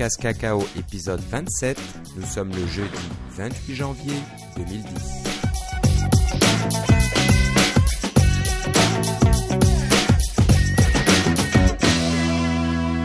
CocoCast 0.00 0.22
Cacao 0.22 0.64
épisode 0.78 1.20
27. 1.20 1.78
Nous 2.16 2.24
sommes 2.24 2.48
le 2.48 2.66
jeudi 2.68 2.88
28 3.32 3.74
janvier 3.74 4.14
2010. 4.56 4.84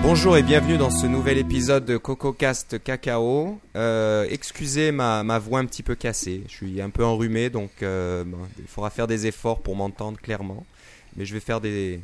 Bonjour 0.03 0.37
et 0.37 0.43
bienvenue 0.43 0.77
dans 0.77 0.89
ce 0.89 1.05
nouvel 1.05 1.37
épisode 1.37 1.83
de 1.83 1.97
CocoCast 1.97 2.81
Cacao. 2.81 3.59
Euh, 3.75 4.25
excusez 4.29 4.93
ma, 4.93 5.21
voix 5.39 5.59
un 5.59 5.65
petit 5.65 5.83
peu 5.83 5.95
cassée, 5.95 6.43
je 6.47 6.53
suis 6.53 6.81
un 6.81 6.91
peu 6.91 7.03
enrhumé 7.03 7.49
donc 7.49 7.71
euh, 7.83 8.23
il 8.57 8.67
faudra 8.67 8.89
faire 8.89 9.07
des 9.07 9.27
efforts 9.27 9.59
pour 9.61 9.75
m'entendre 9.75 10.17
clairement. 10.17 10.65
Mais 11.17 11.25
je 11.25 11.33
vais 11.33 11.41
faire 11.41 11.59
des, 11.59 11.99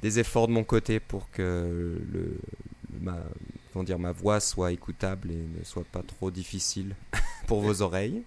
des 0.00 0.20
efforts 0.20 0.46
de 0.46 0.52
mon 0.52 0.62
côté 0.62 1.00
pour 1.00 1.28
que 1.32 1.98
le, 2.12 2.38
ma, 3.00 3.16
comment 3.76 3.84
dire, 3.84 3.98
ma 3.98 4.12
voix 4.12 4.40
soit 4.40 4.72
écoutable 4.72 5.30
et 5.30 5.34
ne 5.58 5.62
soit 5.62 5.84
pas 5.92 6.00
trop 6.00 6.30
difficile 6.30 6.94
pour 7.46 7.60
vos 7.60 7.82
oreilles. 7.82 8.22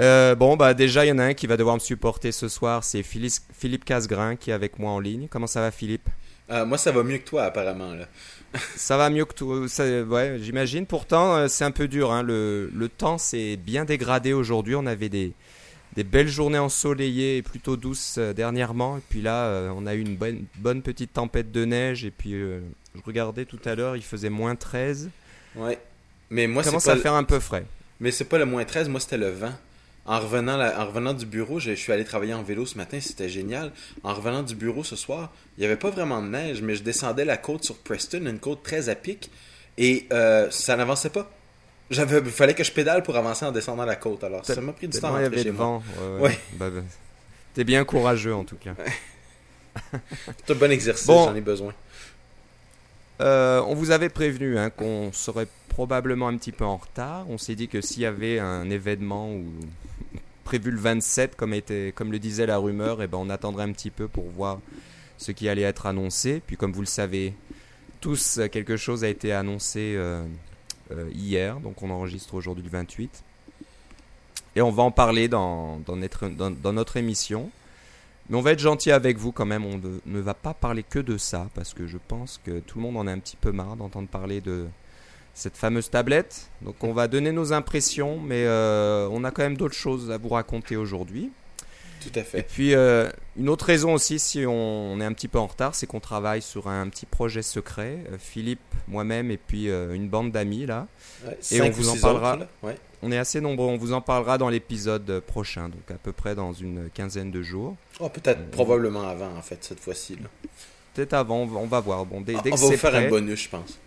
Euh, 0.00 0.34
bon, 0.34 0.56
bah 0.56 0.72
déjà, 0.72 1.04
il 1.04 1.10
y 1.10 1.12
en 1.12 1.18
a 1.18 1.24
un 1.24 1.34
qui 1.34 1.46
va 1.46 1.58
devoir 1.58 1.74
me 1.74 1.80
supporter 1.80 2.32
ce 2.32 2.48
soir, 2.48 2.82
c'est 2.82 3.02
Philippe, 3.02 3.84
Casgrain 3.84 4.36
qui 4.36 4.48
est 4.48 4.54
avec 4.54 4.78
moi 4.78 4.92
en 4.92 5.00
ligne. 5.00 5.28
Comment 5.28 5.46
ça 5.46 5.60
va, 5.60 5.70
Philippe? 5.70 6.08
Euh, 6.48 6.64
moi, 6.64 6.78
ça 6.78 6.92
va 6.92 7.02
mieux 7.02 7.18
que 7.18 7.28
toi, 7.28 7.42
apparemment. 7.44 7.92
Là. 7.92 8.06
Ça 8.76 8.96
va 8.96 9.10
mieux 9.10 9.24
que 9.24 9.66
ça, 9.66 9.84
ouais, 10.02 10.38
j'imagine. 10.40 10.86
Pourtant, 10.86 11.34
euh, 11.34 11.48
c'est 11.48 11.64
un 11.64 11.72
peu 11.72 11.88
dur. 11.88 12.12
Hein. 12.12 12.22
Le, 12.22 12.70
le 12.72 12.88
temps 12.88 13.18
s'est 13.18 13.56
bien 13.56 13.84
dégradé 13.84 14.32
aujourd'hui. 14.32 14.76
On 14.76 14.86
avait 14.86 15.08
des, 15.08 15.32
des 15.96 16.04
belles 16.04 16.28
journées 16.28 16.58
ensoleillées 16.58 17.38
et 17.38 17.42
plutôt 17.42 17.76
douces 17.76 18.16
euh, 18.18 18.32
dernièrement. 18.32 18.98
Et 18.98 19.02
puis 19.08 19.22
là, 19.22 19.46
euh, 19.46 19.70
on 19.76 19.86
a 19.86 19.94
eu 19.94 20.00
une 20.00 20.16
bonne, 20.16 20.44
bonne 20.56 20.82
petite 20.82 21.12
tempête 21.12 21.52
de 21.52 21.64
neige. 21.64 22.04
Et 22.04 22.10
puis, 22.10 22.34
euh, 22.34 22.60
je 22.94 23.00
regardais 23.04 23.44
tout 23.44 23.60
à 23.64 23.74
l'heure, 23.74 23.96
il 23.96 24.02
faisait 24.02 24.30
moins 24.30 24.56
13. 24.56 25.10
Ouais. 25.56 25.78
Mais 26.30 26.46
moi, 26.46 26.62
c'est 26.62 26.70
commence 26.70 26.88
à 26.88 26.94
le- 26.94 27.00
faire 27.00 27.14
un 27.14 27.24
peu 27.24 27.38
frais? 27.40 27.64
mais 28.00 28.10
c'est 28.10 28.24
pas 28.24 28.38
le 28.38 28.44
moins 28.46 28.64
13, 28.64 28.88
moi, 28.88 28.98
c'était 29.00 29.18
le 29.18 29.30
vent. 29.30 29.52
En 30.06 30.18
revenant, 30.20 30.56
la- 30.58 30.78
en 30.82 30.86
revenant 30.86 31.14
du 31.14 31.24
bureau, 31.26 31.58
je, 31.60 31.70
je 31.70 31.76
suis 31.76 31.92
allé 31.92 32.04
travailler 32.04 32.34
en 32.34 32.42
vélo 32.42 32.66
ce 32.66 32.76
matin, 32.76 32.98
c'était 33.00 33.28
génial. 33.28 33.72
En 34.02 34.12
revenant 34.14 34.42
du 34.42 34.54
bureau 34.54 34.84
ce 34.84 34.96
soir, 34.96 35.32
il 35.56 35.60
n'y 35.60 35.66
avait 35.66 35.76
pas 35.76 35.90
vraiment 35.90 36.20
de 36.20 36.28
neige, 36.28 36.60
mais 36.60 36.74
je 36.74 36.82
descendais 36.82 37.24
la 37.24 37.36
côte 37.38 37.64
sur 37.64 37.78
Preston, 37.78 38.26
une 38.26 38.38
côte 38.40 38.62
très 38.62 38.88
à 38.90 38.94
pic, 38.96 39.30
et 39.78 40.06
euh, 40.12 40.50
ça 40.50 40.76
n'avançait 40.76 41.08
pas. 41.10 41.30
J'avais, 41.94 42.22
fallait 42.30 42.54
que 42.54 42.64
je 42.64 42.72
pédale 42.72 43.02
pour 43.02 43.16
avancer 43.16 43.44
en 43.46 43.52
descendant 43.52 43.84
la 43.84 43.96
côte, 43.96 44.22
alors 44.24 44.44
ça 44.44 44.60
m'a 44.60 44.72
pris 44.72 44.88
du 44.88 44.98
temps 45.00 45.16
il 45.18 45.22
y 45.22 45.24
avait 45.26 45.38
chez 45.38 45.44
de 45.44 45.50
moi. 45.52 45.80
vent. 45.98 46.18
ouais. 46.20 46.38
Bah, 46.54 46.70
bah, 46.70 46.80
T'es 47.54 47.64
bien 47.64 47.84
courageux 47.84 48.34
en 48.34 48.44
tout 48.44 48.56
cas. 48.56 48.74
C'est 50.46 50.52
un 50.54 50.56
bon 50.56 50.70
exercice, 50.70 51.06
Bon. 51.06 51.24
j'en 51.26 51.34
ai 51.34 51.40
besoin. 51.40 51.72
Euh, 53.20 53.62
on 53.66 53.74
vous 53.74 53.90
avait 53.92 54.08
prévenu 54.08 54.58
hein, 54.58 54.70
qu'on 54.70 55.12
serait 55.12 55.46
probablement 55.68 56.28
un 56.28 56.36
petit 56.36 56.52
peu 56.52 56.64
en 56.64 56.76
retard. 56.76 57.26
On 57.28 57.38
s'est 57.38 57.54
dit 57.54 57.68
que 57.68 57.80
s'il 57.80 58.02
y 58.02 58.06
avait 58.06 58.38
un 58.40 58.68
événement 58.70 59.32
ou 59.32 59.44
prévu 60.44 60.70
le 60.70 60.78
27, 60.78 61.36
comme, 61.36 61.54
était, 61.54 61.92
comme 61.94 62.12
le 62.12 62.18
disait 62.18 62.46
la 62.46 62.58
rumeur, 62.58 63.02
et 63.02 63.06
ben 63.06 63.18
on 63.18 63.30
attendrait 63.30 63.64
un 63.64 63.72
petit 63.72 63.90
peu 63.90 64.08
pour 64.08 64.24
voir 64.30 64.58
ce 65.16 65.30
qui 65.32 65.48
allait 65.48 65.62
être 65.62 65.86
annoncé. 65.86 66.42
Puis 66.46 66.56
comme 66.56 66.72
vous 66.72 66.80
le 66.82 66.86
savez 66.86 67.34
tous, 68.00 68.40
quelque 68.52 68.76
chose 68.76 69.04
a 69.04 69.08
été 69.08 69.32
annoncé 69.32 69.94
euh, 69.96 70.22
hier, 71.12 71.60
donc 71.60 71.82
on 71.82 71.90
enregistre 71.90 72.34
aujourd'hui 72.34 72.64
le 72.64 72.70
28. 72.70 73.24
Et 74.56 74.62
on 74.62 74.70
va 74.70 74.82
en 74.84 74.90
parler 74.90 75.28
dans, 75.28 75.80
notre, 75.88 76.96
émission. 76.96 77.50
Mais 78.28 78.36
on 78.36 78.40
va 78.40 78.52
être 78.52 78.60
gentil 78.60 78.90
avec 78.92 79.18
vous 79.18 79.32
quand 79.32 79.46
même, 79.46 79.64
on 79.64 79.78
ne, 79.78 79.98
ne 80.06 80.20
va 80.20 80.34
pas 80.34 80.54
parler 80.54 80.82
que 80.82 80.98
de 80.98 81.18
ça, 81.18 81.48
parce 81.54 81.74
que 81.74 81.86
je 81.86 81.98
pense 82.08 82.40
que 82.44 82.60
tout 82.60 82.78
le 82.78 82.82
monde 82.82 82.96
en 82.96 83.06
a 83.06 83.12
un 83.12 83.18
petit 83.18 83.36
peu 83.36 83.52
marre 83.52 83.76
d'entendre 83.76 84.08
parler 84.08 84.40
de 84.40 84.66
cette 85.34 85.56
fameuse 85.56 85.90
tablette. 85.90 86.48
Donc 86.62 86.82
on 86.82 86.92
va 86.92 87.08
donner 87.08 87.32
nos 87.32 87.52
impressions, 87.52 88.20
mais 88.20 88.44
euh, 88.46 89.08
on 89.10 89.24
a 89.24 89.30
quand 89.30 89.42
même 89.42 89.56
d'autres 89.56 89.74
choses 89.74 90.10
à 90.10 90.16
vous 90.16 90.30
raconter 90.30 90.76
aujourd'hui. 90.76 91.30
Tout 92.12 92.18
à 92.18 92.38
Et 92.38 92.42
puis 92.42 92.74
euh, 92.74 93.08
une 93.36 93.48
autre 93.48 93.64
raison 93.66 93.94
aussi, 93.94 94.18
si 94.18 94.44
on, 94.46 94.52
on 94.92 95.00
est 95.00 95.04
un 95.04 95.12
petit 95.12 95.28
peu 95.28 95.38
en 95.38 95.46
retard, 95.46 95.74
c'est 95.74 95.86
qu'on 95.86 96.00
travaille 96.00 96.42
sur 96.42 96.68
un 96.68 96.88
petit 96.88 97.06
projet 97.06 97.42
secret. 97.42 97.98
Euh, 98.12 98.16
Philippe, 98.18 98.60
moi-même 98.88 99.30
et 99.30 99.36
puis 99.38 99.70
euh, 99.70 99.94
une 99.94 100.08
bande 100.08 100.30
d'amis 100.32 100.66
là. 100.66 100.86
Ouais, 101.26 101.38
Et 101.50 101.60
on 101.62 101.68
ou 101.68 101.72
vous 101.72 101.88
en 101.88 101.96
parlera. 101.96 102.32
autres, 102.34 102.40
là. 102.40 102.48
Ouais. 102.62 102.76
On 103.02 103.12
est 103.12 103.18
assez 103.18 103.40
nombreux, 103.40 103.66
on 103.66 103.76
vous 103.76 103.92
en 103.92 104.00
parlera 104.00 104.38
dans 104.38 104.48
l'épisode 104.48 105.20
prochain, 105.20 105.68
donc 105.68 105.90
à 105.90 105.94
peu 106.02 106.12
près 106.12 106.34
dans 106.34 106.52
une 106.54 106.88
quinzaine 106.94 107.30
de 107.30 107.42
jours. 107.42 107.76
Oh, 108.00 108.08
peut-être 108.08 108.50
probablement 108.50 109.06
avant, 109.08 109.36
en 109.36 109.42
fait, 109.42 109.58
cette 109.62 109.80
fois-ci. 109.80 110.16
Peut-être 110.94 111.12
avant, 111.12 111.40
on 111.42 111.66
va- 111.66 111.80
voir. 111.80 112.06
Bon, 112.06 112.20
dès, 112.22 112.32
dès 112.34 112.52
on 112.52 112.54
que 112.56 112.60
va 112.60 112.66
vous 112.66 112.76
faire 112.76 112.92
prêt, 112.92 113.06
un 113.06 113.10
bonus, 113.10 113.42
je 113.42 113.48
pense. 113.50 113.78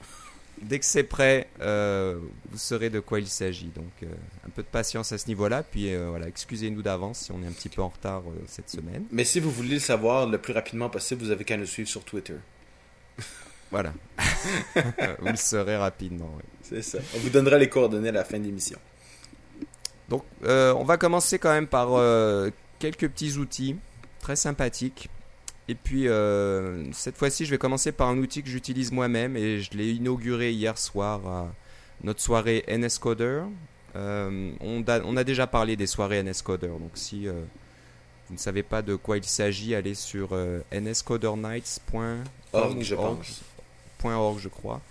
Dès 0.62 0.80
que 0.80 0.86
c'est 0.86 1.04
prêt, 1.04 1.48
euh, 1.62 2.20
vous 2.50 2.58
saurez 2.58 2.90
de 2.90 3.00
quoi 3.00 3.20
il 3.20 3.28
s'agit. 3.28 3.72
Donc, 3.76 3.92
euh, 4.04 4.08
un 4.46 4.50
peu 4.50 4.64
de 4.64 4.68
patience 4.68 5.12
à 5.12 5.18
ce 5.18 5.28
niveau-là. 5.28 5.64
Puis, 5.64 5.94
euh, 5.94 6.10
voilà, 6.10 6.28
excusez-nous 6.28 6.82
d'avance 6.82 7.20
si 7.20 7.32
on 7.32 7.42
est 7.44 7.48
un 7.48 7.52
petit 7.52 7.70
peu 7.70 7.82
en 7.82 7.90
retard 7.90 8.24
cette 8.48 8.70
semaine. 8.70 9.06
Mais 9.12 9.24
si 9.24 9.40
vous 9.40 9.52
voulez 9.52 9.76
le 9.76 9.80
savoir 9.80 10.28
le 10.28 10.38
plus 10.38 10.54
rapidement 10.54 10.90
possible, 10.90 11.24
vous 11.24 11.32
avez 11.32 11.44
qu'à 11.44 11.58
nous 11.58 11.66
suivre 11.66 11.90
sur 11.90 12.04
Twitter. 12.04 12.36
Voilà. 13.70 13.92
vous 15.20 15.28
le 15.28 15.36
saurez 15.36 15.76
rapidement. 15.76 16.32
oui. 16.38 16.44
C'est 16.62 16.82
ça. 16.82 17.00
On 17.14 17.20
vous 17.20 17.30
donnera 17.30 17.58
les 17.58 17.68
coordonnées 17.68 18.08
à 18.08 18.14
la 18.14 18.24
fin 18.24 18.40
de 18.40 18.46
l'émission. 18.46 18.80
Donc, 20.08 20.24
on 20.42 20.86
va 20.86 20.96
commencer 20.96 21.38
quand 21.38 21.52
même 21.52 21.68
par 21.68 21.90
quelques 22.80 23.10
petits 23.10 23.34
outils 23.34 23.76
très 24.22 24.38
sympathiques. 24.38 25.10
Et 25.70 25.76
puis, 25.76 26.08
euh, 26.08 26.92
cette 26.94 27.18
fois-ci, 27.18 27.46
je 27.46 27.52
vais 27.52 27.58
commencer 27.58 27.92
par 27.92 28.08
un 28.08 28.18
outil 28.18 28.42
que 28.42 28.50
j'utilise 28.50 28.92
moi-même 28.92 29.36
et 29.36 29.60
je 29.60 29.72
l'ai 29.72 29.92
inauguré 29.92 30.52
hier 30.52 30.78
soir 30.78 31.28
à 31.28 31.54
notre 32.04 32.22
soirée 32.22 32.64
NSCoder. 32.70 33.44
Euh, 33.96 34.52
on, 34.62 34.84
a, 34.88 35.02
on 35.02 35.18
a 35.18 35.24
déjà 35.24 35.48
parlé 35.48 35.76
des 35.76 35.88
soirées 35.88 36.22
NSCoder, 36.24 36.68
donc 36.68 36.92
si 36.94 37.28
euh, 37.28 37.34
vous 38.28 38.36
ne 38.36 38.40
savez 38.40 38.64
pas 38.64 38.82
de 38.82 38.96
quoi 38.96 39.18
il 39.18 39.24
s'agit, 39.24 39.74
allez 39.76 39.96
sur 39.96 40.30
euh, 40.32 40.62
nscodernights.org, 40.72 42.28
Org, 42.54 42.82
je 42.82 42.96
pense. 42.96 43.42
.org, 44.04 44.40
je 44.40 44.50
crois. 44.50 44.82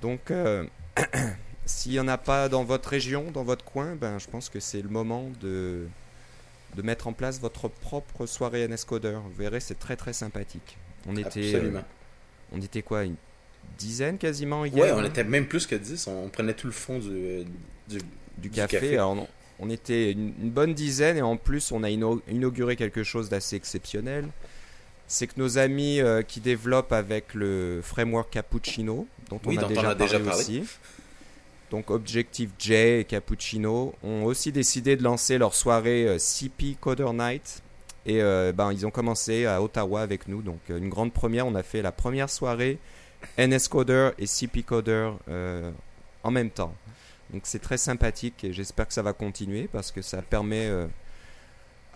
Donc, 0.00 0.32
s'il 1.66 1.92
n'y 1.92 2.00
en 2.00 2.08
a 2.08 2.18
pas 2.18 2.48
dans 2.48 2.64
votre 2.64 2.88
région, 2.88 3.30
dans 3.32 3.44
votre 3.44 3.64
coin, 3.64 3.94
ben, 3.96 4.18
je 4.18 4.28
pense 4.28 4.48
que 4.48 4.60
c'est 4.60 4.82
le 4.82 4.88
moment 4.88 5.30
de, 5.40 5.86
de 6.76 6.82
mettre 6.82 7.06
en 7.08 7.12
place 7.12 7.40
votre 7.40 7.68
propre 7.68 8.26
soirée 8.26 8.66
NSCoder. 8.68 9.18
Vous 9.24 9.32
verrez, 9.36 9.60
c'est 9.60 9.78
très 9.78 9.96
très 9.96 10.12
sympathique. 10.12 10.76
On 11.08 11.16
était, 11.16 11.54
Absolument. 11.54 11.78
euh, 11.80 12.52
on 12.52 12.60
était 12.60 12.82
quoi, 12.82 13.04
une 13.04 13.16
dizaine 13.78 14.18
quasiment 14.18 14.64
hier 14.64 14.84
ouais, 14.84 14.92
on 14.92 14.98
hein, 14.98 15.04
était 15.04 15.24
même 15.24 15.46
plus 15.46 15.66
que 15.66 15.74
10. 15.74 16.06
On, 16.08 16.24
on 16.24 16.28
prenait 16.28 16.54
tout 16.54 16.66
le 16.66 16.72
fond 16.72 16.98
du, 16.98 17.08
euh, 17.10 17.44
du... 18.38 18.50
café. 18.50 18.94
Alors, 18.94 19.12
on, 19.12 19.28
on 19.58 19.70
était 19.70 20.12
une, 20.12 20.34
une 20.42 20.50
bonne 20.50 20.74
dizaine 20.74 21.16
et 21.16 21.22
en 21.22 21.36
plus, 21.36 21.72
on 21.72 21.82
a 21.82 21.88
inauguré 21.90 22.76
quelque 22.76 23.02
chose 23.02 23.28
d'assez 23.30 23.56
exceptionnel. 23.56 24.28
C'est 25.08 25.28
que 25.28 25.34
nos 25.38 25.56
amis 25.58 26.00
euh, 26.00 26.22
qui 26.22 26.40
développent 26.40 26.92
avec 26.92 27.32
le 27.32 27.80
framework 27.82 28.28
Cappuccino, 28.30 29.06
dont 29.30 29.40
Oui, 29.46 29.56
on 29.56 29.58
a 29.58 29.62
dont 29.62 29.66
on 29.68 29.68
déjà 29.70 29.90
a 29.90 29.94
déjà 29.94 30.18
parlé 30.18 30.24
parlé. 30.24 30.40
aussi, 30.42 30.64
donc 31.70 31.90
Objective 31.90 32.50
J 32.58 32.74
et 32.74 33.04
Cappuccino, 33.04 33.94
ont 34.02 34.24
aussi 34.24 34.52
décidé 34.52 34.96
de 34.96 35.02
lancer 35.02 35.38
leur 35.38 35.54
soirée 35.54 36.06
euh, 36.06 36.18
CP 36.18 36.76
Coder 36.80 37.12
Night. 37.12 37.62
Et 38.04 38.22
euh, 38.22 38.52
ben, 38.52 38.72
ils 38.72 38.86
ont 38.86 38.90
commencé 38.92 39.46
à 39.46 39.60
Ottawa 39.60 40.00
avec 40.00 40.28
nous. 40.28 40.42
Donc, 40.42 40.60
euh, 40.70 40.78
une 40.78 40.88
grande 40.88 41.12
première. 41.12 41.46
On 41.46 41.54
a 41.56 41.64
fait 41.64 41.82
la 41.82 41.90
première 41.90 42.30
soirée 42.30 42.78
NS 43.36 43.68
Coder 43.68 44.10
et 44.18 44.26
CP 44.26 44.62
Coder 44.62 45.10
en 46.22 46.30
même 46.30 46.50
temps. 46.50 46.74
Donc 47.30 47.42
c'est 47.44 47.58
très 47.58 47.78
sympathique 47.78 48.44
et 48.44 48.52
j'espère 48.52 48.86
que 48.86 48.94
ça 48.94 49.02
va 49.02 49.12
continuer 49.12 49.68
parce 49.72 49.90
que 49.90 50.00
ça 50.00 50.22
permet 50.22 50.70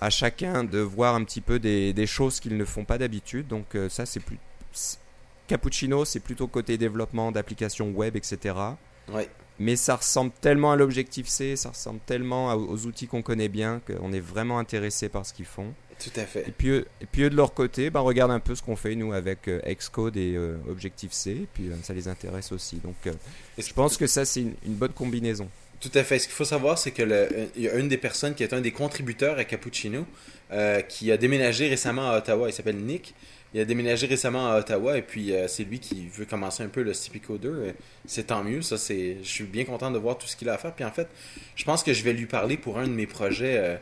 à 0.00 0.10
chacun 0.10 0.64
de 0.64 0.78
voir 0.78 1.14
un 1.14 1.22
petit 1.22 1.40
peu 1.40 1.60
des, 1.60 2.06
choses 2.06 2.40
qu'ils 2.40 2.56
ne 2.56 2.64
font 2.64 2.84
pas 2.84 2.98
d'habitude. 2.98 3.46
Donc 3.46 3.76
ça 3.90 4.06
c'est 4.06 4.18
plus... 4.18 4.38
Cappuccino 5.46 6.04
c'est 6.04 6.20
plutôt 6.20 6.48
côté 6.48 6.78
développement 6.78 7.30
d'applications 7.30 7.90
web, 7.90 8.16
etc. 8.16 8.56
Ouais. 9.12 9.28
Mais 9.62 9.76
ça 9.76 9.94
ressemble 9.96 10.32
tellement 10.40 10.72
à 10.72 10.76
l'objectif 10.76 11.28
C, 11.28 11.54
ça 11.54 11.68
ressemble 11.68 12.00
tellement 12.06 12.54
aux 12.54 12.86
outils 12.86 13.06
qu'on 13.06 13.20
connaît 13.22 13.48
bien 13.48 13.80
qu'on 13.86 14.10
est 14.12 14.20
vraiment 14.20 14.58
intéressé 14.58 15.08
par 15.10 15.24
ce 15.26 15.32
qu'ils 15.34 15.44
font. 15.44 15.72
Tout 16.02 16.18
à 16.18 16.24
fait. 16.24 16.48
Et 16.48 16.50
puis, 16.50 16.68
eux, 16.70 16.86
et 17.02 17.04
puis 17.04 17.24
eux, 17.24 17.30
de 17.30 17.36
leur 17.36 17.52
côté, 17.52 17.90
ben, 17.90 18.00
regarde 18.00 18.30
un 18.30 18.40
peu 18.40 18.54
ce 18.54 18.62
qu'on 18.62 18.74
fait 18.74 18.94
nous 18.94 19.12
avec 19.12 19.48
euh, 19.48 19.60
Xcode 19.66 20.16
et 20.16 20.34
euh, 20.34 20.56
Objective-C, 20.66 21.30
et 21.30 21.48
puis 21.52 21.68
euh, 21.68 21.74
ça 21.82 21.92
les 21.92 22.08
intéresse 22.08 22.52
aussi. 22.52 22.76
Donc 22.76 22.94
euh, 23.06 23.12
je 23.58 23.70
pense 23.74 23.98
que 23.98 24.06
ça 24.06 24.24
c'est 24.24 24.40
une, 24.40 24.54
une 24.64 24.74
bonne 24.74 24.92
combinaison. 24.94 25.46
Tout 25.78 25.90
à 25.94 26.02
fait. 26.04 26.18
Ce 26.18 26.26
qu'il 26.26 26.34
faut 26.34 26.44
savoir, 26.46 26.78
c'est 26.78 26.90
que 26.92 27.02
le- 27.02 27.28
il 27.54 27.62
y 27.62 27.68
a 27.68 27.74
une 27.74 27.88
des 27.88 27.98
personnes 27.98 28.34
qui 28.34 28.42
est 28.42 28.54
un 28.54 28.60
des 28.62 28.72
contributeurs 28.72 29.38
à 29.38 29.44
Cappuccino 29.44 30.06
euh, 30.52 30.80
qui 30.80 31.12
a 31.12 31.18
déménagé 31.18 31.68
récemment 31.68 32.10
à 32.10 32.16
Ottawa. 32.18 32.48
Il 32.48 32.52
s'appelle 32.54 32.76
Nick. 32.78 33.14
Il 33.52 33.60
a 33.60 33.64
déménagé 33.64 34.06
récemment 34.06 34.52
à 34.52 34.58
Ottawa 34.58 34.96
et 34.96 35.02
puis 35.02 35.34
euh, 35.34 35.48
c'est 35.48 35.64
lui 35.64 35.80
qui 35.80 36.06
veut 36.08 36.24
commencer 36.24 36.62
un 36.62 36.68
peu 36.68 36.82
le 36.82 36.94
CP 36.94 37.18
Coder. 37.18 37.48
Euh, 37.48 37.72
C'est 38.06 38.28
tant 38.28 38.44
mieux. 38.44 38.62
Ça, 38.62 38.78
c'est. 38.78 39.16
Je 39.22 39.28
suis 39.28 39.44
bien 39.44 39.64
content 39.64 39.90
de 39.90 39.98
voir 39.98 40.18
tout 40.18 40.28
ce 40.28 40.36
qu'il 40.36 40.48
a 40.48 40.54
à 40.54 40.58
faire. 40.58 40.72
Puis 40.72 40.84
en 40.84 40.92
fait, 40.92 41.08
je 41.56 41.64
pense 41.64 41.82
que 41.82 41.92
je 41.92 42.04
vais 42.04 42.12
lui 42.12 42.26
parler 42.26 42.56
pour 42.56 42.78
un 42.78 42.86
de 42.86 42.92
mes 42.92 43.08
projets 43.08 43.58
euh, 43.58 43.76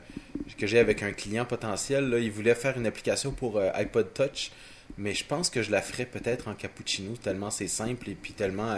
que 0.56 0.66
j'ai 0.66 0.78
avec 0.78 1.02
un 1.02 1.12
client 1.12 1.44
potentiel. 1.44 2.18
Il 2.22 2.30
voulait 2.30 2.54
faire 2.54 2.78
une 2.78 2.86
application 2.86 3.32
pour 3.32 3.60
iPod 3.74 4.12
Touch 4.14 4.50
mais 4.96 5.12
je 5.12 5.22
pense 5.22 5.50
que 5.50 5.62
je 5.62 5.70
la 5.70 5.82
ferais 5.82 6.06
peut-être 6.06 6.48
en 6.48 6.54
cappuccino, 6.54 7.14
tellement 7.22 7.50
c'est 7.50 7.68
simple 7.68 8.08
et 8.08 8.14
puis 8.14 8.32
tellement 8.32 8.74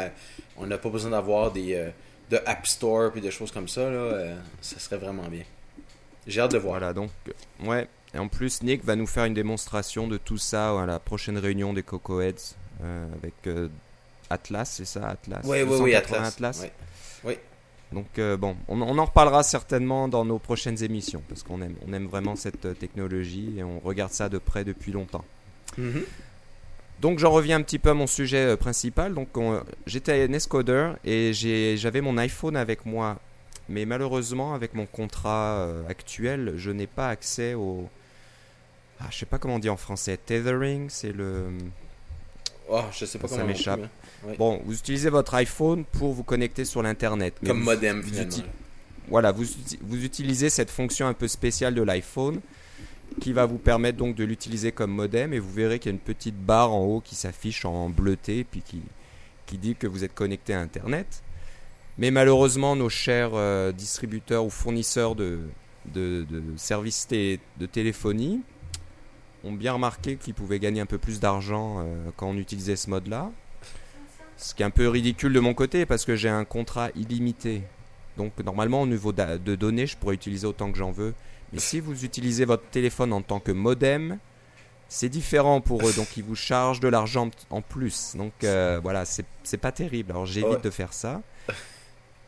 on 0.57 0.67
n'a 0.67 0.77
pas 0.77 0.89
besoin 0.91 1.13
d'avoir 1.13 1.53
des 1.53 1.89
de 2.31 2.39
App 2.47 2.67
Store 2.67 3.13
et 3.17 3.21
des 3.21 3.31
choses 3.31 3.53
comme 3.53 3.69
ça. 3.69 3.89
Ça 4.61 4.81
serait 4.81 4.99
vraiment 4.99 5.29
bien. 5.29 5.45
J'ai 6.27 6.41
hâte 6.41 6.53
de 6.53 6.59
voir. 6.59 6.79
Voilà, 6.79 6.93
donc, 6.93 7.11
ouais. 7.65 7.87
Et 8.15 8.19
en 8.19 8.29
plus, 8.29 8.62
Nick 8.62 8.85
va 8.85 8.97
nous 8.97 9.07
faire 9.07 9.25
une 9.25 9.35
démonstration 9.35 10.09
de 10.09 10.17
tout 10.17 10.39
ça 10.39 10.81
à 10.81 10.87
la 10.87 10.99
prochaine 10.99 11.39
réunion 11.39 11.73
des 11.73 11.83
Coco 11.83 12.21
Heads 12.21 12.57
avec 12.83 13.35
Atlas, 14.31 14.69
c'est 14.69 14.85
ça 14.85 15.09
Atlas? 15.09 15.45
Oui, 15.45 15.62
oui, 15.62 15.77
oui, 15.81 15.95
Atlas. 15.95 16.67
Oui. 17.25 17.35
Donc 17.93 18.21
bon, 18.39 18.57
on, 18.69 18.81
en 18.81 19.05
reparlera 19.05 19.43
certainement 19.43 20.09
dans 20.09 20.25
nos 20.25 20.39
prochaines 20.39 20.83
émissions 20.83 21.23
parce 21.29 21.43
qu'on 21.43 21.61
aime, 21.61 21.75
on 21.87 21.93
aime 21.93 22.07
vraiment 22.07 22.37
cette 22.37 22.79
technologie 22.79 23.55
et 23.59 23.62
on 23.62 23.81
regarde 23.81 24.13
ça 24.13 24.29
de 24.29 24.39
près 24.39 24.65
depuis 24.65 24.93
longtemps. 24.93 25.25
Mhm. 25.77 26.05
Donc 27.01 27.19
j'en 27.19 27.31
reviens 27.31 27.56
un 27.56 27.63
petit 27.63 27.79
peu 27.79 27.91
à 27.91 27.95
mon 27.95 28.06
sujet 28.06 28.53
euh, 28.53 28.56
principal. 28.56 29.15
Donc 29.15 29.29
j'étais 29.87 30.29
Nescoder 30.29 30.93
et 31.05 31.33
j'avais 31.33 32.01
mon 32.01 32.19
iPhone 32.19 32.56
avec 32.56 32.85
moi, 32.85 33.19
mais 33.69 33.87
malheureusement 33.87 34.55
avec 34.55 34.75
mon 34.75 34.87
contrat 34.87 35.61
euh, 35.61 35.89
actuel, 35.89 36.55
je 36.56 36.71
n'ai 36.71 36.87
pas 36.87 37.09
accès 37.09 37.55
au, 37.55 37.89
ah, 39.00 39.06
je 39.11 39.19
sais 39.19 39.26
pas 39.26 39.38
comment 39.38 39.56
on 39.56 39.58
dit 39.58 39.70
en 39.70 39.76
français, 39.76 40.17
tethering, 40.17 40.91
c'est 40.91 41.12
le, 41.12 41.47
oh, 42.69 42.82
je 42.93 43.05
sais 43.05 43.19
pas 43.19 43.29
ça 43.29 43.44
m'échappe. 43.44 43.81
Bon, 44.38 44.61
vous 44.64 44.75
utilisez 44.75 45.11
votre 45.11 45.35
iPhone 45.35 45.85
pour 45.85 46.12
vous 46.12 46.23
connecter 46.23 46.64
sur 46.64 46.82
l'internet. 46.82 47.35
Comme 47.44 47.62
modem 47.62 48.02
finalement. 48.02 48.44
Voilà, 49.08 49.32
vous, 49.32 49.44
vous 49.81 50.05
utilisez 50.05 50.50
cette 50.50 50.70
fonction 50.70 51.06
un 51.06 51.14
peu 51.14 51.26
spéciale 51.26 51.75
de 51.75 51.82
l'iPhone 51.82 52.41
qui 53.20 53.32
va 53.32 53.44
vous 53.44 53.58
permettre 53.58 53.99
donc 53.99 54.14
de 54.14 54.23
l'utiliser 54.23 54.70
comme 54.70 54.93
modem 54.93 55.32
et 55.32 55.41
vous 55.41 55.50
verrez 55.50 55.81
qu'il 55.81 55.91
y 55.91 55.93
a 55.93 55.96
une 55.96 55.99
petite 55.99 56.37
barre 56.37 56.73
en 56.73 56.85
haut 56.85 57.00
qui 57.00 57.17
s'affiche 57.17 57.64
en 57.64 57.88
bleuté 57.88 58.44
puis 58.44 58.62
qui, 58.62 58.81
qui 59.46 59.58
dit 59.58 59.75
que 59.75 59.88
vous 59.88 60.05
êtes 60.05 60.14
connecté 60.14 60.55
à 60.55 60.61
Internet. 60.61 61.23
Mais 61.99 62.12
malheureusement, 62.12 62.76
nos 62.76 62.88
chers 62.88 63.32
euh, 63.35 63.73
distributeurs 63.73 64.44
ou 64.44 64.50
fournisseurs 64.50 65.17
de, 65.17 65.41
de, 65.87 66.25
services 66.56 67.08
de 67.08 67.67
téléphonie 67.67 68.43
ont 69.45 69.53
bien 69.53 69.73
remarqué 69.73 70.17
qu'ils 70.17 70.35
pouvaient 70.35 70.59
gagner 70.59 70.81
un 70.81 70.87
peu 70.87 70.99
plus 70.99 71.21
d'argent 71.21 71.79
euh, 71.79 72.11
quand 72.17 72.29
on 72.29 72.37
utilisait 72.37 72.77
ce 72.77 72.91
mode-là. 72.91 73.31
Ce 74.37 74.55
qui 74.55 74.63
est 74.63 74.67
un 74.67 74.71
peu 74.71 74.89
ridicule 74.89 75.33
de 75.33 75.41
mon 75.41 75.55
côté 75.55 75.87
parce 75.87 76.05
que 76.05 76.17
j'ai 76.17 76.29
un 76.29 76.45
contrat 76.45 76.91
illimité. 76.95 77.63
Donc 78.17 78.33
normalement 78.45 78.83
au 78.83 78.87
niveau 78.87 79.13
de 79.13 79.55
données, 79.55 79.87
je 79.87 79.97
pourrais 79.97 80.15
utiliser 80.15 80.47
autant 80.47 80.73
que 80.73 80.79
j'en 80.79 80.91
veux. 80.91 81.15
Mais 81.53 81.59
si 81.59 81.81
vous 81.81 82.05
utilisez 82.05 82.45
votre 82.45 82.65
téléphone 82.71 83.13
en 83.13 83.23
tant 83.23 83.41
que 83.41 83.53
modem, 83.53 84.19
c'est 84.89 85.09
différent 85.09 85.61
pour 85.61 85.87
eux. 85.87 85.93
Donc 85.93 86.17
ils 86.17 86.25
vous 86.25 86.35
chargent 86.35 86.81
de 86.81 86.89
l'argent 86.89 87.31
en 87.51 87.63
plus. 87.63 88.17
Donc 88.17 88.33
euh, 88.45 88.81
voilà, 88.83 89.05
c'est 89.05 89.57
pas 89.57 89.73
terrible. 89.73 90.11
Alors 90.11 90.27
j'évite 90.27 90.63
de 90.63 90.71
faire 90.71 90.93
ça. 90.93 91.23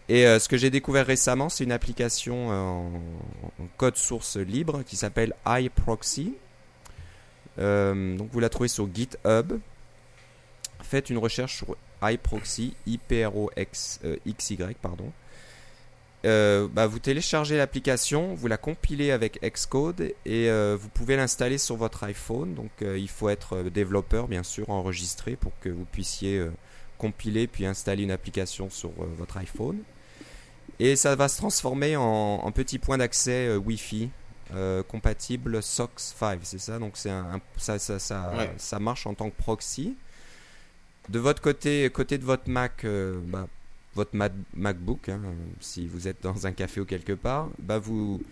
Et 0.08 0.26
euh, 0.26 0.38
ce 0.38 0.48
que 0.48 0.56
j'ai 0.56 0.70
découvert 0.70 1.06
récemment, 1.06 1.48
c'est 1.48 1.64
une 1.64 1.72
application 1.72 2.50
euh, 2.50 2.54
en, 2.54 3.66
code 3.76 3.96
source 3.96 4.36
libre 4.36 4.82
qui 4.84 4.96
s'appelle 4.96 5.34
iProxy. 5.46 6.34
Donc 7.58 8.28
vous 8.30 8.40
la 8.40 8.48
trouvez 8.48 8.68
sur 8.68 8.88
GitHub. 8.92 9.58
Faites 10.82 11.10
une 11.10 11.18
recherche 11.18 11.56
sur 11.56 11.76
iProxy, 12.02 12.74
I-P-R-O-X-Y, 12.86 14.76
pardon. 14.82 15.12
Euh, 16.24 16.68
bah, 16.72 16.86
vous 16.86 17.00
téléchargez 17.00 17.56
l'application, 17.56 18.34
vous 18.34 18.46
la 18.46 18.56
compilez 18.56 19.10
avec 19.10 19.40
Xcode 19.42 20.12
et 20.24 20.48
euh, 20.48 20.76
vous 20.80 20.88
pouvez 20.88 21.16
l'installer 21.16 21.58
sur 21.58 21.76
votre 21.76 22.04
iPhone. 22.04 22.54
Donc 22.54 22.70
euh, 22.82 22.96
il 22.98 23.08
faut 23.08 23.28
être 23.28 23.62
développeur 23.62 24.28
bien 24.28 24.42
sûr 24.42 24.70
enregistré 24.70 25.36
pour 25.36 25.52
que 25.60 25.68
vous 25.68 25.84
puissiez 25.84 26.44
compiler 26.98 27.46
puis 27.48 27.66
installer 27.66 28.04
une 28.04 28.12
application 28.12 28.70
sur 28.70 28.92
votre 29.18 29.36
iPhone. 29.38 29.78
Et 30.78 30.96
ça 30.96 31.16
va 31.16 31.28
se 31.28 31.36
transformer 31.36 31.96
en, 31.96 32.50
petit 32.52 32.78
point 32.78 32.98
d'accès 32.98 33.56
Wi-Fi 33.56 34.10
compatible 34.88 35.62
SOX 35.62 36.14
5, 36.18 36.40
c'est 36.42 36.58
ça? 36.58 36.78
Donc 36.78 36.96
c'est 36.96 37.10
un, 37.10 37.40
ça, 37.56 37.78
ça, 37.78 37.98
ça, 37.98 38.32
ça, 38.56 38.78
marche 38.78 39.06
en 39.06 39.14
tant 39.14 39.30
que 39.30 39.36
proxy. 39.36 39.96
De 41.08 41.18
votre 41.18 41.42
côté, 41.42 41.90
côté 41.90 42.18
de 42.18 42.24
votre 42.24 42.48
Mac, 42.48 42.86
bah, 43.26 43.48
votre 43.94 44.16
MacBook, 44.54 45.08
hein, 45.08 45.20
si 45.60 45.86
vous 45.86 46.08
êtes 46.08 46.22
dans 46.22 46.46
un 46.46 46.52
café 46.52 46.80
ou 46.80 46.84
quelque 46.84 47.12
part, 47.12 47.48
bah 47.58 47.78
vous 47.78 48.22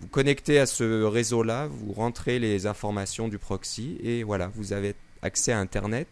vous 0.00 0.08
connectez 0.08 0.58
à 0.58 0.66
ce 0.66 1.02
réseau-là, 1.02 1.66
vous 1.66 1.92
rentrez 1.92 2.38
les 2.38 2.66
informations 2.66 3.28
du 3.28 3.38
proxy 3.38 3.98
et 4.02 4.22
voilà, 4.22 4.48
vous 4.48 4.72
avez 4.72 4.94
accès 5.22 5.52
à 5.52 5.58
Internet. 5.58 6.08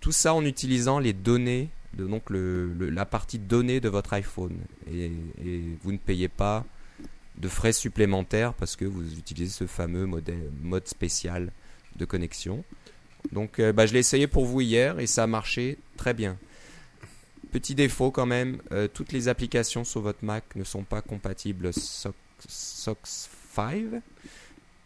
Tout 0.00 0.12
ça 0.12 0.32
en 0.32 0.44
utilisant 0.44 0.98
les 0.98 1.12
données, 1.12 1.68
de, 1.94 2.06
donc 2.06 2.30
le, 2.30 2.72
la 2.88 3.04
partie 3.04 3.38
données 3.38 3.80
de 3.80 3.90
votre 3.90 4.14
iPhone. 4.14 4.56
Et, 4.90 5.12
vous 5.82 5.92
ne 5.92 5.98
payez 5.98 6.28
pas 6.28 6.64
de 7.36 7.48
frais 7.48 7.72
supplémentaires 7.72 8.54
parce 8.54 8.76
que 8.76 8.84
vous 8.84 9.18
utilisez 9.18 9.52
ce 9.52 9.66
fameux 9.66 10.06
mode 10.06 10.88
spécial 10.88 11.50
de 11.96 12.04
connexion. 12.04 12.64
Donc 13.30 13.58
euh, 13.58 13.72
bah, 13.72 13.86
je 13.86 13.92
l'ai 13.92 14.00
essayé 14.00 14.26
pour 14.26 14.44
vous 14.44 14.60
hier 14.60 14.98
et 14.98 15.06
ça 15.06 15.24
a 15.24 15.26
marché 15.26 15.78
très 15.96 16.14
bien. 16.14 16.38
Petit 17.52 17.74
défaut 17.74 18.10
quand 18.10 18.26
même, 18.26 18.60
euh, 18.72 18.88
toutes 18.88 19.12
les 19.12 19.28
applications 19.28 19.84
sur 19.84 20.00
votre 20.00 20.24
Mac 20.24 20.44
ne 20.56 20.64
sont 20.64 20.82
pas 20.82 21.02
compatibles 21.02 21.72
SOX 21.72 23.30
5. 23.54 23.84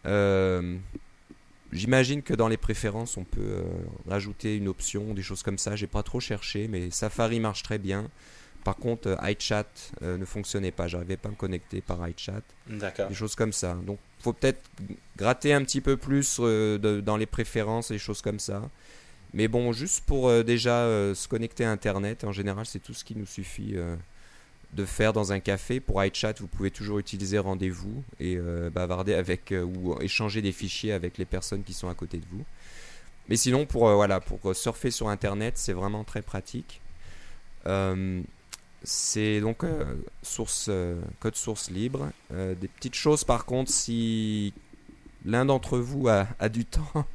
Euh, 0.04 0.76
j'imagine 1.72 2.22
que 2.22 2.34
dans 2.34 2.48
les 2.48 2.56
préférences, 2.56 3.16
on 3.16 3.24
peut 3.24 3.62
rajouter 4.08 4.56
une 4.56 4.68
option, 4.68 5.14
des 5.14 5.22
choses 5.22 5.42
comme 5.42 5.58
ça. 5.58 5.76
J'ai 5.76 5.86
pas 5.86 6.02
trop 6.02 6.20
cherché, 6.20 6.68
mais 6.68 6.90
Safari 6.90 7.40
marche 7.40 7.62
très 7.62 7.78
bien. 7.78 8.10
Par 8.66 8.76
contre, 8.76 9.16
iChat 9.22 9.64
ne 10.02 10.24
fonctionnait 10.24 10.72
pas. 10.72 10.88
J'arrivais 10.88 11.16
pas 11.16 11.28
à 11.28 11.32
me 11.32 11.36
connecter 11.36 11.80
par 11.80 12.06
iChat. 12.08 12.42
D'accord. 12.66 13.08
Des 13.08 13.14
choses 13.14 13.36
comme 13.36 13.52
ça. 13.52 13.74
Donc, 13.86 13.98
faut 14.18 14.32
peut-être 14.32 14.60
gratter 15.16 15.54
un 15.54 15.62
petit 15.62 15.80
peu 15.80 15.96
plus 15.96 16.40
dans 16.40 17.16
les 17.16 17.26
préférences, 17.26 17.92
des 17.92 17.98
choses 17.98 18.22
comme 18.22 18.40
ça. 18.40 18.68
Mais 19.36 19.48
bon, 19.48 19.72
juste 19.72 20.04
pour 20.06 20.28
euh, 20.28 20.42
déjà 20.42 20.80
euh, 20.80 21.14
se 21.14 21.28
connecter 21.28 21.64
à 21.64 21.70
Internet, 21.70 22.24
en 22.24 22.32
général, 22.32 22.64
c'est 22.64 22.78
tout 22.78 22.94
ce 22.94 23.04
qui 23.04 23.14
nous 23.14 23.26
suffit 23.26 23.72
euh, 23.74 23.94
de 24.72 24.84
faire 24.86 25.12
dans 25.12 25.30
un 25.30 25.40
café. 25.40 25.78
Pour 25.78 26.02
iChat, 26.02 26.34
vous 26.40 26.46
pouvez 26.46 26.70
toujours 26.70 26.98
utiliser 26.98 27.38
rendez-vous 27.38 28.02
et 28.18 28.38
bavarder 28.72 29.14
avec 29.14 29.54
ou 29.54 30.00
échanger 30.00 30.42
des 30.42 30.52
fichiers 30.52 30.92
avec 30.92 31.18
les 31.18 31.24
personnes 31.24 31.62
qui 31.62 31.72
sont 31.72 31.88
à 31.88 31.94
côté 31.94 32.16
de 32.16 32.24
vous. 32.30 32.44
Mais 33.28 33.36
sinon, 33.36 33.66
pour, 33.66 33.90
voilà, 33.94 34.20
pour 34.20 34.56
surfer 34.56 34.90
sur 34.90 35.08
Internet, 35.08 35.54
c'est 35.56 35.72
vraiment 35.72 36.02
très 36.04 36.22
pratique. 36.22 36.80
C'est 38.86 39.40
donc 39.40 39.64
source, 40.22 40.70
code 41.20 41.36
source 41.36 41.70
libre. 41.70 42.10
des 42.30 42.68
petites 42.68 42.94
choses 42.94 43.24
par 43.24 43.44
contre, 43.44 43.70
si 43.70 44.54
l'un 45.24 45.44
d'entre 45.44 45.78
vous 45.78 46.08
a, 46.08 46.26
a, 46.38 46.48
du 46.48 46.64
temps 46.64 47.06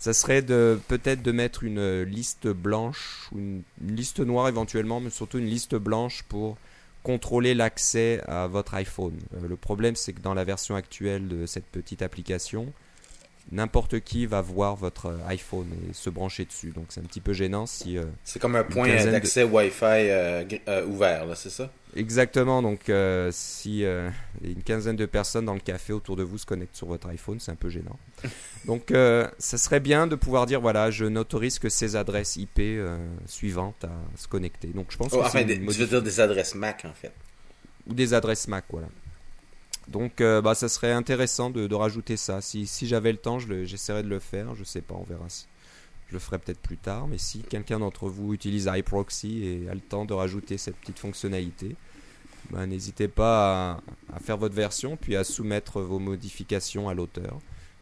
ça 0.00 0.14
serait 0.14 0.40
de 0.40 0.80
peut-être 0.88 1.22
de 1.22 1.30
mettre 1.30 1.62
une 1.62 2.02
liste 2.02 2.48
blanche 2.48 3.28
ou 3.32 3.38
une, 3.38 3.62
liste 3.82 4.18
noire 4.20 4.48
éventuellement, 4.48 4.98
mais 4.98 5.10
surtout 5.10 5.38
une 5.38 5.46
liste 5.46 5.74
blanche 5.76 6.22
pour 6.22 6.56
contrôler 7.02 7.54
l'accès 7.54 8.22
à 8.26 8.46
votre 8.46 8.74
iPhone. 8.74 9.18
Euh, 9.34 9.46
le 9.46 9.56
problème, 9.56 9.96
c'est 9.96 10.14
que 10.14 10.20
dans 10.20 10.32
la 10.32 10.44
version 10.44 10.74
actuelle 10.74 11.28
de 11.28 11.44
cette 11.44 11.66
petite 11.66 12.00
application, 12.00 12.72
n'importe 13.52 14.00
qui 14.00 14.26
va 14.26 14.40
voir 14.40 14.76
votre 14.76 15.06
euh, 15.06 15.28
iPhone 15.28 15.66
et 15.88 15.92
se 15.92 16.10
brancher 16.10 16.44
dessus. 16.44 16.70
Donc 16.70 16.86
c'est 16.90 17.00
un 17.00 17.04
petit 17.04 17.20
peu 17.20 17.32
gênant 17.32 17.66
si. 17.66 17.98
Euh, 17.98 18.04
c'est 18.24 18.38
comme 18.38 18.56
un 18.56 18.64
point 18.64 18.88
d'accès 19.04 19.44
Wi-Fi 19.44 20.10
ouvert, 20.86 21.26
là, 21.26 21.34
c'est 21.34 21.50
ça? 21.50 21.70
Exactement. 21.96 22.62
Donc 22.62 22.90
si 23.32 23.82
une 23.82 24.62
quinzaine 24.64 24.96
de 24.96 25.06
personnes 25.06 25.46
dans 25.46 25.54
le 25.54 25.60
café 25.60 25.92
autour 25.92 26.16
de 26.16 26.22
vous 26.22 26.38
se 26.38 26.46
connectent 26.46 26.76
sur 26.76 26.86
votre 26.86 27.08
iPhone, 27.08 27.40
c'est 27.40 27.52
un 27.52 27.56
peu 27.56 27.68
gênant. 27.68 27.98
Donc 28.66 28.92
ça 29.38 29.58
serait 29.58 29.80
bien 29.80 30.06
de 30.06 30.14
pouvoir 30.14 30.46
dire 30.46 30.60
voilà, 30.60 30.90
je 30.90 31.04
n'autorise 31.04 31.58
que 31.58 31.68
ces 31.68 31.96
adresses 31.96 32.36
IP 32.36 32.60
suivantes 33.26 33.84
à 33.84 34.20
se 34.20 34.28
connecter. 34.28 34.68
Donc 34.68 34.86
je 34.90 34.96
pense. 34.96 35.12
Oh, 35.12 35.22
enfin, 35.22 35.44
des, 35.44 35.58
tu 35.58 35.66
veux 35.66 35.86
dire 35.86 36.02
des 36.02 36.20
adresses 36.20 36.54
Mac 36.54 36.84
en 36.84 36.94
fait. 36.94 37.12
Ou 37.86 37.94
des 37.94 38.14
adresses 38.14 38.46
Mac, 38.46 38.64
voilà. 38.70 38.88
Donc, 39.88 40.20
euh, 40.20 40.40
bah, 40.40 40.54
ça 40.54 40.68
serait 40.68 40.92
intéressant 40.92 41.50
de, 41.50 41.74
rajouter 41.74 42.16
ça. 42.16 42.40
Si, 42.40 42.68
j'avais 42.82 43.12
le 43.12 43.18
temps, 43.18 43.38
j'essaierais 43.38 44.02
de 44.02 44.08
le 44.08 44.20
faire. 44.20 44.54
Je 44.54 44.64
sais 44.64 44.82
pas, 44.82 44.94
on 44.94 45.02
verra. 45.02 45.26
Je 46.08 46.12
le 46.12 46.18
ferai 46.18 46.38
peut-être 46.38 46.60
plus 46.60 46.76
tard. 46.76 47.06
Mais 47.08 47.18
si 47.18 47.40
quelqu'un 47.40 47.78
d'entre 47.78 48.08
vous 48.08 48.34
utilise 48.34 48.70
iProxy 48.72 49.44
et 49.44 49.68
a 49.68 49.74
le 49.74 49.80
temps 49.80 50.04
de 50.04 50.14
rajouter 50.14 50.58
cette 50.58 50.76
petite 50.76 50.98
fonctionnalité, 50.98 51.76
bah, 52.50 52.66
n'hésitez 52.66 53.08
pas 53.08 53.80
à, 54.12 54.20
faire 54.20 54.36
votre 54.36 54.54
version 54.54 54.96
puis 54.96 55.16
à 55.16 55.24
soumettre 55.24 55.80
vos 55.80 55.98
modifications 55.98 56.88
à 56.88 56.94
l'auteur. 56.94 57.38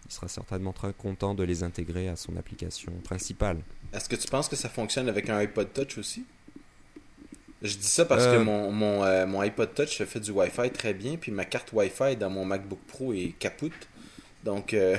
Il 0.06 0.12
sera 0.12 0.28
certainement 0.28 0.72
très 0.72 0.92
content 0.92 1.34
de 1.34 1.44
les 1.44 1.62
intégrer 1.62 2.08
à 2.08 2.16
son 2.16 2.36
application 2.36 2.92
principale. 3.04 3.58
Est-ce 3.92 4.08
que 4.08 4.16
tu 4.16 4.28
penses 4.28 4.48
que 4.48 4.56
ça 4.56 4.68
fonctionne 4.68 5.08
avec 5.08 5.28
un 5.28 5.36
iPod 5.36 5.72
Touch 5.72 5.98
aussi? 5.98 6.24
Je 7.62 7.76
dis 7.76 7.86
ça 7.86 8.04
parce 8.04 8.24
que 8.24 8.36
euh. 8.36 8.44
mon, 8.44 8.70
mon, 8.70 9.04
euh, 9.04 9.26
mon, 9.26 9.40
iPod 9.40 9.74
Touch 9.74 10.02
fait 10.04 10.20
du 10.20 10.30
Wi-Fi 10.30 10.70
très 10.70 10.94
bien, 10.94 11.16
puis 11.16 11.32
ma 11.32 11.44
carte 11.44 11.72
Wi-Fi 11.72 12.16
dans 12.16 12.30
mon 12.30 12.44
MacBook 12.44 12.80
Pro 12.86 13.12
est 13.12 13.34
capoute. 13.38 13.72
Donc, 14.44 14.74
euh, 14.74 14.96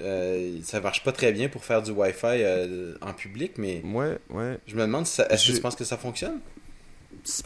euh, 0.00 0.58
ça 0.64 0.80
marche 0.80 1.02
pas 1.02 1.12
très 1.12 1.32
bien 1.32 1.48
pour 1.48 1.64
faire 1.64 1.82
du 1.82 1.90
Wi-Fi 1.90 2.44
en 3.00 3.14
public, 3.14 3.52
mais 3.58 3.82
Ouais, 3.84 4.18
ouais. 4.30 4.58
je 4.66 4.74
me 4.76 4.82
demande, 4.82 5.06
si 5.06 5.20
est-ce 5.22 5.48
que 5.50 5.56
tu 5.56 5.60
penses 5.62 5.76
que 5.76 5.84
ça 5.84 5.96
fonctionne? 5.96 6.40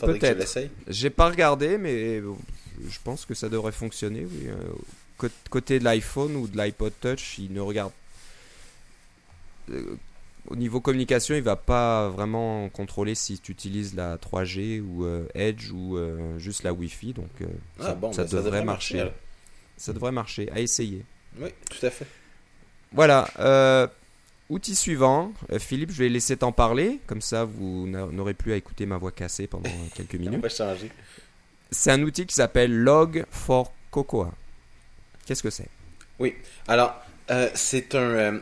Peut-être. 0.01 0.59
J'ai 0.89 1.11
pas 1.11 1.29
regardé, 1.29 1.79
mais 1.79 2.19
je 2.21 2.99
pense 3.03 3.25
que 3.25 3.35
ça 3.35 3.49
devrait 3.49 3.73
fonctionner. 3.73 4.27
Oui. 4.31 4.49
Cô- 5.17 5.29
Côté 5.51 5.79
de 5.79 5.85
l'iPhone 5.85 6.35
ou 6.37 6.49
de 6.49 6.57
l'iPod 6.57 6.93
Touch, 7.01 7.39
il 7.39 7.53
ne 7.53 7.61
regarde. 7.61 7.93
Au 10.49 10.57
niveau 10.57 10.81
communication, 10.81 11.35
il 11.37 11.43
va 11.43 11.55
pas 11.57 12.09
vraiment 12.09 12.69
contrôler 12.69 13.15
si 13.15 13.39
tu 13.39 13.53
utilises 13.53 13.95
la 13.95 14.17
3G 14.17 14.81
ou 14.81 15.05
euh, 15.05 15.25
Edge 15.35 15.71
ou 15.73 15.97
euh, 15.97 16.37
juste 16.39 16.65
la 16.65 16.73
Wi-Fi. 16.73 17.13
Donc 17.13 17.31
euh, 17.43 17.47
Ah 17.79 17.83
ça, 17.85 17.95
bon, 17.95 18.13
ça 18.13 18.25
devrait 18.25 18.65
marcher. 18.65 19.01
alors. 19.01 19.13
Ça 19.77 19.93
devrait 19.93 20.13
marcher. 20.13 20.51
À 20.53 20.61
essayer. 20.61 21.05
Oui, 21.39 21.49
tout 21.71 21.87
à 21.87 21.91
fait. 21.91 22.07
Voilà. 22.93 23.89
outil 24.51 24.75
suivant. 24.75 25.33
Philippe, 25.59 25.91
je 25.93 25.99
vais 26.03 26.09
laisser 26.09 26.37
t'en 26.37 26.53
parler. 26.53 26.99
Comme 27.07 27.23
ça, 27.23 27.45
vous 27.45 27.87
n'a- 27.87 28.07
n'aurez 28.07 28.35
plus 28.35 28.53
à 28.53 28.57
écouter 28.57 28.85
ma 28.85 28.97
voix 28.99 29.13
cassée 29.13 29.47
pendant 29.47 29.71
quelques 29.95 30.17
On 30.17 30.19
minutes. 30.19 30.43
va 30.43 30.49
changer. 30.49 30.91
C'est 31.71 31.91
un 31.93 32.03
outil 32.03 32.27
qui 32.27 32.35
s'appelle 32.35 32.75
Log 32.77 33.25
for 33.31 33.73
Cocoa. 33.91 34.33
Qu'est-ce 35.25 35.43
que 35.43 35.51
c'est? 35.51 35.69
Alors, 36.69 36.95
euh, 37.31 37.49
c'est 37.55 37.95
un. 37.95 37.99
euh, 38.01 38.39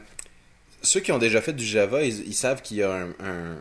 ceux 0.82 1.00
qui 1.00 1.12
ont 1.12 1.18
déjà 1.18 1.40
fait 1.40 1.52
du 1.52 1.64
Java, 1.64 2.02
ils, 2.02 2.34
savent 2.34 2.62
qu'il 2.62 2.78
y 2.78 2.82
a 2.82 2.92
un, 2.92 3.08
un- 3.20 3.58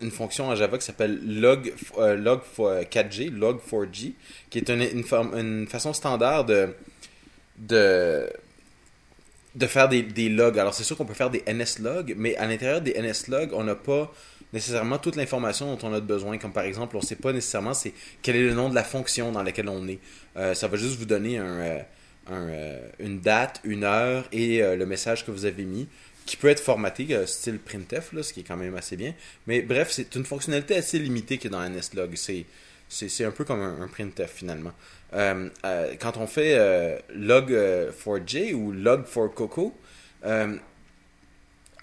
une, 0.00 0.10
fonction 0.10 0.48
en 0.48 0.56
Java 0.56 0.78
qui 0.78 0.84
s'appelle 0.84 1.20
log, 1.24 1.72
euh, 1.98 2.16
log 2.16 2.40
for 2.42 2.72
4G, 2.72 3.32
log4j, 3.32 4.12
qui 4.50 4.58
est 4.58 4.68
une, 4.68 5.04
une, 5.36 5.66
façon 5.66 5.92
standard 5.92 6.44
de, 6.44 6.74
de, 7.58 8.28
de 9.54 9.66
faire 9.66 9.88
des, 9.88 10.02
des 10.02 10.28
logs. 10.28 10.58
Alors, 10.58 10.74
c'est 10.74 10.84
sûr 10.84 10.96
qu'on 10.96 11.06
peut 11.06 11.14
faire 11.14 11.30
des 11.30 11.42
NSLog, 11.46 12.14
mais 12.16 12.36
à 12.36 12.46
l'intérieur 12.46 12.80
des 12.80 13.00
NSLog, 13.00 13.50
on 13.52 13.64
n'a 13.64 13.74
pas 13.74 14.12
nécessairement 14.52 14.98
toute 14.98 15.16
l'information 15.16 15.74
dont 15.74 15.88
on 15.88 15.92
a 15.94 16.00
besoin. 16.00 16.36
Comme 16.38 16.52
par 16.52 16.64
exemple, 16.64 16.96
on 16.96 17.00
ne 17.00 17.04
sait 17.04 17.16
pas 17.16 17.32
nécessairement 17.32 17.74
c'est 17.74 17.94
quel 18.22 18.36
est 18.36 18.42
le 18.42 18.54
nom 18.54 18.68
de 18.68 18.74
la 18.74 18.84
fonction 18.84 19.32
dans 19.32 19.42
laquelle 19.42 19.68
on 19.68 19.86
est. 19.88 20.00
Euh, 20.36 20.54
ça 20.54 20.68
va 20.68 20.76
juste 20.76 20.98
vous 20.98 21.04
donner 21.06 21.38
un, 21.38 21.44
euh, 21.46 21.78
euh, 22.32 22.88
une 22.98 23.20
date, 23.20 23.60
une 23.64 23.84
heure 23.84 24.24
et 24.32 24.62
euh, 24.62 24.76
le 24.76 24.86
message 24.86 25.24
que 25.24 25.30
vous 25.30 25.44
avez 25.44 25.64
mis, 25.64 25.88
qui 26.26 26.36
peut 26.36 26.48
être 26.48 26.60
formaté, 26.60 27.06
euh, 27.10 27.26
style 27.26 27.58
printf, 27.58 28.12
là, 28.12 28.22
ce 28.22 28.32
qui 28.32 28.40
est 28.40 28.44
quand 28.44 28.56
même 28.56 28.76
assez 28.76 28.96
bien. 28.96 29.14
Mais 29.46 29.62
bref, 29.62 29.90
c'est 29.90 30.14
une 30.14 30.24
fonctionnalité 30.24 30.76
assez 30.76 30.98
limitée 30.98 31.38
que 31.38 31.48
dans 31.48 31.60
NSLog. 31.68 32.14
C'est 32.16 32.46
c'est 32.92 33.24
un 33.24 33.30
peu 33.30 33.44
comme 33.44 33.60
un, 33.60 33.86
printf 33.86 34.28
finalement. 34.28 34.72
Quand 35.12 36.16
on 36.16 36.26
fait 36.26 36.56
euh, 36.58 36.98
log 37.14 37.52
euh, 37.52 37.92
4j 37.92 38.52
ou 38.52 38.72
log 38.72 39.04
for 39.04 39.32
coco, 39.32 39.78
euh, 40.24 40.56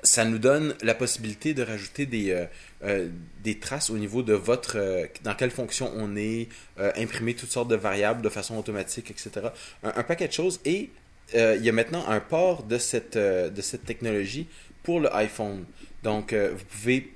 ça 0.08 0.24
nous 0.26 0.40
donne 0.40 0.74
la 0.82 0.96
possibilité 0.96 1.54
de 1.54 1.64
rajouter 1.64 2.06
des, 2.06 2.32
euh, 2.32 2.46
euh, 2.84 3.10
des 3.44 3.60
traces 3.60 3.90
au 3.90 3.98
niveau 3.98 4.24
de 4.24 4.34
votre 4.34 4.78
euh, 4.78 5.06
dans 5.24 5.36
quelle 5.36 5.52
fonction 5.52 5.92
on 5.96 6.16
est, 6.16 6.48
euh, 6.80 6.92
imprimer 6.96 7.34
toutes 7.34 7.52
sortes 7.52 7.68
de 7.68 7.76
variables 7.76 8.22
de 8.22 8.30
façon 8.30 8.58
automatique, 8.58 9.12
etc. 9.12 9.48
Un, 9.84 10.04
paquet 10.04 10.28
de 10.30 10.34
choses 10.34 10.62
et 10.64 10.90
euh, 11.36 11.58
il 11.58 11.66
y 11.66 11.70
a 11.70 11.74
maintenant 11.74 12.08
un 12.08 12.22
port 12.22 12.64
de 12.64 12.78
cette, 12.78 13.18
de 13.18 13.62
cette 13.62 13.84
technologie 13.84 14.48
pour 14.84 15.02
le 15.02 15.14
iPhone. 15.14 15.66
Donc, 16.04 16.34
vous 16.34 16.66
pouvez 16.66 17.12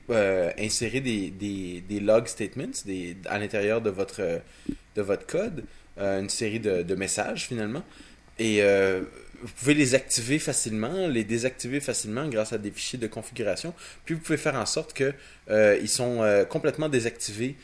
insérer 0.60 1.00
des, 1.00 1.30
des, 1.30 1.82
des 1.88 2.00
log 2.02 2.28
statements 2.28 2.76
des, 2.86 3.16
à 3.26 3.40
l'intérieur 3.40 3.80
de 3.80 3.90
votre, 3.90 4.42
de 4.96 5.02
votre 5.02 5.26
code, 5.26 5.64
une 5.98 6.28
série 6.28 6.60
de, 6.60 6.82
de 6.82 6.96
messages 6.96 7.48
finalement. 7.48 7.84
Et 8.38 8.62
vous 9.42 9.52
pouvez 9.60 9.74
les 9.74 9.96
activer 9.96 10.40
facilement, 10.40 11.08
les 11.08 11.24
désactiver 11.24 11.80
facilement 11.80 12.28
grâce 12.28 12.54
à 12.54 12.58
des 12.58 12.72
fichiers 12.72 13.00
de 13.00 13.08
configuration. 13.08 13.74
Puis 14.06 14.16
vous 14.16 14.22
pouvez 14.22 14.38
faire 14.38 14.56
en 14.56 14.66
sorte 14.66 14.94
que 14.94 15.14
euh, 15.50 15.86
sont 15.88 16.22
euh, 16.22 16.46
complètement 16.46 16.90
désactivés 16.90 17.56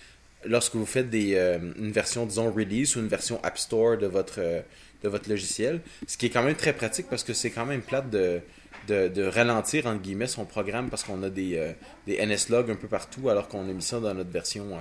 lorsque 0.46 0.76
vous 0.76 0.86
faites 0.86 1.10
des, 1.10 1.36
euh, 1.36 1.60
une 1.78 1.92
version, 1.92 2.26
disons, 2.26 2.52
release 2.52 2.96
ou 2.96 3.00
une 3.00 3.08
version 3.08 3.44
App 3.44 3.58
Store 3.58 3.98
de 3.98 4.08
votre, 4.08 4.40
de 4.40 5.10
votre 5.10 5.30
logiciel. 5.30 5.82
Ce 6.08 6.18
qui 6.18 6.28
est 6.28 6.30
quand 6.30 6.44
même 6.44 6.56
très 6.56 6.74
pratique 6.74 7.08
parce 7.10 7.24
que 7.24 7.34
c'est 7.34 7.52
quand 7.52 7.66
même 7.66 7.82
plate 7.82 8.10
de, 8.10 8.42
de, 8.88 9.24
ralentir, 9.24 9.86
entre 9.88 10.02
guillemets, 10.02 10.28
son 10.28 10.46
programme 10.46 10.90
parce 10.90 11.04
qu'on 11.04 11.22
a 11.24 11.30
des, 11.30 11.74
des 12.06 12.20
un 12.22 12.76
peu 12.76 12.88
partout 12.88 13.30
alors 13.30 13.48
qu'on 13.48 13.68
a 13.70 13.74
mis 13.74 13.82
ça 13.82 14.00
dans 14.00 14.14
notre 14.14 14.32
version 14.32 14.80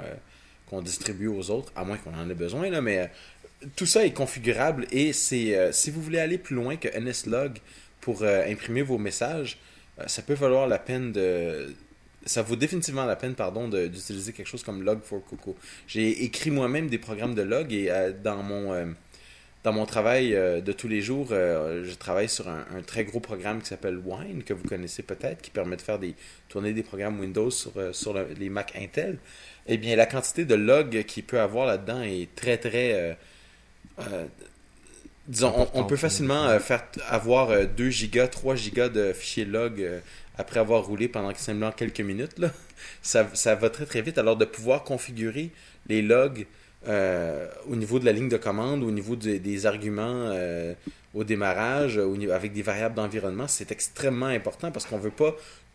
qu'on 0.69 0.83
distribue 0.83 1.29
aux 1.29 1.51
autres, 1.51 1.73
à 1.77 1.85
moins 1.85 1.97
qu'on 1.97 2.15
en 2.15 2.29
ait 2.29 2.35
besoin, 2.35 2.69
là, 2.71 2.81
mais 2.81 3.11
tout 3.75 3.87
ça 3.87 4.05
est 4.05 4.13
configurable 4.13 4.87
et 4.91 5.13
c'est 5.13 5.57
euh, 5.57 5.73
si 5.73 5.91
vous 5.91 6.03
voulez 6.03 6.19
aller 6.19 6.39
plus 6.39 6.55
loin 6.55 6.77
que 6.77 6.89
NSLog 6.89 7.59
pour 8.01 8.23
euh, 8.23 8.45
imprimer 8.47 8.83
vos 8.83 8.99
messages, 8.99 9.59
euh, 9.99 10.05
ça 10.07 10.23
peut 10.23 10.35
valoir 10.35 10.67
la 10.69 10.79
peine 10.79 11.13
de 11.13 11.75
ça 12.27 12.43
vaut 12.43 12.57
définitivement 12.57 13.05
la 13.05 13.17
peine 13.17 13.35
pardon 13.35 13.69
d'utiliser 13.69 14.33
quelque 14.33 14.49
chose 14.49 14.65
comme 14.65 14.83
log 14.83 15.01
for 15.03 15.25
coco. 15.25 15.57
J'ai 15.87 16.25
écrit 16.25 16.51
moi-même 16.51 16.89
des 16.89 16.99
programmes 16.99 17.35
de 17.37 17.43
log 17.43 17.73
et 17.73 17.89
dans 18.23 18.43
mon 18.43 18.95
dans 19.63 19.73
mon 19.73 19.87
travail 19.87 20.31
de 20.31 20.73
tous 20.73 20.89
les 20.89 21.03
jours, 21.03 21.29
je 21.31 21.95
travaille 21.95 22.29
sur 22.29 22.49
un, 22.49 22.65
très 22.85 23.05
gros 23.05 23.21
programme 23.21 23.61
qui 23.61 23.69
s'appelle 23.69 23.99
Wine, 24.05 24.43
que 24.45 24.55
vous 24.55 24.65
connaissez 24.65 25.05
peut-être, 25.05 25.41
qui 25.41 25.51
permet 25.51 25.77
de 25.77 25.83
faire 25.83 26.01
des 26.01 26.15
tourner 26.49 26.73
des 26.73 26.83
programmes 26.83 27.21
Windows 27.21 27.51
sur, 27.51 27.73
sur 27.93 28.13
le- 28.13 28.29
les 28.39 28.49
Mac 28.49 28.73
Intel. 28.77 29.19
Eh 29.69 29.77
bien, 29.77 29.95
la 29.95 30.07
quantité 30.07 30.45
de 30.45 30.55
logs 30.57 31.05
qu'il 31.05 31.23
peut 31.25 31.39
avoir 31.41 31.67
là-dedans 31.67 32.03
est 32.03 32.29
très, 32.35 32.59
très... 32.59 33.17
euh, 33.99 34.03
euh, 34.13 34.25
disons, 35.29 35.69
on- 35.75 35.85
peut 35.85 35.97
facilement 35.97 36.45
euh, 36.47 36.59
faire 36.59 36.85
avoir 37.09 37.51
euh, 37.51 37.65
2 37.65 37.91
gigas, 37.91 38.29
3 38.29 38.55
gigas 38.55 38.89
de 38.89 39.13
fichiers 39.13 39.45
log 39.45 39.81
euh, 39.81 40.01
après 40.39 40.61
avoir 40.61 40.85
roulé 40.85 41.09
pendant 41.09 41.35
simplement 41.35 41.73
quelques 41.73 42.01
minutes. 42.01 42.37
Ça, 43.03 43.25
va 43.55 43.71
très, 43.71 43.87
très 43.87 44.03
vite. 44.03 44.19
Alors, 44.19 44.37
de 44.37 44.45
pouvoir 44.45 44.85
configurer 44.85 45.51
les 45.89 46.03
logs 46.03 46.47
euh, 46.89 47.49
au 47.69 47.75
niveau 47.77 47.99
de 47.99 48.05
la 48.05 48.13
ligne 48.13 48.29
de 48.29 48.37
commande, 48.37 48.83
au 48.83 48.91
niveau 48.91 49.17
des- 49.17 49.67
arguments 49.67 50.05
euh, 50.33 50.75
au 51.15 51.25
démarrage, 51.25 51.99
avec 52.33 52.53
des 52.53 52.63
variables 52.63 52.95
d'environnement, 52.95 53.49
c'est 53.49 53.73
extrêmement 53.73 54.27
important 54.27 54.71
parce 54.71 54.85
qu'on 54.85 54.99
ne 54.99 55.03
veut 55.03 55.11
pas 55.11 55.35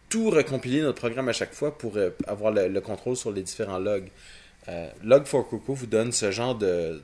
tout 0.09 0.29
recompiler 0.29 0.81
notre 0.81 0.99
programme 0.99 1.27
à 1.29 1.33
chaque 1.33 1.53
fois 1.53 1.77
pour 1.77 1.97
euh, 1.97 2.11
avoir 2.27 2.51
le, 2.53 2.67
le 2.67 2.81
contrôle 2.81 3.17
sur 3.17 3.31
les 3.31 3.41
différents 3.41 3.79
logs. 3.79 4.09
Euh, 4.67 4.87
Log 5.03 5.25
for 5.25 5.49
Coco 5.49 5.73
vous 5.73 5.87
donne 5.87 6.11
ce 6.11 6.29
genre 6.31 6.53
de, 6.55 7.01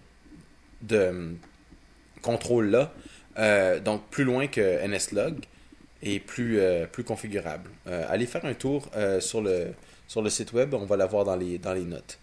de 0.82 0.98
euh, 0.98 1.32
contrôle-là, 2.22 2.94
euh, 3.38 3.80
donc 3.80 4.08
plus 4.10 4.24
loin 4.24 4.48
que 4.48 4.86
NSLog 4.86 5.46
et 6.04 6.20
plus, 6.20 6.60
euh, 6.60 6.86
plus 6.86 7.04
configurable. 7.04 7.70
Allez 7.86 8.26
faire 8.26 8.46
un 8.46 8.54
tour 8.54 8.90
sur, 9.20 9.42
le, 9.42 9.68
sur 10.08 10.22
le 10.22 10.30
site 10.30 10.54
web, 10.54 10.74
on 10.74 10.86
va 10.86 10.98
l'avoir 10.98 11.26
dans 11.26 11.36
les, 11.36 11.58
dans 11.58 11.74
les 11.74 11.86
notes. 11.86 12.20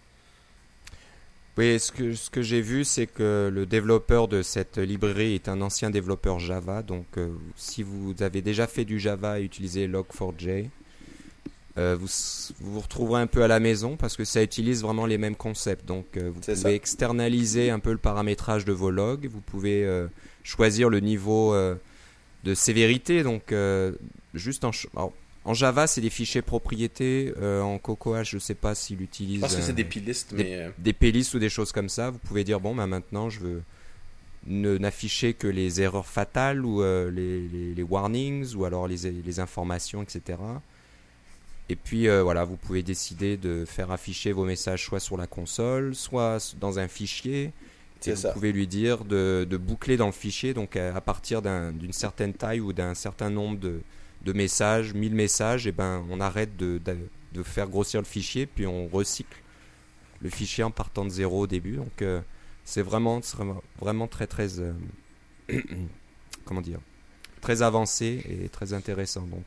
Oui, 1.57 1.79
ce 1.79 1.91
que, 1.91 2.13
ce 2.13 2.29
que 2.29 2.41
j'ai 2.41 2.61
vu, 2.61 2.83
c'est 2.83 3.07
que 3.07 3.49
le 3.51 3.65
développeur 3.65 4.27
de 4.27 4.41
cette 4.41 4.77
librairie 4.77 5.35
est 5.35 5.47
un 5.47 5.61
ancien 5.61 5.89
développeur 5.89 6.37
Java. 6.37 6.83
Donc, 6.83 7.07
si 7.55 7.81
vous 7.81 8.13
avez 8.19 8.41
déjà 8.41 8.67
fait 8.67 8.83
du 8.83 8.99
Java 8.99 9.39
et 9.39 9.43
utilisé 9.43 9.87
Log4j, 9.87 10.69
euh, 11.77 11.95
vous, 11.99 12.07
vous 12.61 12.73
vous 12.73 12.79
retrouverez 12.79 13.21
un 13.21 13.27
peu 13.27 13.43
à 13.43 13.47
la 13.47 13.59
maison 13.59 13.97
parce 13.97 14.15
que 14.15 14.23
ça 14.25 14.41
utilise 14.41 14.81
vraiment 14.81 15.05
les 15.05 15.17
mêmes 15.17 15.35
concepts. 15.35 15.85
Donc, 15.85 16.05
euh, 16.17 16.29
vous 16.33 16.39
pouvez 16.39 16.55
ça. 16.55 16.71
externaliser 16.71 17.69
un 17.69 17.79
peu 17.79 17.91
le 17.91 17.97
paramétrage 17.97 18.65
de 18.65 18.71
vos 18.73 18.91
logs. 18.91 19.27
Vous 19.31 19.41
pouvez 19.41 19.83
euh, 19.83 20.07
choisir 20.43 20.89
le 20.89 20.99
niveau 21.01 21.53
euh, 21.53 21.75
de 22.45 22.53
sévérité. 22.53 23.23
Donc, 23.23 23.51
euh, 23.51 23.91
juste 24.33 24.63
en, 24.63 24.71
alors, 24.95 25.11
en 25.43 25.53
Java, 25.53 25.85
c'est 25.85 26.01
des 26.01 26.09
fichiers 26.09 26.41
propriétés. 26.41 27.33
Euh, 27.41 27.61
en 27.61 27.77
Cocoa, 27.77 28.23
je 28.23 28.37
ne 28.37 28.39
sais 28.39 28.55
pas 28.55 28.73
s'il 28.73 29.01
utilise. 29.01 29.41
Pense 29.41 29.55
que 29.55 29.61
c'est 29.61 29.73
des 29.73 29.83
des- 29.83 29.87
mais... 30.33 30.69
des 30.77 30.93
playlists 30.93 31.33
ou 31.33 31.39
des 31.39 31.49
choses 31.49 31.71
comme 31.71 31.89
ça, 31.89 32.09
vous 32.09 32.17
pouvez 32.19 32.43
dire 32.43 32.59
bon 32.59 32.73
bah 32.73 32.87
maintenant 32.87 33.29
je 33.29 33.39
veux 33.41 33.61
ne 34.47 34.77
n'afficher 34.77 35.33
que 35.33 35.47
les 35.47 35.81
erreurs 35.81 36.05
fatales 36.07 36.63
ou 36.65 36.81
euh, 36.81 37.09
les, 37.11 37.47
les- 37.47 37.73
les 37.75 37.83
warnings 37.83 38.55
ou 38.55 38.65
alors 38.65 38.87
les, 38.87 38.97
les 39.11 39.39
informations 39.39 40.01
etc. 40.03 40.37
Et 41.69 41.75
puis 41.75 42.07
euh, 42.07 42.21
voilà, 42.21 42.43
vous 42.45 42.57
pouvez 42.57 42.83
décider 42.83 43.37
de 43.37 43.65
faire 43.65 43.89
afficher 43.91 44.31
vos 44.31 44.45
messages 44.45 44.85
soit 44.85 44.99
sur 44.99 45.17
la 45.17 45.25
console, 45.27 45.95
soit 45.95 46.55
dans 46.59 46.77
un 46.79 46.87
fichier. 46.87 47.51
Et 48.05 48.11
vous 48.11 48.17
ça. 48.17 48.33
pouvez 48.33 48.51
lui 48.51 48.67
dire 48.67 49.03
de, 49.03 49.47
de 49.49 49.57
boucler 49.57 49.97
dans 49.97 50.05
le 50.05 50.11
fichier, 50.11 50.53
donc 50.53 50.75
à, 50.75 50.95
à 50.95 51.01
partir 51.01 51.41
d'un- 51.41 51.71
d'une 51.71 51.93
certaine 51.93 52.33
taille 52.33 52.59
ou 52.59 52.71
d'un 52.71 52.93
certain 52.93 53.31
nombre 53.31 53.57
de, 53.59 53.79
de 54.23 54.33
messages, 54.33 54.93
1000 54.93 55.15
messages, 55.15 55.65
et 55.65 55.71
ben 55.71 56.05
on 56.11 56.19
arrête 56.19 56.55
de, 56.55 56.79
faire 57.43 57.67
grossir 57.67 57.99
le 57.99 58.05
fichier, 58.05 58.45
puis 58.45 58.67
on 58.67 58.87
recycle 58.87 59.37
le 60.21 60.29
fichier 60.29 60.63
en 60.63 60.69
partant 60.71 61.03
de 61.03 61.09
zéro 61.09 61.41
au 61.41 61.47
début. 61.47 61.77
Donc 61.77 62.01
euh, 62.03 62.21
c'est 62.63 62.83
vraiment, 62.83 63.21
vraiment- 63.79 64.07
très 64.07 64.27
très 64.27 64.59
euh, 64.59 64.73
comment 66.45 66.61
dire 66.61 66.79
très 67.41 67.61
avancé 67.63 68.21
et 68.29 68.49
très 68.49 68.73
intéressant. 68.73 69.21
Donc 69.21 69.45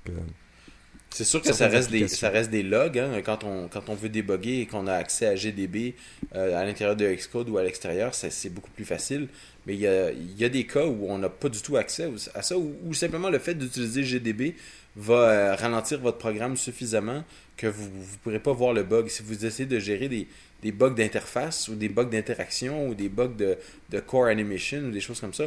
C'est 1.11 1.25
sûr 1.25 1.43
que 1.43 1.53
ça 1.53 1.69
reste, 1.69 1.91
des, 1.91 2.07
ça 2.07 2.29
reste 2.29 2.51
des 2.51 2.63
logs 2.63 2.99
hein, 2.99 3.23
quand, 3.25 3.43
on, 3.43 3.69
quand 3.69 3.89
on 3.89 3.95
veut 3.95 4.09
débugger 4.09 4.61
et 4.61 4.67
qu'on 4.67 4.87
a 4.87 4.93
accès 4.93 5.27
à 5.27 5.35
GDB 5.35 5.95
euh, 6.35 6.61
à 6.61 6.65
l'intérieur 6.65 6.97
de 6.97 7.07
Xcode 7.13 7.49
ou 7.49 7.59
à 7.59 7.63
l'extérieur, 7.63 8.15
c'est 8.15 8.51
beaucoup 8.51 8.71
plus 8.71 8.85
facile. 8.85 9.29
Mais 9.67 9.75
il 9.75 9.81
y 9.81 9.87
a, 9.87 10.13
y 10.13 10.45
a, 10.45 10.49
des 10.49 10.65
cas 10.65 10.87
où 10.87 11.07
on 11.09 11.19
n'a 11.19 11.29
pas 11.29 11.49
du 11.49 11.61
tout 11.61 11.77
accès 11.77 12.09
à 12.35 12.43
ça, 12.43 12.57
ou, 12.57 12.95
simplement 12.95 13.31
le 13.31 13.39
fait 13.39 13.55
d'utiliser 13.55 14.03
GDB 14.03 14.55
va 14.97 15.15
euh, 15.15 15.55
ralentir 15.55 15.99
votre 16.01 16.19
programme 16.19 16.57
suffisamment 16.57 17.25
que 17.57 17.67
vous 17.67 17.87
ne 17.87 18.19
pourrez 18.23 18.39
pas 18.39 18.53
voir 18.53 18.73
le 18.73 18.83
bug. 18.83 19.09
Si 19.09 19.23
vous 19.23 19.45
essayez 19.45 19.69
de 19.69 19.79
gérer 19.79 20.09
des, 20.09 20.27
des 20.63 20.73
bugs 20.73 20.91
d'interface 20.91 21.69
ou 21.69 21.75
des 21.75 21.89
bugs 21.89 22.05
d'interaction 22.05 22.89
ou 22.89 22.95
des 22.95 23.09
bugs 23.09 23.35
de, 23.37 23.57
de, 23.91 24.01
core 24.01 24.27
animation 24.27 24.79
ou 24.79 24.91
des 24.91 25.01
choses 25.01 25.21
comme 25.21 25.35
ça, 25.35 25.45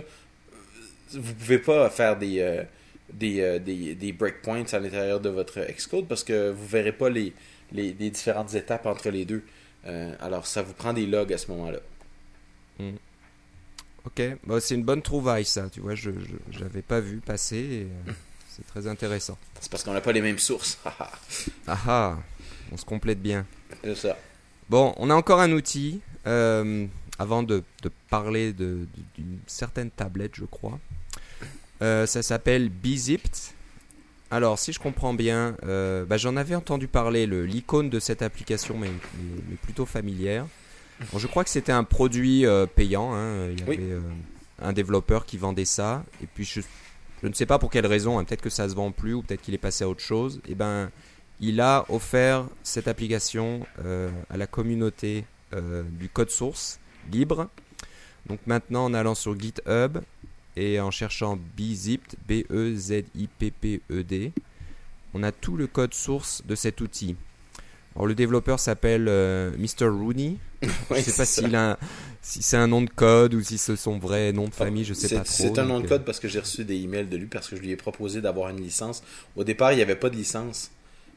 vous 1.13 1.33
pouvez 1.33 1.59
pas 1.59 1.89
faire 1.89 2.17
des, 2.17 2.39
euh, 2.39 2.63
des, 3.13 3.59
des, 3.59 3.95
des, 3.95 4.11
breakpoints 4.11 4.65
à 4.73 4.79
l'intérieur 4.79 5.19
de 5.19 5.29
votre 5.29 5.59
Xcode 5.71 6.07
parce 6.07 6.23
que 6.23 6.51
vous 6.51 6.67
verrez 6.67 6.91
pas 6.91 7.09
les, 7.09 7.33
les, 7.71 7.91
différentes 7.93 8.53
étapes 8.53 8.85
entre 8.85 9.09
les 9.09 9.25
deux. 9.25 9.43
alors 10.19 10.45
ça 10.45 10.61
vous 10.61 10.73
prend 10.73 10.93
des 10.93 11.05
logs 11.05 11.33
à 11.33 11.37
ce 11.37 11.49
moment-là. 11.51 11.79
Hmm. 12.79 12.95
Ok, 14.05 14.21
bah, 14.45 14.59
c'est 14.59 14.75
une 14.75 14.83
bonne 14.83 15.01
trouvaille 15.01 15.45
ça, 15.45 15.69
tu 15.69 15.79
vois, 15.79 15.93
je 15.93 16.09
n'avais 16.59 16.81
pas 16.81 16.99
vu 16.99 17.17
passer, 17.17 17.87
euh, 18.07 18.11
c'est 18.49 18.65
très 18.65 18.87
intéressant. 18.87 19.37
C'est 19.59 19.69
parce 19.69 19.83
qu'on 19.83 19.93
n'a 19.93 20.01
pas 20.01 20.11
les 20.11 20.21
mêmes 20.21 20.39
sources. 20.39 20.79
ah 20.85 21.77
ah, 21.87 22.17
on 22.71 22.77
se 22.77 22.85
complète 22.85 23.21
bien. 23.21 23.45
C'est 23.83 23.95
ça. 23.95 24.17
Bon, 24.69 24.93
on 24.97 25.09
a 25.09 25.13
encore 25.13 25.39
un 25.39 25.51
outil, 25.51 26.01
euh, 26.25 26.87
avant 27.19 27.43
de, 27.43 27.63
de 27.83 27.91
parler 28.09 28.53
d'une 28.53 29.39
certaine 29.45 29.91
tablette, 29.91 30.35
je 30.35 30.45
crois. 30.45 30.79
Euh, 31.81 32.05
ça 32.05 32.21
s'appelle 32.21 32.69
Bizipt. 32.69 33.53
Alors, 34.29 34.59
si 34.59 34.71
je 34.71 34.79
comprends 34.79 35.13
bien, 35.13 35.57
bah, 35.61 36.17
j'en 36.17 36.37
avais 36.37 36.55
entendu 36.55 36.87
parler, 36.87 37.27
l'icône 37.27 37.89
de 37.89 37.99
cette 37.99 38.21
application 38.21 38.77
mais 38.77 38.89
plutôt 39.61 39.85
familière 39.85 40.45
je 41.17 41.27
crois 41.27 41.43
que 41.43 41.49
c'était 41.49 41.71
un 41.71 41.83
produit 41.83 42.45
euh, 42.45 42.65
payant. 42.65 43.13
Hein. 43.13 43.49
Il 43.51 43.59
y 43.59 43.63
avait 43.63 43.77
euh, 43.79 44.01
un 44.61 44.73
développeur 44.73 45.25
qui 45.25 45.37
vendait 45.37 45.65
ça. 45.65 46.03
Et 46.21 46.27
puis 46.27 46.43
je, 46.43 46.61
ne 47.27 47.33
sais 47.33 47.45
pas 47.45 47.59
pour 47.59 47.69
quelle 47.69 47.87
raison, 47.87 48.19
hein. 48.19 48.23
peut-être 48.23 48.41
que 48.41 48.49
ça 48.49 48.69
se 48.69 48.75
vend 48.75 48.91
plus 48.91 49.13
ou 49.13 49.21
peut-être 49.21 49.41
qu'il 49.41 49.53
est 49.53 49.59
passé 49.59 49.83
à 49.83 49.89
autre 49.89 50.01
chose. 50.01 50.41
Et 50.47 50.51
eh 50.51 50.55
ben, 50.55 50.89
il 51.39 51.61
a 51.61 51.85
offert 51.89 52.45
cette 52.63 52.87
application 52.87 53.65
euh, 53.83 54.09
à 54.29 54.37
la 54.37 54.47
communauté 54.47 55.25
du 55.99 56.07
code 56.07 56.29
source 56.29 56.79
libre. 57.11 57.49
Donc 58.27 58.39
maintenant, 58.45 58.85
en 58.85 58.93
allant 58.93 59.15
sur 59.15 59.37
GitHub 59.37 59.97
et 60.55 60.79
en 60.79 60.91
cherchant 60.91 61.37
bzipped, 61.57 62.15
B-E-Z-I-P-P-E-D, 62.27 62.71
on 65.13 65.23
a 65.23 65.31
tout 65.31 65.55
le 65.57 65.67
code 65.67 65.93
source 65.93 66.43
de 66.45 66.55
cet 66.55 66.81
outil. 66.81 67.15
Alors 67.95 68.07
le 68.07 68.15
développeur 68.15 68.59
s'appelle 68.59 69.07
euh, 69.09 69.51
Mr. 69.57 69.87
Rooney. 69.87 70.37
je 70.61 71.01
sais 71.01 71.17
pas 71.17 71.25
s'il 71.25 71.55
a, 71.55 71.77
si 72.21 72.41
c'est 72.41 72.57
un 72.57 72.67
nom 72.67 72.81
de 72.81 72.89
code 72.89 73.33
ou 73.33 73.41
si 73.41 73.57
c'est 73.57 73.75
son 73.75 73.97
vrai 73.97 74.31
nom 74.31 74.47
de 74.47 74.53
famille, 74.53 74.85
je 74.85 74.93
sais 74.93 75.09
pas 75.13 75.23
trop. 75.23 75.33
C'est 75.33 75.59
un 75.59 75.65
nom 75.65 75.79
de 75.79 75.87
code 75.87 76.01
euh, 76.01 76.05
parce 76.05 76.19
que 76.19 76.27
j'ai 76.27 76.39
reçu 76.39 76.63
des 76.63 76.75
emails 76.75 77.07
de 77.07 77.17
lui 77.17 77.25
parce 77.25 77.49
que 77.49 77.55
je 77.55 77.61
lui 77.61 77.71
ai 77.71 77.75
proposé 77.75 78.21
d'avoir 78.21 78.49
une 78.49 78.61
licence. 78.61 79.03
Au 79.35 79.43
départ, 79.43 79.73
il 79.73 79.77
n'y 79.77 79.81
avait 79.81 79.95
pas 79.95 80.09
de 80.09 80.15
licence. 80.15 80.71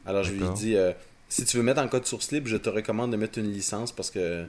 Alors 0.05 0.23
je 0.23 0.33
lui 0.33 0.43
ai 0.43 0.49
dit, 0.49 0.75
euh, 0.75 0.91
si 1.29 1.45
tu 1.45 1.57
veux 1.57 1.63
mettre 1.63 1.81
en 1.81 1.87
code 1.87 2.05
source 2.05 2.31
libre, 2.31 2.47
je 2.47 2.57
te 2.57 2.69
recommande 2.69 3.11
de 3.11 3.17
mettre 3.17 3.39
une 3.39 3.51
licence 3.51 3.91
parce 3.91 4.11
que 4.11 4.45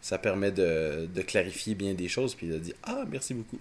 ça 0.00 0.18
permet 0.18 0.52
de, 0.52 1.08
de 1.12 1.22
clarifier 1.22 1.74
bien 1.74 1.94
des 1.94 2.08
choses. 2.08 2.34
Puis 2.34 2.46
il 2.46 2.54
a 2.54 2.58
dit, 2.58 2.74
ah, 2.84 3.04
merci 3.10 3.34
beaucoup. 3.34 3.58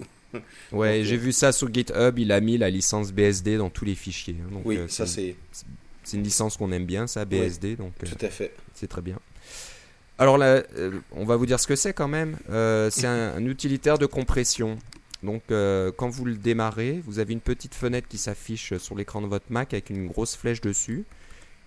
Ouais, 0.72 1.04
j'ai 1.04 1.18
vu 1.18 1.32
ça 1.32 1.52
sur 1.52 1.74
GitHub, 1.74 2.20
il 2.20 2.32
a 2.32 2.40
mis 2.40 2.58
la 2.58 2.70
licence 2.70 3.12
BSD 3.12 3.58
dans 3.58 3.70
tous 3.70 3.86
les 3.86 3.96
fichiers. 3.96 4.38
Hein. 4.42 4.62
oui, 4.66 4.80
ça 4.88 5.06
c'est 5.06 5.36
c'est 6.04 6.18
une 6.18 6.24
licence 6.24 6.58
qu'on 6.58 6.72
aime 6.72 6.86
bien, 6.86 7.08
ça, 7.08 7.25
BSD. 7.25 7.75
donc, 7.78 7.94
euh, 8.04 8.08
tout 8.08 8.25
à 8.25 8.30
fait. 8.30 8.54
C'est 8.74 8.88
très 8.88 9.02
bien. 9.02 9.18
Alors 10.20 10.38
là, 10.38 10.63
euh, 10.78 11.00
on 11.13 11.25
va 11.25 11.38
vous 11.38 11.46
dire 11.46 11.60
ce 11.60 11.68
que 11.68 11.75
c'est 11.75 11.94
quand 11.94 12.08
même. 12.08 12.38
Euh, 12.50 12.90
c'est 12.92 13.08
un, 13.08 13.44
utilitaire 13.46 13.98
de 13.98 14.06
compression. 14.06 14.78
Donc 15.24 15.44
quand 15.48 16.10
vous 16.10 16.25
le 16.25 16.36
démarrez, 16.36 17.02
vous 17.06 17.20
avez 17.20 17.32
une 17.32 17.40
petite 17.40 17.75
fenêtre 17.75 18.10
qui 18.10 18.18
s'affiche 18.18 18.75
sur 18.78 18.94
l'écran 18.96 19.22
de 19.22 19.28
votre 19.28 19.46
Mac 19.50 19.74
avec 19.74 19.90
une 19.90 20.08
grosse 20.08 20.36
flèche 20.36 20.60
dessus. 20.60 21.06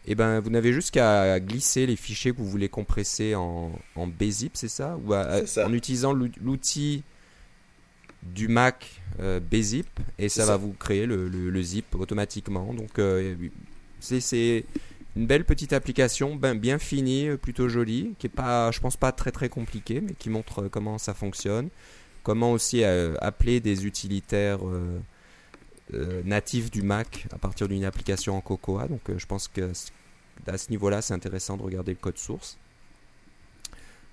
Et 0.08 0.12
eh 0.12 0.14
ben 0.14 0.40
vous 0.40 0.50
n'avez 0.50 0.74
juste 0.74 0.92
qu'à 0.92 1.40
glisser 1.40 1.86
les 1.86 1.96
fichiers 1.96 2.32
que 2.32 2.36
vous 2.36 2.48
voulez 2.48 2.68
compresser 2.68 3.34
en, 3.34 3.72
en 3.96 4.06
BZIP, 4.06 4.52
c'est 4.56 4.68
ça? 4.68 4.98
Ou 5.04 5.14
en 5.14 5.72
utilisant 5.72 6.12
l'outil 6.12 7.02
du 8.34 8.48
Mac 8.48 9.00
BZIP 9.18 9.88
et 10.18 10.28
ça, 10.28 10.44
va 10.44 10.56
vous 10.56 10.72
créer 10.72 11.06
le, 11.06 11.62
zip 11.62 11.94
automatiquement. 11.94 12.74
Donc 12.74 13.00
c'est 14.00 14.64
une 15.16 15.26
belle 15.26 15.44
petite 15.44 15.72
application, 15.72 16.36
ben, 16.36 16.54
bien 16.54 16.78
finie, 16.78 17.28
euh, 17.28 17.36
plutôt 17.38 17.68
jolie, 17.68 18.14
qui 18.18 18.26
est 18.26 18.30
pas, 18.30 18.70
je 18.70 18.80
pense 18.80 18.98
pas 18.98 19.12
très 19.12 19.32
très 19.32 19.48
compliquée, 19.48 20.02
mais 20.02 20.12
qui 20.12 20.28
montre 20.28 20.64
euh, 20.64 20.68
comment 20.68 20.98
ça 20.98 21.14
fonctionne, 21.14 21.70
comment 22.22 22.52
aussi 22.52 22.84
euh, 22.84 23.14
appeler 23.20 23.60
des 23.60 23.86
utilitaires 23.86 24.60
natifs 26.24 26.70
du 26.70 26.82
Mac 26.82 27.26
à 27.32 27.38
partir 27.38 27.68
d'une 27.68 27.84
application 27.84 28.36
en 28.36 28.40
Cocoa. 28.40 28.88
Donc 28.88 29.00
je 29.16 29.26
pense 29.26 29.48
que 29.48 29.72
à 30.46 30.58
ce 30.58 30.70
niveau-là, 30.70 31.00
c'est 31.00 31.14
intéressant 31.14 31.56
de 31.56 31.62
regarder 31.62 31.92
le 31.92 31.98
code 31.98 32.18
source. 32.18 32.58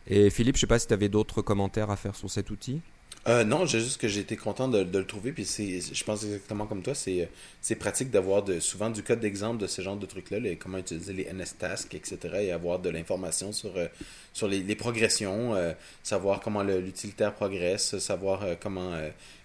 Et 0.08 0.30
Philippe, 0.30 0.56
je 0.56 0.62
sais 0.62 0.68
pas 0.68 0.80
si 0.80 0.88
tu 0.88 0.94
avais 0.94 1.10
d'autres 1.10 1.42
commentaires 1.42 1.90
à 1.90 1.98
faire 1.98 2.16
sur 2.16 2.30
cet 2.30 2.50
outil. 2.50 2.82
Euh, 3.26 3.46
non, 3.46 3.66
j'ai 3.66 3.80
juste 3.80 4.02
que 4.02 4.10
j'ai 4.10 4.20
été 4.20 4.36
content 4.36 4.68
de, 4.68 4.80
le 4.80 5.06
trouver. 5.06 5.32
Puis 5.32 5.46
c'est, 5.46 5.80
je 5.80 6.04
pense 6.04 6.24
exactement 6.24 6.66
comme 6.66 6.82
toi, 6.82 6.94
c'est, 6.94 7.30
c'est 7.62 7.76
pratique 7.76 8.12
d'avoir 8.12 8.44
de, 8.44 8.60
souvent 8.60 8.90
du 8.90 9.02
code 9.02 9.22
d'exemple 9.22 9.62
de 9.62 9.68
ce 9.68 9.82
genre 9.82 9.96
de 9.96 10.06
trucs-là, 10.06 10.40
les, 10.40 10.58
comment 10.58 10.78
utiliser 10.78 11.14
les 11.14 11.32
NSTasks, 11.32 11.94
etc. 11.96 12.18
et 12.42 12.52
avoir 12.52 12.80
de 12.80 12.90
l'information 12.90 13.54
sur, 13.54 13.78
euh, 13.78 13.88
sur 14.34 14.48
les, 14.48 14.76
progressions, 14.76 15.56
euh, 15.56 15.72
savoir 16.04 16.42
comment 16.42 16.64
l'utilitaire 16.64 17.34
progresse, 17.34 17.98
savoir 18.00 18.46
comment 18.60 18.92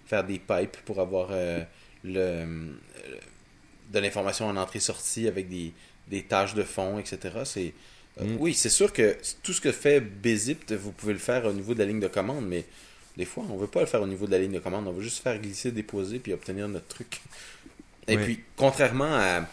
faire 0.05 0.25
des 0.25 0.39
pipes 0.39 0.77
pour 0.85 0.99
avoir 0.99 1.29
le, 2.03 2.73
de 3.91 3.99
l'information 3.99 4.47
en 4.47 4.57
entrée-sortie 4.57 5.27
avec 5.27 5.47
des, 5.47 5.73
des 6.07 6.23
tâches 6.23 6.53
de 6.53 6.63
fond, 6.63 6.99
etc. 6.99 7.39
C'est, 7.45 7.73
mm. 8.19 8.35
Oui, 8.39 8.53
c'est 8.53 8.69
sûr 8.69 8.91
que 8.91 9.15
tout 9.43 9.53
ce 9.53 9.61
que 9.61 9.71
fait 9.71 10.01
Bzipt, 10.01 10.73
vous 10.73 10.91
pouvez 10.91 11.13
le 11.13 11.19
faire 11.19 11.45
au 11.45 11.53
niveau 11.53 11.73
de 11.73 11.79
la 11.79 11.85
ligne 11.85 11.99
de 11.99 12.07
commande, 12.07 12.45
mais 12.45 12.65
des 13.17 13.25
fois, 13.25 13.43
on 13.49 13.57
veut 13.57 13.67
pas 13.67 13.81
le 13.81 13.85
faire 13.85 14.01
au 14.01 14.07
niveau 14.07 14.25
de 14.25 14.31
la 14.31 14.39
ligne 14.39 14.53
de 14.53 14.59
commande, 14.59 14.87
on 14.87 14.91
veut 14.91 15.03
juste 15.03 15.21
faire 15.21 15.37
glisser, 15.39 15.71
déposer, 15.71 16.19
puis 16.19 16.33
obtenir 16.33 16.67
notre 16.67 16.87
truc. 16.87 17.21
Et 18.07 18.17
puis, 18.17 18.39
contrairement 18.55 19.45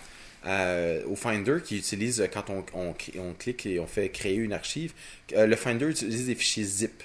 au 1.06 1.16
Finder 1.16 1.58
qui 1.64 1.78
utilise, 1.78 2.28
quand 2.32 2.50
on, 2.50 2.64
on, 2.74 3.32
clique 3.34 3.66
et 3.66 3.80
on 3.80 3.86
fait 3.86 4.08
créer 4.10 4.36
une 4.36 4.52
archive, 4.52 4.92
euh, 5.32 5.46
le 5.46 5.56
Finder 5.56 5.88
utilise 5.88 6.26
des 6.26 6.34
fichiers 6.34 6.64
zip. 6.64 7.02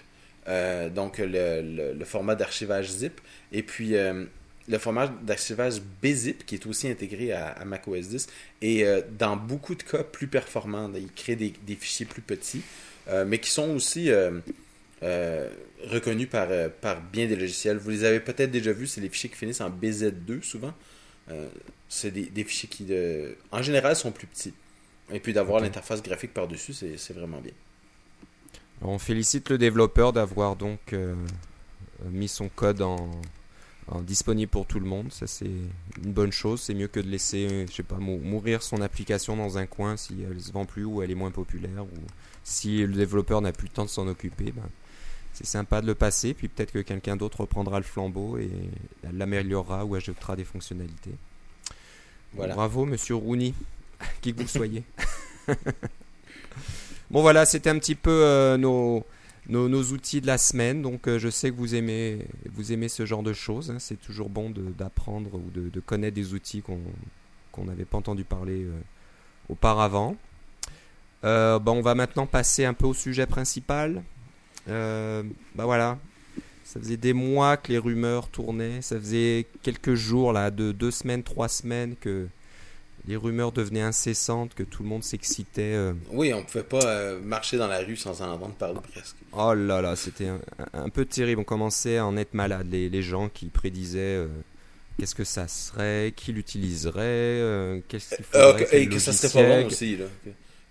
Euh, 0.48 0.90
donc, 0.90 1.20
le, 1.20 2.04
format 2.06 2.36
d'archivage 2.36 2.90
zip. 2.90 3.20
Et 3.52 3.64
puis, 3.64 3.96
euh, 3.96 4.26
le 4.68 4.78
format 4.78 5.08
d'archivage 5.08 5.82
bzip, 6.02 6.46
qui 6.46 6.56
est 6.56 6.66
aussi 6.66 6.88
intégré 6.88 7.32
à, 7.32 7.48
à 7.48 7.66
macOS 7.66 8.08
10, 8.08 8.28
est 8.62 9.06
dans 9.18 9.36
beaucoup 9.36 9.76
de 9.76 9.84
cas 9.84 10.04
plus 10.04 10.28
performant. 10.28 10.92
Il 10.96 11.12
crée 11.12 11.36
des, 11.36 11.54
des 11.66 11.76
fichiers 11.76 12.06
plus 12.06 12.22
petits, 12.22 12.62
mais 13.26 13.40
qui 13.40 13.50
sont 13.50 13.72
aussi 13.72 14.12
euh, 14.12 14.40
reconnus 15.02 16.30
par, 16.30 16.48
euh, 16.50 16.70
par 16.70 17.02
bien 17.02 17.28
des 17.28 17.36
logiciels. 17.36 17.78
Vous 17.78 17.90
les 17.90 18.04
avez 18.04 18.20
peut-être 18.20 18.52
déjà 18.52 18.72
vus, 18.72 18.88
c'est 18.88 19.02
les 19.02 19.10
fichiers 19.10 19.30
qui 19.30 19.36
finissent 19.36 19.62
en 19.62 19.70
BZ2 19.70 20.42
souvent. 20.42 20.74
Euh, 21.30 21.48
c'est 21.90 22.12
des, 22.12 22.44
fichiers 22.44 22.70
qui, 22.70 22.88
en 23.52 23.62
général, 23.62 23.96
sont 23.96 24.12
plus 24.12 24.28
petits. 24.28 24.54
Et 25.12 25.20
puis 25.20 25.34
d'avoir 25.34 25.60
l'interface 25.60 26.02
graphique 26.02 26.34
par-dessus, 26.34 26.74
c'est 26.74 27.14
vraiment 27.14 27.42
bien. 27.42 27.52
On 28.82 28.98
félicite 28.98 29.50
le 29.50 29.58
développeur 29.58 30.14
d'avoir 30.14 30.56
donc 30.56 30.96
mis 32.06 32.30
son 32.30 32.48
code 32.48 32.82
en, 32.82 33.12
disponible 34.04 34.50
pour 34.50 34.66
tout 34.66 34.80
le 34.80 34.86
monde. 34.86 35.12
Ça, 35.12 35.28
c'est 35.28 35.52
une 36.02 36.14
bonne 36.14 36.32
chose. 36.32 36.62
C'est 36.62 36.74
mieux 36.74 36.88
que 36.88 37.02
de 37.02 37.10
laisser, 37.10 37.66
je 37.70 37.74
sais 37.74 37.84
pas, 37.84 37.98
mourir 37.98 38.64
son 38.64 38.82
application 38.82 39.36
dans 39.36 39.58
un 39.58 39.66
coin 39.66 39.98
si 39.98 40.16
elle 40.30 40.40
se 40.40 40.54
vend 40.54 40.66
plus 40.66 40.86
ou 40.86 41.02
elle 41.02 41.12
est 41.12 41.16
moins 41.16 41.32
populaire 41.32 41.84
ou 41.84 42.00
si 42.46 42.86
le 42.86 42.94
développeur 42.94 43.42
n'a 43.42 43.52
plus 43.52 43.68
le 43.68 43.74
temps 43.74 43.86
de 43.86 43.90
s'en 43.90 44.08
occuper. 44.08 44.54
Ben, 44.54 44.64
c'est 45.34 45.46
sympa 45.46 45.82
de 45.82 45.88
le 45.88 45.96
passer, 45.96 46.34
puis 46.34 46.48
peut-être 46.48 46.72
que 46.72 46.80
quelqu'un 46.80 47.16
d'autre 47.16 47.42
reprendra 47.42 47.80
le 47.80 47.86
flambeau 47.86 48.38
et 48.38 48.52
l'améliorera 49.14 49.86
ou 49.86 49.96
ajoutera 49.96 50.36
des 50.36 50.44
fonctionnalités. 50.44 51.16
Voilà. 52.34 52.56
Bravo, 52.56 52.86
monsieur 52.86 53.16
Rooney, 53.16 53.54
qui 54.22 54.34
que 54.34 54.42
vous 54.42 54.48
soyez. 54.48 54.84
bon, 57.10 57.22
voilà, 57.22 57.46
c'était 57.46 57.70
un 57.70 57.80
petit 57.80 57.96
peu 57.96 58.24
euh, 58.24 58.58
nos, 58.58 59.06
nos, 59.48 59.84
outils 59.92 60.22
de 60.22 60.28
la 60.28 60.38
semaine. 60.38 60.82
Donc, 60.82 61.08
euh, 61.08 61.20
je 61.20 61.30
sais 61.30 61.52
que 61.52 61.56
vous 61.56 61.76
aimez, 61.76 62.26
vous 62.54 62.72
aimez 62.72 62.90
ce 62.90 63.06
genre 63.06 63.24
de 63.24 63.34
choses. 63.34 63.72
Hein. 63.72 63.80
C'est 63.80 64.00
toujours 64.00 64.30
bon 64.30 64.50
d'apprendre 64.50 65.34
ou 65.34 65.50
de, 65.52 65.80
connaître 65.80 66.16
des 66.16 66.34
outils 66.34 66.62
qu'on 66.62 67.66
n'avait 67.66 67.86
pas 67.86 67.98
entendu 67.98 68.24
parler 68.24 68.64
euh, 68.64 68.80
auparavant. 69.50 70.16
Bon, 71.24 71.74
on 71.74 71.82
va 71.82 71.96
maintenant 71.96 72.26
passer 72.26 72.66
un 72.66 72.74
peu 72.74 72.86
au 72.86 72.94
sujet 72.94 73.28
principal. 73.28 74.04
Euh, 74.70 75.24
bah 75.56 75.66
voilà, 75.66 75.98
ça 76.64 76.80
faisait 76.80 76.98
des 76.98 77.14
mois 77.14 77.58
que 77.58 77.72
les 77.72 77.78
rumeurs 77.78 78.28
tournaient. 78.30 78.82
Ça 78.82 78.98
faisait 79.00 79.46
quelques 79.64 79.96
jours, 79.96 80.34
là, 80.34 80.52
de 80.52 80.72
deux 80.72 80.92
semaines, 80.92 81.24
trois 81.24 81.48
semaines 81.50 81.96
que 82.00 82.28
les 83.08 83.16
rumeurs 83.16 83.52
devenaient 83.52 83.82
incessantes, 83.82 84.54
que 84.54 84.62
tout 84.64 84.84
le 84.84 84.90
monde 84.90 85.04
s'excitait. 85.04 85.74
euh. 85.74 85.94
Oui, 86.12 86.32
on 86.34 86.44
pouvait 86.44 86.64
pas 86.64 86.86
euh, 86.86 87.20
marcher 87.20 87.58
dans 87.58 87.68
la 87.68 87.80
rue 87.80 87.96
sans 87.98 88.22
en 88.22 88.30
entendre 88.34 88.54
parler 88.54 88.80
presque. 88.94 89.16
Oh 89.34 89.54
là 89.56 89.82
là, 89.82 89.96
c'était 89.96 90.28
un, 90.28 90.40
un 90.74 90.90
peu 90.90 91.06
terrible. 91.06 91.42
On 91.42 91.44
commençait 91.46 91.98
à 91.98 92.06
en 92.06 92.16
être 92.16 92.36
malade. 92.36 92.68
Les, 92.70 92.90
les 92.90 93.02
gens 93.02 93.28
qui 93.28 93.48
prédisaient 93.48 94.00
euh, 94.00 94.28
qu'est-ce 95.00 95.16
que 95.16 95.24
ça 95.24 95.48
serait, 95.48 96.14
qui 96.16 96.32
l'utiliserait, 96.32 97.82
qu'est-ce 97.88 98.16
qu'il 98.16 98.26
faudrait. 98.26 98.68
et 98.82 98.88
que 98.88 99.00
ça 99.00 99.14
serait 99.14 99.44
pas 99.44 99.62
bon 99.62 99.66
aussi, 99.68 99.98
là. 99.98 100.06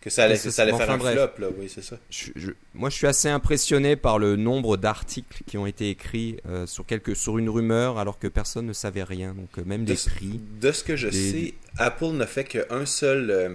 Que, 0.00 0.08
ça 0.08 0.24
allait, 0.24 0.34
Que 0.34 0.38
que 0.38 0.44
ce- 0.44 0.50
ça 0.50 0.62
allait 0.62 0.72
enfin, 0.72 0.86
faire 0.86 0.94
un 0.94 0.98
bref. 0.98 1.12
flop, 1.14 1.42
là, 1.42 1.48
oui, 1.58 1.70
c'est 1.72 1.82
ça. 1.82 1.98
je- 2.08 2.30
je- 2.34 2.52
moi, 2.72 2.88
je 2.88 2.94
suis 2.96 3.06
assez 3.06 3.28
impressionné 3.28 3.96
par 3.96 4.18
le 4.18 4.36
nombre 4.36 4.78
d'articles 4.78 5.42
qui 5.46 5.58
ont 5.58 5.66
été 5.66 5.90
écrits 5.90 6.38
euh, 6.48 6.66
sur, 6.66 6.86
quelque, 6.86 7.14
sur 7.14 7.36
une 7.36 7.50
rumeur 7.50 7.98
alors 7.98 8.18
que 8.18 8.26
personne 8.26 8.64
ne 8.66 8.72
savait 8.72 9.02
rien. 9.02 9.34
Donc, 9.34 9.50
euh, 9.58 9.62
même 9.66 9.84
De 9.84 9.94
ce- 9.94 10.08
prix. 10.08 10.40
De 10.60 10.72
ce 10.72 10.82
que 10.84 10.96
je 10.96 11.10
sais, 11.10 11.52
Apple 11.76 12.12
n'a 12.12 12.26
fait 12.26 12.44
qu'un 12.44 12.86
seul, 12.86 13.30
euh, 13.30 13.54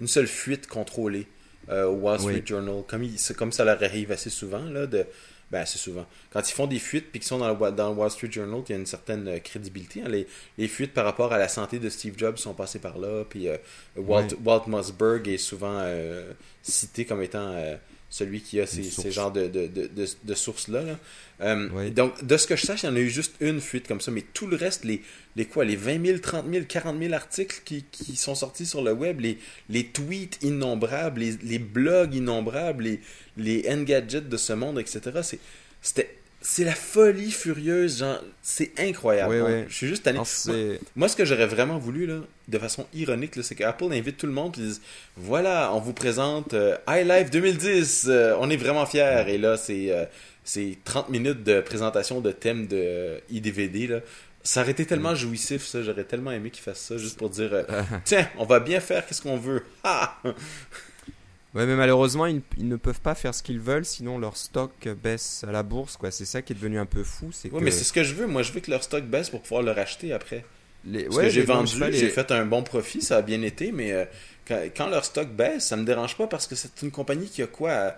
une 0.00 0.08
seule 0.08 0.26
fuite 0.26 0.66
contrôlée 0.66 1.28
au 1.70 1.72
Wall 1.92 2.18
Street 2.18 2.34
Oui. 2.34 2.42
Journal. 2.44 2.82
Comme, 2.88 3.04
il- 3.04 3.16
comme 3.36 3.52
ça 3.52 3.64
leur 3.64 3.80
arrive 3.82 4.10
assez 4.10 4.30
souvent, 4.30 4.64
là, 4.64 4.86
de, 4.86 5.06
ben, 5.50 5.60
assez 5.60 5.78
souvent. 5.78 6.06
Quand 6.30 6.40
ils 6.48 6.52
font 6.52 6.66
des 6.66 6.78
fuites 6.78 7.10
puis 7.10 7.20
qu'ils 7.20 7.28
sont 7.28 7.38
dans 7.38 7.48
le, 7.52 7.70
dans 7.72 7.90
le 7.90 7.94
Wall 7.96 8.10
Street 8.10 8.30
Journal, 8.30 8.62
il 8.68 8.72
y 8.72 8.74
a 8.74 8.78
une 8.78 8.86
certaine 8.86 9.28
euh, 9.28 9.38
crédibilité. 9.38 10.02
hein. 10.02 10.08
Les, 10.08 10.26
les 10.58 10.68
fuites 10.68 10.92
par 10.92 11.04
rapport 11.04 11.32
à 11.32 11.38
la 11.38 11.48
santé 11.48 11.78
de 11.78 11.88
Steve 11.88 12.14
Jobs 12.16 12.36
sont 12.38 12.54
passées 12.54 12.78
par 12.80 12.98
là. 12.98 13.24
Puis 13.28 13.48
euh, 13.48 13.56
Walt. 13.96 14.28
Walt 14.44 14.64
Mossberg 14.66 15.28
est 15.28 15.38
souvent 15.38 15.78
euh, 15.80 16.32
cité 16.62 17.04
comme 17.04 17.22
étant 17.22 17.52
euh, 17.52 17.76
celui 18.10 18.40
qui 18.40 18.60
a 18.60 18.66
ces, 18.66 18.82
ces 19.02 19.10
genres 19.10 19.32
de, 19.32 19.48
de, 19.48 19.66
de, 19.66 19.86
de- 19.86 20.08
de 20.22 20.34
sources-là. 20.34 20.82
là. 20.82 20.98
Euh. 21.40 21.90
Donc, 21.90 22.24
de 22.24 22.36
ce 22.36 22.46
que 22.46 22.56
je 22.56 22.64
sache, 22.64 22.82
il 22.84 22.86
y 22.86 22.88
en 22.88 22.96
a 22.96 23.00
eu 23.00 23.08
juste 23.10 23.34
une 23.40 23.60
fuite 23.60 23.88
comme 23.88 24.00
ça, 24.00 24.10
mais 24.10 24.22
tout 24.34 24.46
le 24.46 24.56
reste, 24.56 24.84
les, 24.84 25.02
les 25.36 25.44
quoi, 25.44 25.64
les 25.64 25.76
20 25.76 26.04
000, 26.06 26.18
30 26.18 26.44
000, 26.50 26.64
40 26.68 26.98
000 26.98 27.12
articles 27.12 27.60
qui, 27.64 27.84
qui 27.90 28.16
sont 28.16 28.34
sortis 28.34 28.66
sur 28.66 28.82
le 28.82 28.92
web, 28.92 29.20
les, 29.20 29.38
les 29.68 29.84
tweets 29.86 30.38
innombrables, 30.42 31.20
les, 31.20 31.32
les 31.42 31.58
blogs 31.58 32.14
innombrables, 32.14 32.84
les, 32.84 33.00
les 33.36 33.64
Engadgets 33.68 34.20
de 34.20 34.36
ce 34.36 34.52
monde, 34.52 34.78
etc. 34.78 35.00
C'est, 35.22 35.38
c'était, 35.82 36.14
c'est 36.40 36.64
la 36.64 36.74
folie 36.74 37.30
furieuse, 37.30 37.98
genre, 38.00 38.20
c'est 38.42 38.72
incroyable. 38.78 39.32
Je 39.68 39.74
suis 39.74 39.86
juste 39.88 40.06
c'est- 40.26 40.78
Moi, 40.94 41.08
ce 41.08 41.16
que 41.16 41.24
j'aurais 41.24 41.46
vraiment 41.46 41.78
voulu, 41.78 42.06
là, 42.06 42.20
de 42.48 42.58
façon 42.58 42.86
ironique, 42.94 43.32
c'est 43.42 43.54
qu'Apple 43.54 43.86
invite 43.92 44.18
tout 44.18 44.26
le 44.26 44.32
monde 44.32 44.54
et 44.58 44.60
disent 44.60 44.82
Voilà, 45.16 45.72
on 45.74 45.80
vous 45.80 45.94
présente 45.94 46.52
euh, 46.52 46.76
iLife 46.86 47.30
2010, 47.30 48.06
euh, 48.08 48.36
on 48.38 48.50
est 48.50 48.58
vraiment 48.58 48.84
fiers. 48.84 49.24
Et 49.28 49.38
là, 49.38 49.56
c'est 49.56 49.90
euh, 49.90 50.04
c'est 50.44 50.78
30 50.84 51.08
minutes 51.08 51.42
de 51.42 51.60
présentation 51.60 52.20
de 52.20 52.30
thèmes 52.32 52.66
de 52.66 53.20
iDVD. 53.30 53.86
Là. 53.88 54.00
Ça 54.42 54.60
aurait 54.60 54.72
été 54.72 54.84
tellement 54.84 55.14
jouissif, 55.14 55.64
ça. 55.64 55.82
J'aurais 55.82 56.04
tellement 56.04 56.30
aimé 56.30 56.50
qu'ils 56.50 56.62
fassent 56.62 56.80
ça, 56.82 56.98
juste 56.98 57.16
pour 57.18 57.30
dire 57.30 57.50
euh, 57.52 57.62
Tiens, 58.04 58.28
on 58.38 58.44
va 58.44 58.60
bien 58.60 58.78
faire 58.80 59.06
qu'est-ce 59.06 59.22
qu'on 59.22 59.38
veut? 59.38 59.62
Ah! 59.82 60.20
Ouais, 61.54 61.66
mais 61.66 61.76
malheureusement, 61.76 62.26
ils, 62.26 62.42
ils 62.58 62.66
ne 62.68 62.74
peuvent 62.76 63.00
pas 63.00 63.14
faire 63.14 63.32
ce 63.32 63.40
qu'ils 63.42 63.60
veulent, 63.60 63.84
sinon 63.84 64.18
leur 64.18 64.36
stock 64.36 64.72
baisse 65.02 65.44
à 65.48 65.52
la 65.52 65.62
bourse. 65.62 65.96
quoi. 65.96 66.10
C'est 66.10 66.24
ça 66.24 66.42
qui 66.42 66.52
est 66.52 66.56
devenu 66.56 66.78
un 66.80 66.86
peu 66.86 67.04
fou. 67.04 67.30
C'est 67.32 67.50
Ouais, 67.52 67.60
que 67.60 67.64
mais 67.64 67.70
c'est 67.70 67.84
ce 67.84 67.92
que 67.92 68.02
je 68.02 68.14
veux. 68.14 68.26
Moi, 68.26 68.42
je 68.42 68.50
veux 68.52 68.58
que 68.60 68.70
leur 68.72 68.82
stock 68.82 69.04
baisse 69.04 69.30
pour 69.30 69.40
pouvoir 69.40 69.62
le 69.62 69.70
racheter 69.70 70.12
après. 70.12 70.44
les, 70.84 71.04
Parce 71.04 71.16
ouais, 71.16 71.24
que 71.24 71.30
j'ai 71.30 71.42
vendu, 71.42 71.78
les- 71.78 71.92
j'ai 71.96 72.08
fait 72.10 72.30
un 72.32 72.44
bon 72.44 72.64
profit, 72.64 73.00
ça 73.02 73.18
a 73.18 73.22
bien 73.22 73.40
été, 73.42 73.70
mais 73.70 73.92
euh, 73.92 74.04
quand, 74.48 74.60
quand 74.76 74.88
leur 74.88 75.04
stock 75.04 75.28
baisse, 75.28 75.64
ça 75.68 75.76
me 75.76 75.84
dérange 75.84 76.16
pas 76.16 76.26
parce 76.26 76.48
que 76.48 76.56
c'est 76.56 76.82
une 76.82 76.90
compagnie 76.90 77.28
qui 77.28 77.40
a 77.40 77.46
quoi 77.46 77.94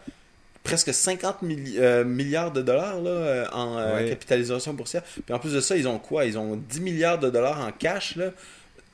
presque 0.66 0.92
50 0.92 1.42
milli- 1.42 1.78
euh, 1.78 2.04
milliards 2.04 2.52
de 2.52 2.62
dollars 2.62 3.00
là, 3.00 3.10
euh, 3.10 3.46
en 3.52 3.78
euh, 3.78 4.08
capitalisation 4.08 4.72
boursière. 4.74 5.02
Puis 5.24 5.34
en 5.34 5.38
plus 5.38 5.52
de 5.52 5.60
ça, 5.60 5.76
ils 5.76 5.86
ont 5.88 5.98
quoi? 5.98 6.24
Ils 6.24 6.36
ont 6.38 6.56
10 6.56 6.80
milliards 6.80 7.18
de 7.18 7.30
dollars 7.30 7.60
en 7.60 7.72
cash. 7.72 8.16
là. 8.16 8.30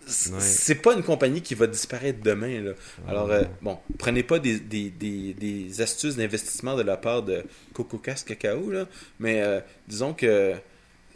C'est 0.07 0.75
pas 0.83 0.95
une 0.95 1.03
compagnie 1.05 1.43
qui 1.43 1.55
va 1.55 1.69
disparaître 1.69 2.21
demain. 2.25 2.61
Là. 2.61 2.73
Alors, 3.09 3.31
euh, 3.31 3.43
bon, 3.61 3.79
prenez 3.99 4.25
pas 4.25 4.41
des, 4.41 4.59
des, 4.59 4.91
des, 4.91 5.33
des 5.33 5.81
astuces 5.81 6.17
d'investissement 6.17 6.75
de 6.77 6.83
la 6.83 6.97
part 6.97 7.23
de 7.23 7.45
Coco 7.73 7.99
Cas 7.99 8.17
Cacao, 8.27 8.69
là, 8.71 8.87
mais 9.21 9.41
euh, 9.43 9.61
disons 9.87 10.13
que 10.13 10.55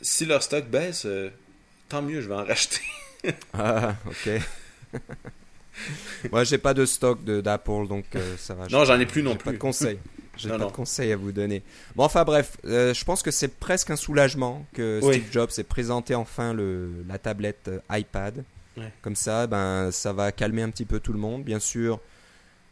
si 0.02 0.24
leur 0.24 0.40
stock 0.42 0.66
baisse, 0.66 1.02
euh, 1.04 1.30
tant 1.88 2.00
mieux, 2.00 2.20
je 2.20 2.28
vais 2.28 2.34
en 2.34 2.44
racheter. 2.44 2.80
Ah, 3.54 3.96
ok. 4.06 4.40
Moi, 6.30 6.44
j'ai 6.44 6.58
pas 6.58 6.74
de 6.74 6.86
stock 6.86 7.24
d'Apple, 7.24 7.88
donc 7.88 8.04
ça 8.38 8.54
va. 8.54 8.66
Non, 8.68 8.84
j'en 8.84 9.00
ai 9.00 9.06
plus 9.06 9.22
non 9.24 9.32
j'ai 9.32 9.36
pas 9.38 9.42
plus. 9.44 9.52
de 9.54 9.58
conseils. 9.58 9.98
J'ai 10.37 10.49
pas 10.51 10.59
non. 10.59 10.66
de 10.66 10.72
conseils 10.72 11.12
à 11.12 11.16
vous 11.16 11.33
donner. 11.33 11.62
Bon, 11.94 12.05
enfin 12.05 12.25
bref, 12.25 12.57
euh, 12.64 12.92
je 12.94 13.05
pense 13.05 13.22
que 13.22 13.31
c'est 13.31 13.49
presque 13.59 13.90
un 13.90 13.96
soulagement 13.96 14.64
que 14.75 15.01
Oui. 15.03 15.14
Steve 15.14 15.33
Jobs 15.33 15.51
ait 15.59 15.62
présenté 15.64 16.14
enfin 16.14 16.53
le, 16.53 16.90
la 17.09 17.18
tablette 17.18 17.68
euh, 17.68 17.79
iPad. 17.90 18.44
Ouais. 18.77 18.92
Comme 19.03 19.16
ça, 19.16 19.46
ben, 19.46 19.90
ça 19.90 20.12
va 20.12 20.33
calmer 20.33 20.62
un 20.62 20.70
petit 20.70 20.85
peu 20.85 21.01
tout 21.01 21.12
le 21.14 21.18
monde. 21.18 21.42
Bien 21.44 21.59
sûr, 21.59 21.99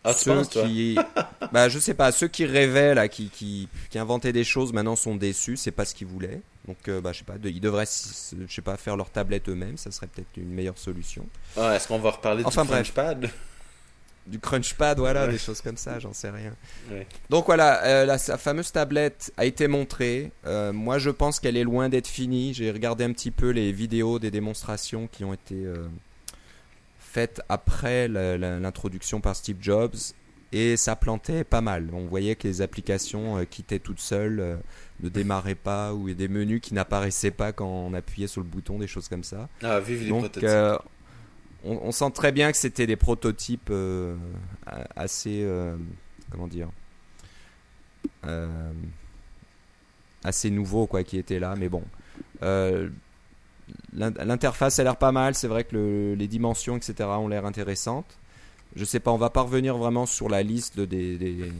Ah, 0.05 0.13
ceux 0.13 0.43
qui, 0.45 0.99
bah, 1.53 1.71
je 1.71 1.79
sais 1.79 1.95
pas, 1.95 2.13
ceux 2.13 2.29
qui 2.29 2.45
rêvaient 2.45 2.95
là, 2.95 3.09
qui, 3.09 3.31
qui, 3.31 3.69
qui 3.89 3.99
inventaient 3.99 4.33
des 4.35 4.45
choses, 4.45 4.73
maintenant 4.75 4.97
sont 4.97 5.17
déçus. 5.17 5.57
C'est 5.57 5.71
pas 5.71 5.87
ce 5.87 5.95
qu'ils 5.95 6.07
voulaient. 6.07 6.43
Donc, 6.69 6.77
euh, 6.89 7.01
bah, 7.01 7.13
je 7.13 7.19
sais 7.21 7.25
pas, 7.25 7.39
de- 7.39 7.49
ils 7.49 7.61
devraient, 7.61 7.87
je 7.87 8.55
sais 8.55 8.63
pas, 8.63 8.77
faire 8.77 8.97
leur 8.99 9.09
tablette 9.11 9.49
eux-mêmes. 9.49 9.79
Ça 9.79 9.91
serait 9.91 10.07
peut-être 10.07 10.29
une 10.37 10.51
meilleure 10.53 10.77
solution. 10.79 11.27
Ah, 11.57 11.75
Est-ce 11.75 11.89
qu'on 11.89 11.99
va 11.99 12.11
reparler 12.11 12.45
Enfin, 12.45 12.63
du 12.65 12.69
bref. 12.69 12.93
Du 14.27 14.39
crunchpad, 14.39 14.99
voilà, 14.99 15.27
Ouais. 15.27 15.33
des 15.33 15.39
choses 15.39 15.61
comme 15.61 15.77
ça, 15.77 15.99
j'en 15.99 16.15
sais 16.15 16.31
rien. 16.31 16.55
Ouais. 16.91 17.07
Donc 17.29 17.45
voilà, 17.45 17.85
euh, 17.85 18.07
la, 18.07 18.17
sa 18.17 18.39
fameuse 18.39 18.73
tablette 18.73 19.33
a 19.37 19.45
été 19.45 19.69
montrée. 19.69 20.33
Euh, 20.47 20.73
moi, 20.73 20.99
je 20.99 21.11
pense 21.11 21.41
qu'elle 21.41 21.59
est 21.59 21.65
loin 21.65 21.91
d'être 21.91 22.07
finie. 22.09 22.55
J'ai 22.55 22.71
regardé 22.71 23.05
un 23.05 23.13
petit 23.13 23.31
peu 23.31 23.51
les 23.51 23.71
vidéos 23.71 24.19
des 24.19 24.31
démonstrations 24.31 25.09
qui 25.09 25.25
ont 25.25 25.35
été 25.35 25.55
euh, 25.57 25.87
faites 26.99 27.43
après 27.49 28.09
l'introduction 28.09 29.21
par 29.21 29.37
Steve 29.37 29.59
Jobs. 29.61 29.95
Et 30.53 30.77
ça 30.77 30.95
plantait 30.95 31.43
pas 31.43 31.61
mal. 31.61 31.89
On 31.93 32.07
voyait 32.07 32.37
que 32.37 32.47
les 32.47 32.63
applications 32.63 33.45
quittaient 33.51 33.81
toutes 33.81 33.99
seules, 33.99 34.59
ne 35.01 35.09
démarraient 35.09 35.57
pas, 35.57 35.93
ou 35.93 36.09
des 36.15 36.29
menus 36.29 36.61
qui 36.63 36.75
n'apparaissaient 36.75 37.33
pas 37.33 37.53
quand 37.53 37.67
on 37.67 37.93
appuyait 37.93 38.29
sur 38.29 38.41
le 38.41 38.47
bouton, 38.47 38.79
des 38.79 38.87
choses 38.87 39.09
comme 39.09 39.25
ça. 39.25 39.49
Ah, 39.65 39.81
vive 39.81 40.05
les 40.05 40.09
Donc, 40.11 40.21
prototypes. 40.31 40.49
On, 41.65 41.79
on 41.83 41.93
sent 41.93 42.11
très 42.13 42.33
bien 42.33 42.51
que 42.53 42.59
c'était 42.59 42.87
des 42.87 42.97
prototypes 42.97 43.69
euh, 43.71 44.15
assez, 44.97 45.43
euh, 45.43 45.77
comment 46.31 46.47
dire, 46.47 46.69
euh, 48.27 48.73
assez 50.23 50.51
nouveaux 50.51 50.87
quoi, 50.87 51.03
qui 51.05 51.19
étaient 51.19 51.39
là. 51.39 51.55
Mais 51.57 51.69
bon, 51.69 51.83
l'in- 52.43 54.13
l'interface 54.25 54.79
a 54.79 54.85
l'air 54.85 54.97
pas 54.97 55.13
mal. 55.13 55.35
C'est 55.35 55.49
vrai 55.49 55.65
que 55.65 55.75
le- 55.77 56.15
les 56.15 56.29
dimensions, 56.29 56.77
etc., 56.77 56.95
ont 57.11 57.29
l'air 57.29 57.45
intéressantes. 57.47 58.19
Je 58.77 58.85
sais 58.85 59.01
pas, 59.01 59.11
on 59.13 59.19
va 59.19 59.31
pas 59.31 59.43
revenir 59.43 59.77
vraiment 59.77 60.07
sur 60.07 60.29
la 60.29 60.43
liste 60.43 60.77
de- 60.77 60.85
des, 60.85 61.17
des, 61.17 61.53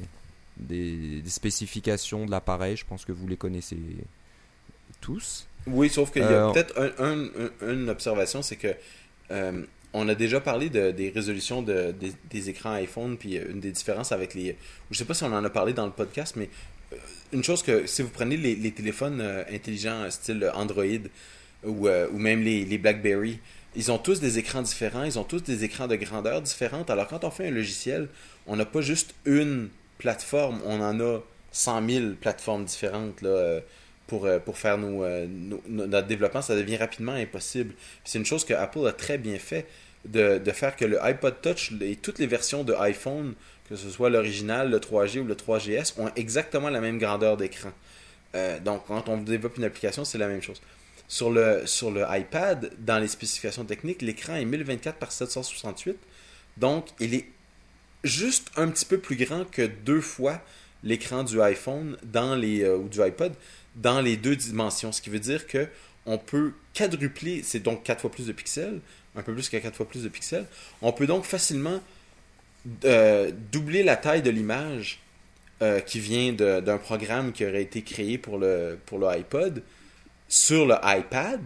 des- 0.57 1.21
des 1.23 1.31
spécifications 1.31 2.27
de 2.27 2.31
l'appareil. 2.31 2.77
Je 2.77 2.85
pense 2.85 3.05
que 3.05 3.13
vous 3.13 3.27
les 3.29 3.37
connaissez 3.37 3.79
tous. 5.01 5.47
Oui, 5.67 5.89
sauf 5.89 6.11
qu'il 6.13 6.23
y 6.23 6.25
a 6.27 6.49
euh, 6.49 6.53
peut-être 6.53 6.79
un, 6.79 7.05
un- 7.05 7.29
un- 7.69 7.73
une 7.73 7.89
observation, 7.89 8.43
c'est 8.43 8.57
que 8.57 8.75
euh, 9.31 9.65
on 9.95 10.09
a 10.09 10.15
déjà 10.15 10.41
parlé 10.41 10.69
de- 10.69 10.91
des 10.91 11.09
résolutions 11.09 11.63
de, 11.63 11.95
des, 12.31 12.51
écrans 12.51 12.73
iPhone, 12.73 13.17
puis 13.17 13.39
euh, 13.39 13.51
une 13.51 13.61
des 13.61 13.71
différences 13.71 14.11
avec 14.13 14.35
les... 14.35 14.57
Je 14.91 14.99
sais 14.99 15.05
pas 15.05 15.15
si 15.15 15.23
on 15.23 15.33
en 15.33 15.45
a 15.45 15.51
parlé 15.51 15.73
dans 15.73 15.87
le 15.87 15.93
podcast, 15.93 16.35
mais 16.37 16.51
euh, 16.93 16.97
une 17.33 17.45
chose 17.45 17.63
que 17.63 17.87
si 17.87 18.03
vous 18.03 18.09
prenez 18.11 18.37
les, 18.37 18.71
téléphones 18.73 19.21
euh, 19.21 19.45
intelligents 19.53 20.11
style 20.11 20.51
Android 20.55 20.85
ou, 21.65 21.89
ou 21.89 22.19
même 22.19 22.43
les, 22.43 22.77
BlackBerry, 22.79 23.39
ils 23.77 23.91
ont 23.91 23.99
tous 23.99 24.21
des 24.21 24.39
écrans 24.39 24.63
différents, 24.63 25.05
ils 25.05 25.19
ont 25.19 25.25
tous 25.25 25.43
des 25.43 25.65
écrans 25.65 25.87
de 25.87 25.97
grandeur 25.97 26.43
différentes. 26.43 26.91
Alors 26.91 27.07
quand 27.09 27.25
on 27.25 27.31
fait 27.31 27.47
un 27.47 27.51
logiciel, 27.53 28.09
on 28.47 28.57
n'a 28.57 28.67
pas 28.67 28.83
juste 28.83 29.15
une 29.25 29.71
plateforme, 29.99 30.61
on 30.67 30.81
en 30.83 31.01
a 31.01 31.21
100 31.53 31.89
000 31.89 32.07
plateformes 32.21 32.65
différentes 32.65 33.23
là, 33.23 33.61
pour, 34.09 34.29
pour 34.45 34.59
faire 34.59 34.77
nos, 34.77 35.07
nos- 35.27 35.63
notre 35.69 36.07
développement. 36.07 36.43
Ça 36.43 36.55
devient 36.55 36.77
rapidement 36.77 37.13
impossible. 37.13 37.75
C'est 38.05 38.19
une 38.19 38.27
chose 38.27 38.45
que 38.45 38.53
Apple 38.53 38.87
a 38.87 38.93
très 38.93 39.17
bien 39.17 39.39
fait 39.39 39.67
de, 40.05 40.41
faire 40.53 40.77
que 40.77 40.85
le 40.85 41.03
iPod 41.03 41.41
Touch 41.41 41.73
et 41.81 41.97
toutes 41.97 42.19
les 42.19 42.27
versions 42.27 42.65
de 42.65 42.75
iPhone, 42.75 43.35
que 43.69 43.77
ce 43.77 43.91
soit 43.91 44.11
l'original, 44.11 44.71
le 44.71 44.79
3G 44.79 45.21
ou 45.21 45.25
le 45.25 45.35
3GS, 45.35 45.95
ont 45.99 46.11
exactement 46.17 46.71
la 46.71 46.81
même 46.81 46.99
grandeur 46.99 47.37
d'écran. 47.37 47.73
Euh, 48.35 48.59
donc, 48.61 48.87
quand 48.87 49.09
on 49.09 49.19
développe 49.19 49.57
une 49.57 49.65
application, 49.65 50.05
c'est 50.05 50.19
la 50.19 50.29
même 50.29 50.43
chose. 50.43 50.61
Sur 51.09 51.31
le, 51.31 51.67
sur 51.67 51.91
le 51.91 52.05
iPad, 52.09 52.73
dans 52.79 52.99
les 52.99 53.09
spécifications 53.09 53.65
techniques, 53.65 54.03
l'écran 54.03 54.35
est 54.35 54.45
1024 54.45 54.97
par 54.97 55.13
768. 55.13 55.97
Donc, 56.57 56.89
il 57.01 57.15
est 57.15 57.29
juste 58.03 58.51
un 58.57 58.69
petit 58.69 58.85
peu 58.85 58.99
plus 58.99 59.17
grand 59.17 59.45
que 59.51 59.63
deux 59.63 60.01
fois 60.01 60.41
l'écran 60.83 61.25
du 61.25 61.41
iPhone 61.41 61.97
dans 62.03 62.35
les, 62.35 62.63
euh, 62.63 62.77
ou 62.77 62.89
du 62.89 63.01
iPod 63.01 63.33
dans 63.77 64.01
les 64.01 64.17
deux 64.17 64.37
dimensions. 64.37 64.93
Ce 64.93 65.01
qui 65.01 65.11
veut 65.11 65.19
dire 65.19 65.47
que 65.47 65.67
on 66.07 66.19
peut 66.19 66.53
quadrupler, 66.75 67.43
c'est 67.43 67.61
donc 67.61 67.83
quatre 67.83 68.03
fois 68.03 68.11
plus 68.11 68.27
de 68.27 68.33
pixels, 68.33 68.81
un 69.17 69.23
peu 69.23 69.33
plus 69.33 69.49
que 69.49 69.57
quatre 69.57 69.77
fois 69.77 69.89
plus 69.89 70.03
de 70.03 70.09
pixels. 70.09 70.47
On 70.83 70.93
peut 70.93 71.07
donc 71.07 71.25
facilement 71.25 71.81
euh, 72.85 73.31
doubler 73.53 73.83
la 73.83 73.97
taille 73.97 74.23
de 74.23 74.31
l'image 74.31 75.01
euh, 75.63 75.81
qui 75.81 76.01
vient 76.01 76.33
d'un 76.33 76.79
programme 76.79 77.33
qui 77.33 77.45
aurait 77.45 77.63
été 77.63 77.83
créé 77.83 78.19
pour 78.19 78.39
le, 78.39 78.79
iPod 78.93 79.63
sur 80.29 80.67
le 80.67 80.75
iPad 80.83 81.41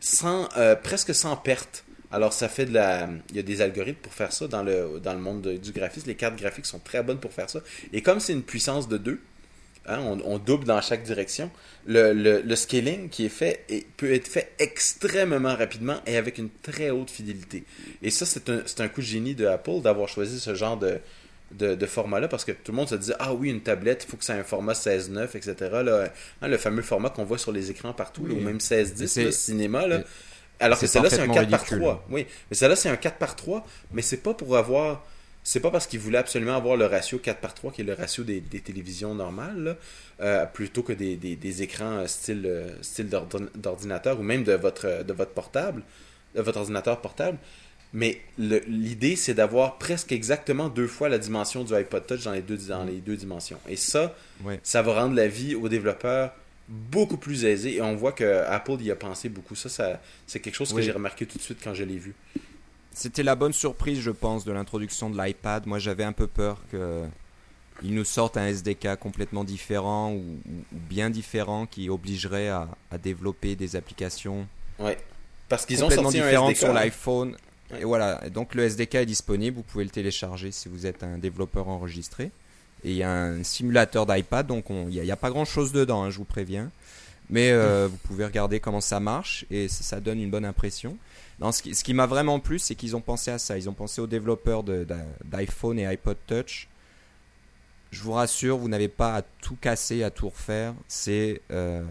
sans, 0.00 0.48
euh, 0.56 0.74
presque 0.74 1.14
sans 1.14 1.36
perte 1.36 1.84
Alors, 2.10 2.32
ça 2.32 2.48
fait 2.48 2.66
de 2.66 2.74
la. 2.74 3.08
Il 3.30 3.36
y 3.36 3.38
a 3.38 3.42
des 3.42 3.60
algorithmes 3.60 4.00
pour 4.00 4.14
faire 4.14 4.32
ça 4.32 4.48
dans 4.48 4.62
le, 4.62 5.00
dans 5.02 5.12
le 5.12 5.20
monde 5.20 5.46
du 5.46 5.72
graphisme. 5.72 6.08
Les 6.08 6.14
cartes 6.14 6.36
graphiques 6.36 6.66
sont 6.66 6.78
très 6.78 7.02
bonnes 7.02 7.20
pour 7.20 7.32
faire 7.32 7.50
ça. 7.50 7.60
Et 7.92 8.02
comme 8.02 8.20
c'est 8.20 8.32
une 8.32 8.42
puissance 8.42 8.88
de 8.88 8.96
2, 8.96 9.20
hein, 9.88 10.00
on, 10.24 10.38
double 10.38 10.64
dans 10.64 10.80
chaque 10.80 11.02
direction, 11.02 11.50
le, 11.86 12.12
le, 12.12 12.56
scaling 12.56 13.08
qui 13.08 13.26
est 13.26 13.30
fait 13.30 13.64
peut 13.96 14.12
être 14.12 14.28
fait 14.28 14.52
extrêmement 14.58 15.54
rapidement 15.54 15.96
et 16.06 16.16
avec 16.16 16.38
une 16.38 16.50
très 16.62 16.90
haute 16.90 17.10
fidélité. 17.10 17.64
Et 18.02 18.10
ça, 18.10 18.26
c'est 18.26 18.48
un, 18.48 18.62
un 18.78 18.88
coup 18.88 19.00
de 19.00 19.06
génie 19.06 19.34
de 19.34 19.46
Apple 19.46 19.80
d'avoir 19.82 20.08
choisi 20.08 20.40
ce 20.40 20.54
genre 20.54 20.76
de, 20.76 20.98
de, 21.52 21.86
format-là 21.86 22.28
parce 22.28 22.44
que 22.44 22.52
tout 22.52 22.72
le 22.72 22.76
monde 22.76 22.88
se 22.88 22.94
disait 22.94 23.14
Ah 23.18 23.34
oui, 23.34 23.50
une 23.50 23.60
tablette, 23.60 24.04
il 24.04 24.10
faut 24.10 24.16
que 24.16 24.24
ça 24.24 24.36
ait 24.36 24.40
un 24.40 24.44
format 24.44 24.72
16-9, 24.72 25.36
etc. 25.36 25.54
Là, 25.84 26.08
hein, 26.42 26.48
le 26.48 26.58
fameux 26.58 26.82
format 26.82 27.10
qu'on 27.10 27.24
voit 27.24 27.38
sur 27.38 27.52
les 27.52 27.70
écrans 27.70 27.92
partout, 27.92 28.22
ou 28.22 28.40
même 28.40 28.58
16-10, 28.58 29.24
le 29.24 29.30
cinéma. 29.30 29.86
Là. 29.86 30.00
Alors 30.58 30.78
que 30.78 30.86
celle-là, 30.86 31.10
c'est 31.10 31.20
un 31.20 31.28
4 31.28 31.50
par 31.50 31.64
3. 31.64 32.06
Oui, 32.10 32.26
mais 32.50 32.56
celle-là, 32.56 32.76
c'est 32.76 32.88
un 32.88 32.96
4 32.96 33.18
par 33.18 33.36
3, 33.36 33.66
mais 33.92 34.02
c'est 34.02 34.18
pas 34.18 34.34
pour 34.34 34.56
avoir. 34.56 35.04
C'est 35.48 35.60
pas 35.60 35.70
parce 35.70 35.86
qu'ils 35.86 36.00
voulaient 36.00 36.18
absolument 36.18 36.56
avoir 36.56 36.76
le 36.76 36.86
ratio 36.86 37.20
4 37.20 37.38
par 37.38 37.54
3 37.54 37.70
qui 37.70 37.82
est 37.82 37.84
le 37.84 37.92
ratio 37.92 38.24
des, 38.24 38.40
télévisions 38.40 39.14
normales, 39.14 39.76
euh, 40.20 40.44
plutôt 40.44 40.82
que 40.82 40.92
des, 40.92 41.14
des, 41.14 41.62
écrans 41.62 41.98
euh, 41.98 42.06
style, 42.08 42.42
euh, 42.46 42.68
style 42.82 43.08
d'ordinateur 43.54 44.18
ou 44.18 44.24
même 44.24 44.42
de 44.42 44.54
votre, 44.54 45.04
de 45.04 45.12
votre 45.12 45.30
portable, 45.30 45.84
de 46.34 46.42
votre 46.42 46.58
ordinateur 46.58 47.00
portable. 47.00 47.38
Mais 47.92 48.20
l'idée, 48.38 49.14
c'est 49.14 49.34
d'avoir 49.34 49.78
presque 49.78 50.10
exactement 50.10 50.68
deux 50.68 50.88
fois 50.88 51.08
la 51.08 51.18
dimension 51.18 51.62
du 51.62 51.72
iPod 51.72 52.04
Touch 52.04 52.24
dans 52.24 52.32
les 52.32 52.42
deux, 52.42 52.56
dans 52.56 52.82
les 52.82 53.00
deux 53.00 53.16
dimensions. 53.16 53.60
Et 53.68 53.76
ça, 53.76 54.16
ça 54.64 54.82
va 54.82 55.00
rendre 55.00 55.14
la 55.14 55.28
vie 55.28 55.54
aux 55.54 55.68
développeurs 55.68 56.34
beaucoup 56.68 57.18
plus 57.18 57.44
aisée. 57.44 57.76
Et 57.76 57.82
on 57.82 57.94
voit 57.94 58.10
que 58.10 58.42
Apple 58.48 58.82
y 58.82 58.90
a 58.90 58.96
pensé 58.96 59.28
beaucoup. 59.28 59.54
Ça, 59.54 59.68
ça 59.68 60.00
c'est 60.26 60.40
quelque 60.40 60.56
chose 60.56 60.72
que 60.72 60.82
j'ai 60.82 60.90
remarqué 60.90 61.24
tout 61.24 61.38
de 61.38 61.42
suite 61.42 61.58
quand 61.62 61.72
je 61.72 61.84
l'ai 61.84 61.98
vu. 61.98 62.16
C'était 62.96 63.22
la 63.22 63.34
bonne 63.34 63.52
surprise, 63.52 64.00
je 64.00 64.10
pense, 64.10 64.46
de 64.46 64.52
l'introduction 64.52 65.10
de 65.10 65.22
l'iPad. 65.22 65.66
Moi, 65.66 65.78
j'avais 65.78 66.02
un 66.02 66.14
peu 66.14 66.26
peur 66.26 66.62
que 66.72 67.02
ils 67.82 67.94
nous 67.94 68.04
sortent 68.06 68.38
un 68.38 68.46
SDK 68.46 68.96
complètement 68.98 69.44
différent 69.44 70.14
ou, 70.14 70.22
bien 70.72 71.10
différent 71.10 71.66
qui 71.66 71.90
obligerait 71.90 72.48
à, 72.48 72.68
développer 73.02 73.54
des 73.54 73.76
applications. 73.76 74.46
Ouais. 74.78 74.96
Parce 75.50 75.66
qu'ils 75.66 75.84
ont 75.84 75.90
sorti 75.90 76.20
un 76.20 76.48
SDK 76.48 76.56
sur 76.56 76.72
l'iPhone. 76.72 77.36
Et 77.78 77.84
voilà. 77.84 78.30
Donc 78.30 78.54
le 78.54 78.64
SDK 78.64 78.94
est 78.94 79.06
disponible. 79.06 79.58
Vous 79.58 79.62
pouvez 79.62 79.84
le 79.84 79.90
télécharger 79.90 80.50
si 80.50 80.70
vous 80.70 80.86
êtes 80.86 81.02
un 81.02 81.18
développeur 81.18 81.68
enregistré. 81.68 82.30
Et 82.82 82.92
il 82.92 82.96
y 82.96 83.02
a 83.02 83.12
un 83.12 83.42
simulateur 83.42 84.06
d'iPad, 84.06 84.46
donc 84.46 84.64
il 84.70 85.02
n'y 85.02 85.10
a, 85.10 85.16
pas 85.16 85.28
grand 85.28 85.44
chose 85.44 85.72
dedans, 85.72 86.04
hein, 86.04 86.10
je 86.10 86.16
vous 86.16 86.24
préviens. 86.24 86.70
Mais 87.28 87.50
euh, 87.50 87.88
vous 87.90 87.96
pouvez 87.98 88.24
regarder 88.24 88.58
comment 88.58 88.80
ça 88.80 89.00
marche 89.00 89.44
et 89.50 89.68
ça, 89.68 90.00
donne 90.00 90.18
une 90.18 90.30
bonne 90.30 90.46
impression. 90.46 90.96
Ce 91.40 91.84
qui, 91.84 91.94
m'a 91.94 92.06
vraiment 92.06 92.40
plu, 92.40 92.58
c'est 92.58 92.74
qu'ils 92.74 92.96
ont 92.96 93.00
pensé 93.00 93.30
à 93.30 93.38
ça. 93.38 93.58
Ils 93.58 93.68
ont 93.68 93.74
pensé 93.74 94.00
aux 94.00 94.06
développeurs 94.06 94.62
d'iPhone 94.62 95.78
et 95.78 95.86
iPod 95.86 96.16
Touch. 96.26 96.68
Je 97.90 98.02
vous 98.02 98.12
rassure, 98.12 98.58
vous 98.58 98.68
n'avez 98.68 98.88
pas 98.88 99.16
à 99.16 99.22
tout 99.22 99.56
casser, 99.60 100.02
à 100.02 100.10
tout 100.10 100.28
refaire. 100.28 100.74
C'est, 100.88 101.40
euh, 101.50 101.84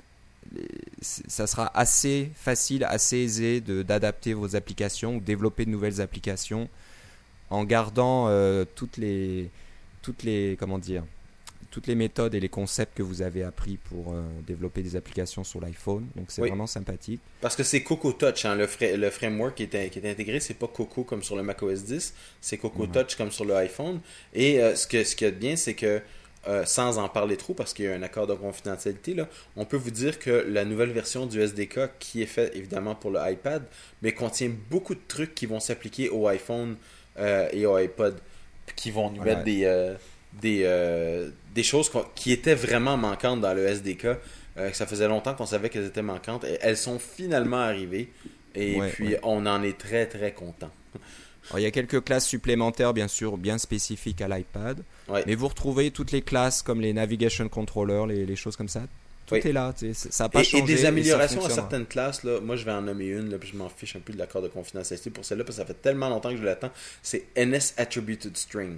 ça 1.02 1.48
sera 1.48 1.72
assez 1.78 2.32
facile, 2.36 2.84
assez 2.84 3.18
aisé 3.18 3.62
d'adapter 3.62 4.34
vos 4.34 4.56
applications 4.56 5.18
ou 5.18 5.20
développer 5.20 5.66
de 5.66 5.70
nouvelles 5.70 6.02
applications 6.02 6.70
en 7.50 7.64
gardant 7.64 8.28
euh, 8.28 8.66
toutes 8.76 8.98
les 8.98 9.50
toutes 10.02 10.24
les 10.24 10.58
comment 10.60 10.80
dire 10.80 11.04
toutes 11.76 11.88
les 11.88 11.96
méthodes 11.96 12.34
et 12.34 12.40
les 12.40 12.48
concepts 12.48 12.96
que 12.96 13.04
vous 13.04 13.22
avez 13.22 13.44
appris 13.44 13.76
pour 13.76 14.14
euh, 14.14 14.22
développer 14.48 14.82
des 14.82 14.96
applications 14.96 15.44
sur 15.44 15.60
l'iPhone. 15.60 16.08
Donc 16.16 16.28
c'est 16.30 16.40
vraiment 16.40 16.68
sympathique. 16.68 17.20
Parce 17.42 17.58
que 17.58 17.64
c'est 17.64 17.84
Coco 17.84 18.14
Touch, 18.14 18.46
hein, 18.46 18.56
le, 18.56 18.66
le, 18.96 19.10
framework 19.10 19.56
qui 19.56 19.64
est, 19.64 19.90
qui 19.90 20.00
est 20.00 20.10
intégré, 20.10 20.40
c'est 20.40 20.54
pas 20.54 20.70
Coco 20.70 21.04
comme 21.04 21.22
sur 21.22 21.36
le 21.36 21.44
macOS 21.44 21.84
10, 21.84 22.14
c'est 22.40 22.58
Coco 22.58 22.88
Touch 22.88 23.16
comme 23.18 23.30
sur 23.30 23.44
le 23.44 23.56
iPhone. 23.56 24.00
Et 24.34 24.62
euh, 24.62 24.74
ce, 24.74 24.88
que, 24.88 25.04
ce 25.04 25.18
qui 25.18 25.26
est 25.26 25.34
bien, 25.34 25.58
c'est 25.58 25.74
que 25.74 26.02
euh, 26.48 26.64
sans 26.64 26.98
en 26.98 27.10
parler 27.10 27.36
trop 27.36 27.54
parce 27.54 27.74
qu'il 27.74 27.84
y 27.84 27.88
a 27.90 27.94
un 27.94 28.04
accord 28.04 28.26
de 28.26 28.36
confidentialité, 28.36 29.14
là, 29.14 29.28
on 29.58 29.66
peut 29.66 29.76
vous 29.76 29.92
dire 29.92 30.18
que 30.18 30.46
la 30.48 30.64
nouvelle 30.64 30.92
version 30.92 31.26
du 31.26 31.42
SDK, 31.42 32.00
qui 32.00 32.22
est 32.22 32.26
faite 32.26 32.56
évidemment 32.56 32.96
pour 32.96 33.12
le 33.12 33.20
iPad, 33.22 33.64
mais 34.02 34.14
contient 34.14 34.50
beaucoup 34.70 34.96
de 34.96 35.04
trucs 35.10 35.36
qui 35.36 35.46
vont 35.46 35.60
s'appliquer 35.60 36.08
au 36.08 36.26
iPhone 36.28 36.78
et 37.52 37.66
au 37.66 37.76
iPod 37.76 38.18
qui 38.78 38.92
vont 38.92 39.10
nous 39.10 39.24
mettre 39.24 39.44
des, 39.44 39.96
des, 40.42 40.62
euh, 40.64 41.30
des 41.54 41.64
choses 41.64 41.92
qui 42.16 42.32
étaient 42.32 42.56
vraiment 42.56 42.98
manquantes 42.98 43.42
dans 43.42 43.54
le 43.54 43.66
SDK. 43.66 44.08
Euh, 44.58 44.72
ça 44.72 44.86
faisait 44.86 45.08
longtemps 45.08 45.34
qu'on 45.34 45.46
savait 45.46 45.70
qu'elles 45.70 45.86
étaient 45.86 46.02
manquantes. 46.02 46.44
Et 46.46 46.58
elles 46.62 46.78
sont 46.78 47.00
finalement 47.00 47.58
arrivées. 47.60 48.12
Et 48.56 48.80
puis, 48.94 49.16
on 49.24 49.46
en 49.46 49.64
est 49.64 49.78
très, 49.78 50.06
très 50.06 50.32
content. 50.32 50.72
il 51.58 51.62
y 51.62 51.66
a 51.66 51.72
quelques 51.72 52.04
classes 52.04 52.26
supplémentaires, 52.26 52.94
bien 52.94 53.10
sûr, 53.10 53.38
bien 53.38 53.58
spécifiques 53.58 54.22
à 54.22 54.28
l'iPad. 54.28 54.82
Mais 55.28 55.36
vous 55.36 55.48
retrouvez 55.48 55.92
toutes 55.92 56.12
les 56.12 56.22
classes 56.22 56.62
comme 56.62 56.82
les 56.82 56.94
navigation 56.94 57.50
controllers, 57.50 58.08
les, 58.08 58.26
les 58.26 58.36
choses 58.36 58.56
comme 58.56 58.70
ça. 58.70 58.84
Tout 59.26 59.36
est 59.36 59.54
là, 59.54 59.74
ça 59.94 60.26
n'a 60.26 60.30
pas 60.30 60.42
et, 60.42 60.44
changé. 60.44 60.64
Et 60.64 60.68
des 60.68 60.86
améliorations 60.86 61.44
à 61.44 61.50
certaines 61.50 61.88
classes, 61.88 62.24
là, 62.24 62.40
moi 62.42 62.56
je 62.56 62.64
vais 62.64 62.72
en 62.72 62.84
nommer 62.84 63.08
une, 63.08 63.32
là, 63.32 63.40
puis 63.40 63.50
je 63.52 63.58
m'en 63.58 63.70
fiche 63.70 63.96
un 63.96 64.00
peu 64.00 64.14
de 64.14 64.20
l'accord 64.20 64.42
de 64.42 64.48
confidentialité 64.48 65.10
pour 65.10 65.26
celle-là, 65.26 65.44
parce 65.44 65.58
que 65.58 65.64
ça 65.64 65.66
fait 65.66 65.82
tellement 65.82 66.10
longtemps 66.10 66.30
que 66.30 66.38
je 66.38 66.44
l'attends. 66.44 66.70
C'est 67.02 67.26
NS 67.36 67.74
Attributed 67.78 68.38
String. 68.38 68.78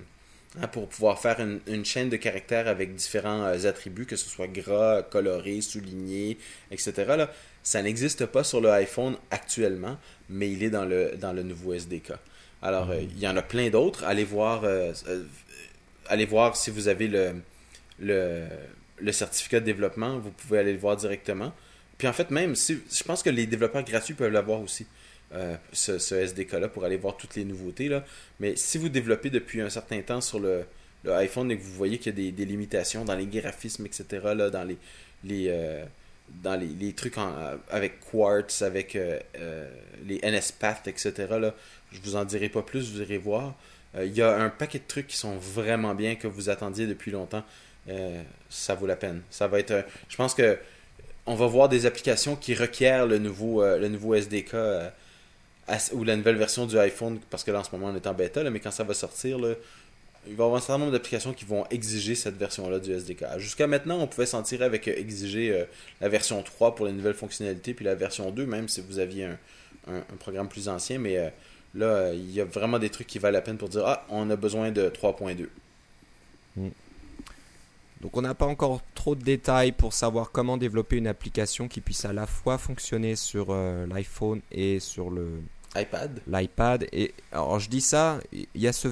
Hein, 0.59 0.67
pour 0.67 0.87
pouvoir 0.87 1.19
faire 1.19 1.37
une, 1.39 1.85
chaîne 1.85 2.09
de 2.09 2.15
caractères 2.15 2.67
avec 2.67 2.95
différents 2.95 3.43
euh, 3.43 3.69
attributs, 3.69 4.07
que 4.07 4.15
ce 4.15 4.27
soit 4.27 4.47
gras, 4.47 5.03
coloré, 5.03 5.61
souligné, 5.61 6.39
etc. 6.71 6.93
Là, 7.09 7.31
ça 7.61 7.83
n'existe 7.83 8.25
pas 8.25 8.43
sur 8.43 8.59
le 8.59 8.71
iPhone 8.71 9.17
actuellement, 9.29 9.97
mais 10.29 10.51
il 10.51 10.63
est 10.63 10.71
dans 10.71 10.85
le, 10.85 11.15
dans 11.15 11.31
le 11.31 11.43
nouveau 11.43 11.73
SDK. 11.73 12.13
Alors, 12.63 12.89
euh, 12.89 13.01
il 13.01 13.19
y 13.19 13.27
en 13.27 13.37
a 13.37 13.43
plein 13.43 13.69
d'autres. 13.69 14.03
Allez 14.03 14.23
voir, 14.23 14.63
euh, 14.63 14.93
allez 16.07 16.25
voir 16.25 16.57
si 16.57 16.71
vous 16.71 16.87
avez 16.87 17.07
le, 17.07 17.35
le, 17.99 18.47
le 18.97 19.11
certificat 19.11 19.59
de 19.59 19.65
développement, 19.65 20.17
vous 20.17 20.31
pouvez 20.31 20.57
aller 20.57 20.73
le 20.73 20.79
voir 20.79 20.97
directement. 20.97 21.53
Puis 21.99 22.07
en 22.07 22.13
fait, 22.13 22.31
même, 22.31 22.55
si, 22.55 22.79
je 22.91 23.03
pense 23.03 23.21
que 23.21 23.29
les 23.29 23.45
développeurs 23.45 23.83
gratuits 23.83 24.15
peuvent 24.15 24.31
l'avoir 24.31 24.61
aussi, 24.61 24.87
euh, 25.33 25.55
ce, 25.73 26.15
SDK-là, 26.15 26.67
pour 26.67 26.85
aller 26.85 26.97
voir 26.97 27.17
toutes 27.17 27.35
les 27.35 27.45
nouveautés. 27.45 27.89
Là. 27.89 28.03
Mais 28.39 28.55
si 28.55 28.77
vous 28.77 28.89
développez 28.89 29.29
depuis 29.29 29.61
un 29.61 29.69
certain 29.69 30.01
temps 30.01 30.21
sur 30.21 30.39
le, 30.39 30.65
iPhone 31.09 31.49
et 31.51 31.57
que 31.57 31.63
vous 31.63 31.73
voyez 31.73 31.97
qu'il 31.99 32.19
y 32.19 32.27
a 32.27 32.31
des, 32.31 32.45
limitations 32.45 33.05
dans 33.05 33.15
les 33.15 33.27
graphismes, 33.27 33.85
etc., 33.85 34.05
là, 34.35 34.49
dans 34.49 34.67
les, 35.23 35.47
euh, 35.49 35.85
dans 36.43 36.59
les, 36.59 36.93
trucs 36.93 37.15
avec 37.69 37.99
Quartz, 38.11 38.61
avec 38.61 38.95
euh, 38.95 39.19
les 40.05 40.19
NSPath, 40.21 40.87
etc., 40.87 41.13
là, 41.39 41.53
je 41.93 42.01
vous 42.01 42.17
en 42.17 42.25
dirai 42.25 42.49
pas 42.49 42.61
plus, 42.61 42.91
vous 42.91 43.01
irez 43.01 43.17
voir. 43.17 43.55
Il 43.99 44.13
y 44.13 44.21
a 44.21 44.35
un 44.35 44.49
paquet 44.49 44.79
de 44.79 44.83
trucs 44.85 45.07
qui 45.07 45.17
sont 45.17 45.37
vraiment 45.37 45.95
bien 45.95 46.15
que 46.15 46.27
vous 46.27 46.49
attendiez 46.49 46.87
depuis 46.87 47.09
longtemps. 47.09 47.43
Euh, 47.89 48.21
ça 48.49 48.75
vaut 48.75 48.87
la 48.87 48.95
peine. 48.95 49.21
Ça 49.29 49.47
va 49.47 49.59
être. 49.59 49.71
Euh, 49.71 49.81
je 50.09 50.15
pense 50.17 50.33
que 50.33 50.57
on 51.25 51.35
va 51.35 51.47
voir 51.47 51.69
des 51.69 51.85
applications 51.85 52.35
qui 52.35 52.53
requièrent 52.53 53.05
le 53.05 53.17
nouveau, 53.17 53.61
euh, 53.61 53.77
le 53.77 53.89
nouveau 53.89 54.15
SDK 54.15 54.55
ou 55.93 56.03
la 56.03 56.15
nouvelle 56.15 56.37
version 56.37 56.65
du 56.65 56.77
iPhone, 56.77 57.19
parce 57.29 57.43
que 57.43 57.51
là 57.51 57.59
en 57.59 57.63
ce 57.63 57.71
moment 57.71 57.87
on 57.87 57.95
est 57.95 58.07
en 58.07 58.13
bêta, 58.13 58.47
mais 58.49 58.59
quand 58.59 58.71
ça 58.71 58.83
va 58.83 58.93
sortir, 58.93 59.37
là, 59.39 59.53
il 60.27 60.35
va 60.35 60.43
y 60.43 60.45
avoir 60.45 60.57
un 60.57 60.59
certain 60.59 60.79
nombre 60.79 60.91
d'applications 60.91 61.33
qui 61.33 61.45
vont 61.45 61.65
exiger 61.69 62.15
cette 62.15 62.35
version-là 62.35 62.79
du 62.79 62.91
SDK. 62.91 63.37
Jusqu'à 63.37 63.65
maintenant, 63.65 63.99
on 63.99 64.07
pouvait 64.07 64.25
s'en 64.25 64.43
tirer 64.43 64.65
avec 64.65 64.87
exiger 64.87 65.65
la 66.01 66.09
version 66.09 66.43
3 66.43 66.75
pour 66.75 66.85
les 66.85 66.91
nouvelles 66.91 67.13
fonctionnalités, 67.13 67.73
puis 67.73 67.85
la 67.85 67.95
version 67.95 68.29
2, 68.31 68.45
même 68.45 68.67
si 68.67 68.81
vous 68.81 68.99
aviez 68.99 69.25
un, 69.25 69.37
un, 69.87 70.15
programme 70.19 70.49
plus 70.49 70.67
ancien, 70.67 70.99
mais 70.99 71.31
là, 71.75 72.11
il 72.11 72.29
y 72.29 72.41
a 72.41 72.45
vraiment 72.45 72.77
des 72.77 72.89
trucs 72.89 73.07
qui 73.07 73.19
valent 73.19 73.37
la 73.37 73.41
peine 73.41 73.57
pour 73.57 73.69
dire 73.69 73.83
Ah, 73.85 74.05
on 74.09 74.29
a 74.29 74.35
besoin 74.35 74.71
de 74.71 74.89
3.2. 74.89 75.47
Donc 78.01 78.15
on 78.15 78.21
n'a 78.21 78.35
pas 78.35 78.45
encore 78.45 78.81
trop 78.93 79.15
de 79.15 79.23
détails 79.23 79.71
pour 79.71 79.93
savoir 79.93 80.31
comment 80.31 80.57
développer 80.57 80.97
une 80.97 81.07
application 81.07 81.67
qui 81.67 81.81
puisse 81.81 82.05
à 82.05 82.13
la 82.13 82.27
fois 82.27 82.57
fonctionner 82.57 83.15
sur 83.15 83.47
euh, 83.49 83.87
l'iPhone 83.87 84.41
et 84.51 84.79
sur 84.79 85.09
le 85.09 85.41
iPad. 85.79 86.19
L'iPad 86.27 86.87
et 86.91 87.13
alors 87.31 87.59
je 87.59 87.69
dis 87.69 87.81
ça, 87.81 88.19
il 88.31 88.47
y 88.55 88.67
a 88.67 88.73
ce 88.73 88.89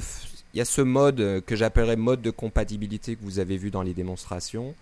il 0.54 0.60
y 0.60 0.62
a 0.62 0.65
ce 0.65 0.82
mode 0.82 1.19
euh, 1.19 1.41
que 1.41 1.56
j'appellerais 1.56 1.98
mode 1.98 2.21
de 2.21 2.32
compatibilité 2.32 3.17
que 3.17 3.24
vous 3.24 3.39
avez 3.39 3.58
vu 3.58 3.71
dans 3.71 3.82
les 3.82 3.93
démonstrations 3.93 4.74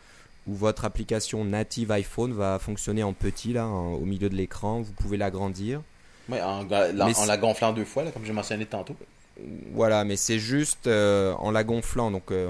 où 0.45 0.53
votre 0.53 0.85
application 0.85 1.45
native 1.45 1.91
iPhone 1.91 2.33
va 2.33 2.59
fonctionner 2.59 3.01
en 3.01 3.13
petit 3.13 3.53
là 3.53 3.65
au 3.65 4.05
milieu 4.05 4.29
de 4.29 4.35
l'écran, 4.35 4.81
vous 4.81 4.91
pouvez 4.91 5.17
l'agrandir. 5.17 5.81
Oui, 6.29 6.37
en, 6.41 6.67
en 6.69 7.25
la 7.25 7.37
gonflant 7.37 7.73
deux 7.73 7.85
fois 7.85 8.03
là, 8.03 8.11
comme 8.11 8.25
j'ai 8.25 8.33
mentionné 8.33 8.65
tantôt. 8.65 8.95
Voilà, 9.71 10.03
mais 10.03 10.15
c'est 10.15 10.37
juste 10.37 10.85
euh, 10.85 11.33
en 11.33 11.49
la 11.49 11.63
gonflant, 11.63 12.11
donc 12.11 12.31
euh, 12.31 12.47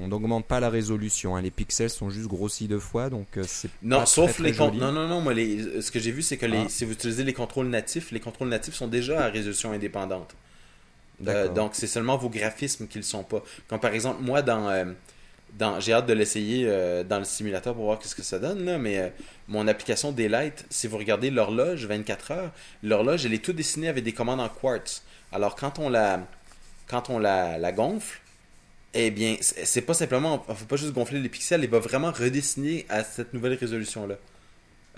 on 0.00 0.06
n'augmente 0.06 0.46
pas 0.46 0.60
la 0.60 0.70
résolution. 0.70 1.34
Hein. 1.34 1.42
Les 1.42 1.50
pixels 1.50 1.90
sont 1.90 2.08
juste 2.08 2.28
grossis 2.28 2.68
deux 2.68 2.78
fois, 2.78 3.10
donc 3.10 3.26
euh, 3.36 3.42
c'est 3.44 3.68
non, 3.82 4.06
sauf 4.06 4.38
les 4.38 4.52
non 4.52 4.92
non 4.92 5.08
non. 5.08 5.20
Moi, 5.20 5.34
ce 5.34 5.90
que 5.90 5.98
j'ai 5.98 6.12
vu, 6.12 6.22
c'est 6.22 6.36
que 6.36 6.46
les, 6.46 6.58
ah. 6.58 6.68
si 6.68 6.84
vous 6.84 6.92
utilisez 6.92 7.24
les 7.24 7.32
contrôles 7.32 7.66
natifs, 7.66 8.12
les 8.12 8.20
contrôles 8.20 8.48
natifs 8.48 8.74
sont 8.74 8.86
déjà 8.86 9.24
à 9.24 9.28
résolution 9.28 9.72
indépendante. 9.72 10.36
donc 11.18 11.72
c'est 11.74 11.88
seulement 11.88 12.16
vos 12.16 12.28
graphismes 12.28 12.86
qui 12.86 12.98
ne 12.98 13.02
le 13.02 13.06
sont 13.06 13.24
pas. 13.24 13.42
Comme 13.66 13.80
par 13.80 13.92
exemple, 13.92 14.22
moi 14.22 14.40
dans 14.42 14.94
dans, 15.58 15.80
j'ai 15.80 15.92
hâte 15.92 16.06
de 16.06 16.14
l'essayer 16.14 16.64
dans 17.08 17.18
le 17.18 17.24
simulateur 17.24 17.74
pour 17.74 17.84
voir 17.84 17.98
ce 18.02 18.14
que 18.14 18.22
ça 18.22 18.38
donne, 18.38 18.64
là, 18.64 18.78
mais 18.78 19.12
mon 19.48 19.66
application 19.66 20.12
Daylight, 20.12 20.64
si 20.70 20.86
vous 20.86 20.96
regardez 20.96 21.30
l'horloge 21.30 21.86
24 21.86 22.30
heures, 22.30 22.52
l'horloge, 22.84 23.26
elle 23.26 23.34
est 23.34 23.44
tout 23.44 23.52
dessinée 23.52 23.88
avec 23.88 24.04
des 24.04 24.12
commandes 24.12 24.40
en 24.40 24.48
quartz. 24.48 25.02
Alors, 25.32 25.56
quand 25.56 25.78
on 25.78 25.88
la, 25.88 26.20
quand 26.86 27.10
on 27.10 27.18
la, 27.18 27.58
la 27.58 27.72
gonfle, 27.72 28.20
eh 28.94 29.10
bien, 29.10 29.36
c'est 29.40 29.82
pas 29.82 29.94
simplement, 29.94 30.44
on 30.48 30.52
ne 30.52 30.56
faut 30.56 30.66
pas 30.66 30.76
juste 30.76 30.92
gonfler 30.92 31.20
les 31.20 31.28
pixels, 31.28 31.64
elle 31.64 31.70
va 31.70 31.78
vraiment 31.78 32.12
redessiner 32.12 32.84
à 32.88 33.02
cette 33.04 33.32
nouvelle 33.32 33.54
résolution-là. 33.54 34.16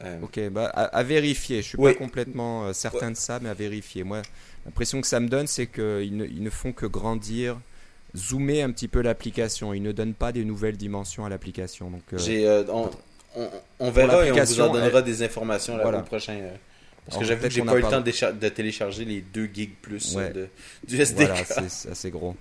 Euh, 0.02 0.18
ok, 0.22 0.48
bah, 0.50 0.66
à, 0.66 1.02
vérifier. 1.04 1.62
Je 1.62 1.68
suis 1.68 1.78
pas 1.78 1.94
complètement 1.94 2.72
certain 2.72 3.12
de 3.12 3.16
ça, 3.16 3.38
mais 3.40 3.48
à 3.48 3.54
vérifier. 3.54 4.02
Moi, 4.02 4.22
l'impression 4.64 5.00
que 5.00 5.06
ça 5.06 5.20
me 5.20 5.28
donne, 5.28 5.46
c'est 5.46 5.68
qu'ils 5.68 6.16
ne, 6.16 6.24
ils 6.24 6.42
ne 6.42 6.50
font 6.50 6.72
que 6.72 6.86
grandir 6.86 7.60
zoomer 8.16 8.62
un 8.62 8.70
petit 8.70 8.88
peu 8.88 9.00
l'application. 9.02 9.74
Il 9.74 9.82
ne 9.82 9.92
donne 9.92 10.14
pas 10.14 10.32
des 10.32 10.44
nouvelles 10.44 10.76
dimensions 10.76 11.24
à 11.24 11.28
l'application. 11.28 11.90
Donc, 11.90 12.02
euh, 12.12 12.18
euh, 12.28 12.64
on, 12.68 12.90
on, 13.80 13.90
verra 13.90 14.26
et 14.26 14.32
on 14.32 14.44
vous 14.44 14.60
en 14.60 14.72
donnera 14.72 15.02
des 15.02 15.22
informations 15.22 15.76
la 15.76 16.02
prochain. 16.02 16.38
Euh, 17.04 17.10
parce 17.10 17.18
que 17.18 17.24
j'avoue 17.24 17.42
que 17.42 17.50
j'ai 17.50 17.62
pas 17.62 17.74
eu 17.74 17.82
le 17.82 17.88
temps 17.88 18.00
de, 18.00 18.48
télécharger 18.48 19.04
les 19.04 19.20
2 19.20 19.50
gigs 19.52 19.74
plus 19.82 20.14
de, 20.14 20.48
du 20.86 21.00
SDK. 21.00 21.26
Voilà, 21.26 21.68
c'est 21.68 21.90
assez 21.90 22.10
gros. 22.10 22.34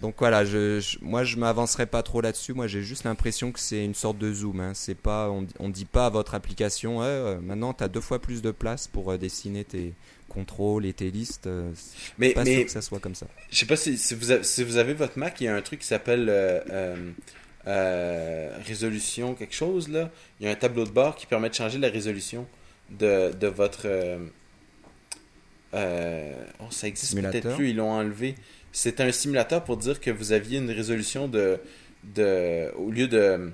Donc 0.00 0.14
voilà, 0.18 0.44
je, 0.44 0.80
moi 1.02 1.24
je 1.24 1.36
m'avancerai 1.36 1.86
pas 1.86 2.02
trop 2.02 2.20
là-dessus. 2.20 2.52
Moi 2.52 2.66
j'ai 2.66 2.82
juste 2.82 3.04
l'impression 3.04 3.52
que 3.52 3.60
c'est 3.60 3.84
une 3.84 3.94
sorte 3.94 4.18
de 4.18 4.32
zoom. 4.32 4.60
Hein. 4.60 4.72
C'est 4.74 4.94
pas, 4.94 5.28
on, 5.30 5.46
on 5.58 5.68
dit 5.68 5.84
pas 5.84 6.06
à 6.06 6.10
votre 6.10 6.34
application, 6.34 7.00
maintenant 7.40 7.74
tu 7.74 7.84
as 7.84 7.88
deux 7.88 8.00
fois 8.00 8.18
plus 8.18 8.42
de 8.42 8.50
place 8.50 8.86
pour 8.86 9.16
dessiner 9.18 9.64
tes, 9.64 9.94
contrôle 10.30 10.86
et 10.86 10.94
tes 10.94 11.10
listes. 11.10 11.46
Euh, 11.46 11.70
mais, 12.16 12.32
pas 12.32 12.46
sûr 12.46 12.64
que 12.64 12.70
ça 12.70 12.80
soit 12.80 13.00
comme 13.00 13.14
ça. 13.14 13.26
Je 13.50 13.58
sais 13.58 13.66
pas 13.66 13.76
si, 13.76 13.98
si, 13.98 14.14
vous 14.14 14.30
avez, 14.30 14.44
si 14.44 14.64
vous 14.64 14.78
avez 14.78 14.94
votre 14.94 15.18
Mac, 15.18 15.38
il 15.40 15.44
y 15.44 15.48
a 15.48 15.54
un 15.54 15.60
truc 15.60 15.80
qui 15.80 15.86
s'appelle 15.86 16.28
euh, 16.30 16.94
euh, 17.66 18.56
résolution 18.64 19.34
quelque 19.34 19.54
chose 19.54 19.88
là. 19.88 20.10
Il 20.38 20.46
y 20.46 20.48
a 20.48 20.52
un 20.52 20.56
tableau 20.56 20.84
de 20.84 20.90
bord 20.90 21.16
qui 21.16 21.26
permet 21.26 21.50
de 21.50 21.54
changer 21.54 21.78
la 21.78 21.88
résolution 21.88 22.46
de, 22.90 23.32
de 23.32 23.46
votre. 23.46 23.86
oh, 25.72 26.70
ça 26.70 26.88
existe 26.88 27.20
peut-être 27.20 27.54
plus, 27.54 27.70
ils 27.70 27.76
l'ont 27.76 27.90
enlevé. 27.90 28.34
C'est 28.72 29.00
un 29.00 29.10
simulateur 29.10 29.64
pour 29.64 29.76
dire 29.76 30.00
que 30.00 30.10
vous 30.10 30.32
aviez 30.32 30.58
une 30.58 30.70
résolution 30.70 31.26
de, 31.26 31.58
de 32.04 32.70
au 32.76 32.90
lieu 32.90 33.08
de 33.08 33.52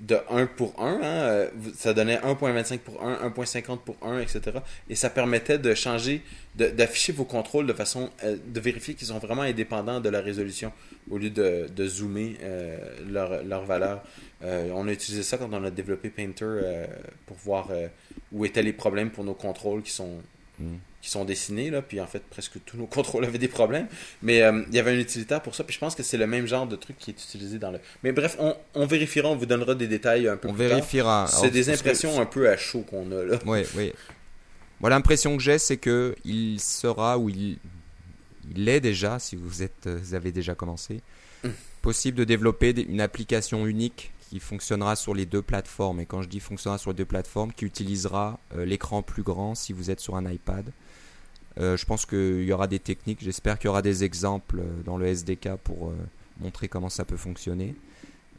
de 0.00 0.18
1 0.30 0.46
pour 0.46 0.74
1. 0.80 1.00
Hein, 1.02 1.46
ça 1.74 1.94
donnait 1.94 2.16
1.25 2.16 2.78
pour 2.78 3.02
1, 3.02 3.28
1.50 3.28 3.78
pour 3.78 3.96
1, 4.02 4.20
etc. 4.20 4.42
Et 4.88 4.94
ça 4.94 5.10
permettait 5.10 5.58
de 5.58 5.74
changer, 5.74 6.22
d'afficher 6.56 7.12
vos 7.12 7.24
contrôles 7.24 7.66
de 7.66 7.72
façon, 7.72 8.10
euh, 8.24 8.36
de 8.46 8.60
vérifier 8.60 8.94
qu'ils 8.94 9.08
sont 9.08 9.18
vraiment 9.18 9.42
indépendants 9.42 10.00
de 10.00 10.08
la 10.08 10.20
résolution 10.20 10.72
au 11.10 11.18
lieu 11.18 11.30
de, 11.30 11.86
zoomer 11.86 12.36
euh, 12.42 12.76
leur, 13.08 13.44
leur, 13.44 13.64
valeur. 13.64 14.02
Euh, 14.42 14.70
on 14.74 14.88
a 14.88 14.92
utilisé 14.92 15.22
ça 15.22 15.38
quand 15.38 15.48
on 15.52 15.64
a 15.64 15.70
développé 15.70 16.10
Painter 16.10 16.84
pour 17.26 17.36
voir 17.38 17.68
où 18.32 18.44
étaient 18.44 18.62
les 18.62 18.72
problèmes 18.72 19.10
pour 19.10 19.24
nos 19.24 19.34
contrôles 19.34 19.82
qui 19.82 19.92
sont 19.92 20.20
mm 20.58 20.76
qui 21.04 21.10
sont 21.10 21.26
dessinés, 21.26 21.68
là, 21.68 21.82
puis 21.82 22.00
en 22.00 22.06
fait, 22.06 22.22
presque 22.30 22.54
tous 22.64 22.78
nos 22.78 22.86
contrôles 22.96 23.26
avaient 23.26 23.38
des 23.38 23.48
problèmes. 23.48 23.86
Mais 24.22 24.42
euh, 24.42 24.62
il 24.68 24.74
y 24.74 24.78
avait 24.78 24.92
un 24.92 24.98
utilitaire 24.98 25.42
pour 25.42 25.54
ça, 25.54 25.62
puis 25.62 25.74
je 25.74 25.78
pense 25.78 25.94
que 25.94 26.02
c'est 26.02 26.16
le 26.16 26.26
même 26.26 26.46
genre 26.46 26.66
de 26.66 26.76
truc 26.76 26.96
qui 26.98 27.10
est 27.10 27.22
utilisé 27.22 27.58
dans 27.58 27.70
le. 27.70 27.78
Mais 28.02 28.12
bref, 28.12 28.36
on, 28.38 28.56
on 28.74 28.86
vérifiera, 28.86 29.28
on 29.28 29.36
vous 29.36 29.44
donnera 29.44 29.74
des 29.74 29.86
détails 29.86 30.26
un 30.28 30.38
peu 30.38 30.48
on 30.48 30.54
plus 30.54 30.66
vérifiera. 30.66 31.26
C'est 31.28 31.50
des 31.50 31.68
impressions 31.68 32.18
un 32.18 32.24
peu 32.24 32.48
à 32.48 32.56
chaud 32.56 32.86
qu'on 32.88 33.12
a 33.12 33.22
là. 33.22 33.38
Oui, 33.44 33.60
oui. 33.76 33.92
Moi, 34.80 34.88
l'impression 34.88 35.36
que 35.36 35.42
j'ai, 35.42 35.58
c'est 35.58 35.76
que 35.76 36.16
il 36.24 36.58
sera, 36.58 37.18
ou 37.18 37.28
il, 37.28 37.58
il 38.56 38.66
est 38.66 38.80
déjà, 38.80 39.18
si 39.18 39.36
vous, 39.36 39.62
êtes, 39.62 39.86
vous 39.86 40.14
avez 40.14 40.32
déjà 40.32 40.54
commencé, 40.54 41.02
hum. 41.44 41.52
possible 41.82 42.16
de 42.16 42.24
développer 42.24 42.70
une 42.80 43.02
application 43.02 43.66
unique 43.66 44.10
fonctionnera 44.40 44.96
sur 44.96 45.14
les 45.14 45.26
deux 45.26 45.42
plateformes. 45.42 46.00
Et 46.00 46.06
quand 46.06 46.22
je 46.22 46.28
dis 46.28 46.40
fonctionnera 46.40 46.78
sur 46.78 46.90
les 46.90 46.96
deux 46.96 47.04
plateformes, 47.04 47.52
qui 47.52 47.64
utilisera 47.64 48.38
euh, 48.54 48.64
l'écran 48.64 49.02
plus 49.02 49.22
grand 49.22 49.54
si 49.54 49.72
vous 49.72 49.90
êtes 49.90 50.00
sur 50.00 50.16
un 50.16 50.30
iPad 50.30 50.70
euh, 51.60 51.76
je 51.76 51.86
pense 51.86 52.04
qu'il 52.04 52.42
y 52.42 52.52
aura 52.52 52.66
des 52.66 52.80
techniques, 52.80 53.20
j'espère 53.22 53.60
qu'il 53.60 53.68
y 53.68 53.70
aura 53.70 53.80
des 53.80 54.02
exemples 54.02 54.58
euh, 54.58 54.82
dans 54.84 54.96
le 54.96 55.06
SDK 55.06 55.50
pour 55.62 55.92
montrer 56.40 56.66
comment 56.66 56.88
ça 56.88 57.04
peut 57.04 57.16
fonctionner. 57.16 57.76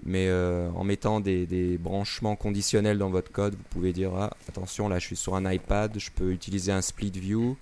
Mais 0.03 0.29
en 0.31 0.83
mettant 0.83 1.21
des, 1.21 1.79
branchements 1.79 2.35
conditionnels 2.35 2.97
dans 2.97 3.09
votre 3.09 3.31
code, 3.31 3.55
vous 3.55 3.63
pouvez 3.69 3.93
dire 3.93 4.13
ah, 4.13 4.35
attention, 4.49 4.89
là 4.89 4.99
je 4.99 5.05
suis 5.05 5.15
sur 5.15 5.35
un 5.35 5.49
iPad, 5.49 5.97
je 5.97 6.11
peux 6.11 6.31
utiliser 6.31 6.73
un 6.73 6.81
split 6.81 7.11
view, 7.11 7.57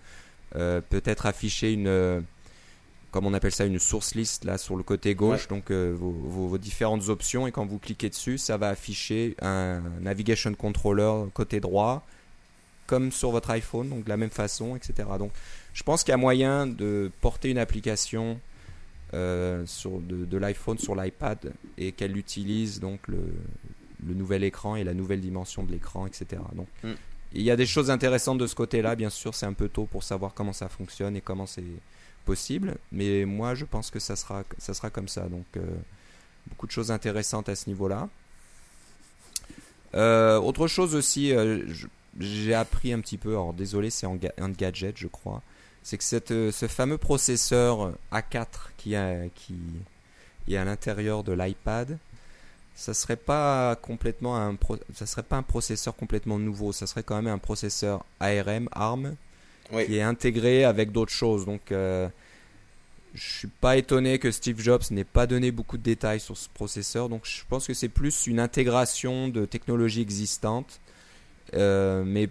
peut-être 0.52 1.28
afficher 1.28 1.72
une, 1.72 2.24
comme 3.14 3.28
on 3.28 3.34
appelle 3.34 3.52
ça, 3.52 3.64
une 3.64 3.80
source 3.80 4.16
list 4.16 4.44
là 4.44 4.58
sur 4.58 4.76
le 4.76 4.82
côté 4.84 5.14
gauche, 5.14 5.48
donc 5.48 5.72
vos, 5.72 6.58
différentes 6.58 7.10
options. 7.10 7.46
Et 7.46 7.52
quand 7.52 7.66
vous 7.66 7.78
cliquez 7.78 8.10
dessus, 8.10 8.40
ça 8.40 8.58
va 8.58 8.70
afficher 8.70 9.36
un 9.42 9.82
navigation 10.02 10.54
controller 10.56 11.30
côté 11.34 11.60
droit 11.60 12.06
comme 12.88 13.12
sur 13.12 13.32
votre 13.32 13.50
iPhone, 13.52 13.90
donc 13.90 14.04
de 14.04 14.10
la 14.10 14.18
même 14.18 14.30
façon, 14.30 14.76
etc. 14.76 15.08
Donc 15.18 15.32
je 15.74 15.84
pense 15.84 16.04
qu'il 16.04 16.12
y 16.12 16.16
a 16.16 16.18
moyen 16.18 16.68
de 16.68 17.12
porter 17.22 17.50
une 17.50 17.58
application 17.58 18.40
euh, 19.14 19.64
sur 19.66 20.00
de, 20.00 20.38
l'iPhone 20.38 20.78
sur 20.80 20.96
l'iPad 20.96 21.54
et 21.78 21.92
qu'elle 21.92 22.18
utilise 22.18 22.80
donc 22.80 23.08
le, 23.08 23.22
le, 24.08 24.14
nouvel 24.16 24.44
écran 24.44 24.76
et 24.76 24.84
la 24.84 24.94
nouvelle 24.94 25.22
dimension 25.22 25.64
de 25.64 25.72
l'écran, 25.72 26.08
etc. 26.08 26.42
Donc 26.54 26.68
mm. 26.84 26.94
il 27.34 27.44
y 27.44 27.52
a 27.52 27.56
des 27.56 27.68
choses 27.68 27.90
intéressantes 27.92 28.40
de 28.40 28.48
ce 28.48 28.56
côté-là, 28.56 28.96
bien 28.96 29.12
sûr, 29.12 29.36
c'est 29.36 29.46
un 29.46 29.54
peu 29.54 29.70
tôt 29.70 29.86
pour 29.86 30.04
savoir 30.04 30.34
comment 30.34 30.54
ça 30.54 30.68
fonctionne 30.68 31.16
et 31.16 31.22
comment 31.22 31.46
c'est 31.46 31.64
possible, 32.24 32.76
mais 32.92 33.26
moi 33.26 33.56
je 33.56 33.66
pense 33.66 33.92
que 33.92 34.00
ça 34.00 34.16
sera, 34.16 34.44
ça 34.58 34.74
sera 34.74 34.90
comme 34.90 35.08
ça. 35.08 35.24
Donc 35.24 35.46
euh, 35.58 35.62
beaucoup 36.48 36.68
de 36.68 36.72
choses 36.72 36.92
intéressantes 36.92 37.50
à 37.50 37.56
ce 37.56 37.70
niveau-là. 37.70 38.10
Euh, 39.96 40.40
autre 40.40 40.68
chose 40.68 40.96
aussi, 40.96 41.30
je, 41.30 41.88
j'ai 42.20 42.54
appris 42.54 42.94
un 42.94 43.00
petit 43.00 43.18
peu, 43.18 43.32
alors 43.32 43.54
désolé, 43.54 43.90
c'est 43.90 44.08
un 44.08 44.50
gadget, 44.50 44.98
je 44.98 45.08
crois. 45.08 45.42
C'est 45.84 45.98
que 45.98 46.34
euh, 46.34 46.52
ce 46.52 46.68
fameux 46.68 46.98
processeur 46.98 47.94
A4 48.12 48.46
qui, 48.78 48.94
est 48.94 50.58
à 50.58 50.66
l'intérieur 50.66 51.24
de 51.24 51.34
l'iPad, 51.34 51.98
ça 52.76 52.94
serait 52.94 53.18
pas 53.18 53.76
complètement 53.76 54.38
un 54.38 54.58
serait 55.06 55.24
pas 55.24 55.38
un 55.38 55.44
processeur 55.44 55.96
complètement 55.96 56.40
nouveau, 56.40 56.72
ça 56.72 56.88
serait 56.88 57.04
quand 57.04 57.16
même 57.16 57.34
un 57.34 57.38
processeur 57.38 58.06
ARM 58.20 58.70
ARM 58.72 59.16
qui 59.70 59.98
est 59.98 60.02
intégré 60.02 60.64
avec 60.64 60.92
d'autres 60.92 61.12
choses. 61.12 61.46
Donc 61.46 61.72
euh, 61.72 62.08
je 63.14 63.40
suis 63.40 63.48
pas 63.48 63.78
étonné 63.78 64.20
que 64.20 64.32
Steve 64.32 64.60
Jobs 64.60 64.84
n'ait 64.92 65.04
pas 65.04 65.28
donné 65.28 65.52
beaucoup 65.52 65.78
de 65.78 65.84
détails 65.84 66.20
sur 66.20 66.38
ce 66.38 66.50
processeur. 66.50 67.10
Donc 67.10 67.26
je 67.26 67.42
pense 67.50 67.68
que 67.68 67.74
c'est 67.74 67.90
plus 67.90 68.28
une 68.28 68.40
intégration 68.40 69.28
de 69.28 69.46
technologies 69.46 70.02
existantes 70.02 70.80
euh, 71.56 72.04
mais 72.06 72.30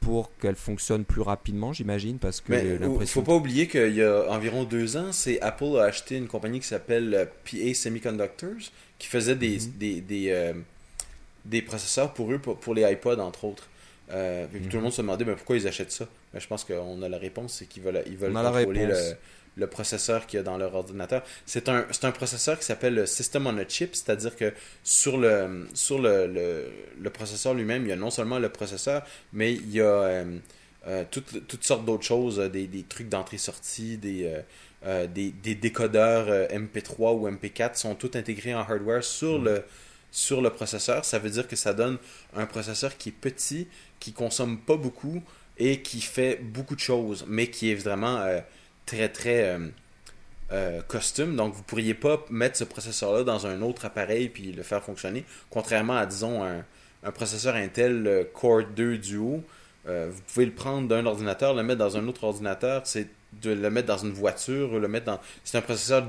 pour 0.00 0.36
qu'elle 0.36 0.56
fonctionne 0.56 1.04
plus 1.04 1.22
rapidement, 1.22 1.72
j'imagine, 1.72 2.18
parce 2.18 2.40
que 2.40 2.52
il 3.00 3.06
faut 3.06 3.22
pas 3.22 3.34
oublier 3.34 3.66
qu'il 3.68 3.94
y 3.94 4.02
a 4.02 4.30
environ 4.30 4.64
deux 4.64 4.98
ans, 4.98 5.12
c'est 5.12 5.40
Apple 5.40 5.78
a 5.78 5.84
acheté 5.84 6.16
une 6.16 6.26
compagnie 6.26 6.60
qui 6.60 6.66
s'appelle 6.66 7.14
euh, 7.14 7.24
PA 7.24 7.74
Semiconductors, 7.74 8.70
qui 8.98 9.08
faisait 9.08 9.34
des 9.34 9.58
mhm. 9.60 9.72
des, 9.78 10.00
des, 10.02 10.30
euh, 10.30 10.52
des, 11.46 11.62
processeurs 11.62 12.12
pour 12.12 12.30
eux, 12.32 12.38
pour, 12.38 12.74
les 12.74 12.82
iPods 12.82 13.18
entre 13.18 13.44
autres. 13.44 13.68
Tout 14.08 14.14
le 14.14 14.58
mhm. 14.60 14.80
monde 14.80 14.92
se 14.92 15.02
demandait 15.02 15.24
mais 15.24 15.34
pourquoi 15.34 15.56
ils 15.56 15.66
achètent 15.66 15.92
ça? 15.92 16.06
Mais 16.32 16.40
je 16.40 16.46
pense 16.46 16.64
qu'on 16.64 17.02
a 17.02 17.08
la 17.08 17.18
réponse, 17.18 17.54
c'est 17.54 17.66
qu'ils 17.66 17.82
veulent, 17.82 18.02
ils 18.06 18.16
veulent 18.16 18.32
contrôler 18.32 18.86
le, 18.86 18.96
le 19.56 19.66
processeur 19.66 20.26
qu'il 20.26 20.38
y 20.38 20.40
a 20.40 20.42
dans 20.42 20.56
leur 20.56 20.74
ordinateur. 20.74 21.22
C'est 21.46 21.68
un, 21.68 21.86
un 22.02 22.10
processeur 22.10 22.58
qui 22.58 22.64
s'appelle 22.64 22.94
le 22.94 23.06
System 23.06 23.46
on 23.46 23.56
a 23.58 23.66
Chip, 23.66 23.94
c'est-à-dire 23.94 24.36
que 24.36 24.52
sur 24.82 25.16
le, 25.16 25.68
sur 25.74 25.98
le, 25.98 26.26
le, 26.26 26.72
le 27.00 27.10
processeur 27.10 27.54
lui-même, 27.54 27.82
il 27.82 27.88
y 27.88 27.92
a 27.92 27.96
non 27.96 28.10
seulement 28.10 28.38
le 28.38 28.48
processeur, 28.48 29.04
mais 29.32 29.52
il 29.52 29.70
y 29.70 29.80
a 29.80 29.84
euh, 29.84 30.38
euh, 30.86 31.04
toutes, 31.10 31.46
toutes, 31.46 31.64
sortes 31.64 31.84
d'autres 31.84 32.04
choses, 32.04 32.40
euh, 32.40 32.48
des, 32.48 32.66
des 32.66 32.82
trucs 32.82 33.08
d'entrée-sortie, 33.08 33.96
des, 33.96 34.30
des, 35.14 35.30
des, 35.30 35.54
décodeurs 35.54 36.26
MP3 36.50 37.14
ou 37.16 37.28
MP4 37.28 37.76
sont 37.76 37.94
tous 37.94 38.18
intégrés 38.18 38.54
en 38.54 38.60
hardware 38.60 39.02
sur, 39.02 39.38
mm. 39.38 39.44
le, 39.44 39.62
sur 40.14 40.40
le 40.40 40.50
processeur. 40.50 41.04
Ça 41.04 41.18
veut 41.18 41.28
dire 41.28 41.48
que 41.48 41.56
ça 41.56 41.74
donne 41.74 41.98
un 42.36 42.46
processeur 42.46 42.96
qui 42.96 43.08
est 43.08 43.12
petit, 43.12 43.66
qui 43.98 44.12
consomme 44.12 44.58
pas 44.58 44.76
beaucoup 44.76 45.22
et 45.58 45.82
qui 45.82 46.00
fait 46.00 46.36
beaucoup 46.36 46.76
de 46.76 46.80
choses, 46.80 47.24
mais 47.28 47.48
qui 47.48 47.70
est 47.70 47.74
vraiment 47.74 48.24
très 48.86 49.08
très 49.08 49.42
euh, 49.44 49.68
euh, 50.52 50.82
costume. 50.82 51.36
Donc 51.36 51.54
vous 51.54 51.62
pourriez 51.62 51.94
pas 51.94 52.24
mettre 52.30 52.56
ce 52.56 52.64
processeur-là 52.64 53.24
dans 53.24 53.46
un 53.46 53.60
autre 53.62 53.84
appareil 53.84 54.28
puis 54.28 54.52
le 54.52 54.62
faire 54.62 54.82
fonctionner. 54.82 55.24
Contrairement 55.50 55.96
à 55.96 56.06
disons 56.06 56.44
un, 56.44 56.64
un 57.02 57.12
processeur 57.12 57.56
Intel 57.56 58.06
euh, 58.06 58.24
Core 58.32 58.64
2 58.76 58.98
Duo, 58.98 59.42
vous 59.86 60.22
pouvez 60.32 60.46
le 60.46 60.54
prendre 60.54 60.88
d'un 60.88 61.04
ordinateur, 61.04 61.52
le 61.52 61.62
mettre 61.62 61.80
dans 61.80 61.98
un 61.98 62.08
autre 62.08 62.24
ordinateur, 62.24 62.86
c'est 62.86 63.06
de 63.42 63.50
le 63.50 63.70
mettre 63.70 63.88
dans 63.88 63.98
une 63.98 64.12
voiture, 64.12 64.78
le 64.78 64.88
mettre 64.88 65.06
dans. 65.06 65.20
C'est 65.44 65.58
un 65.58 65.62
processeur 65.62 66.08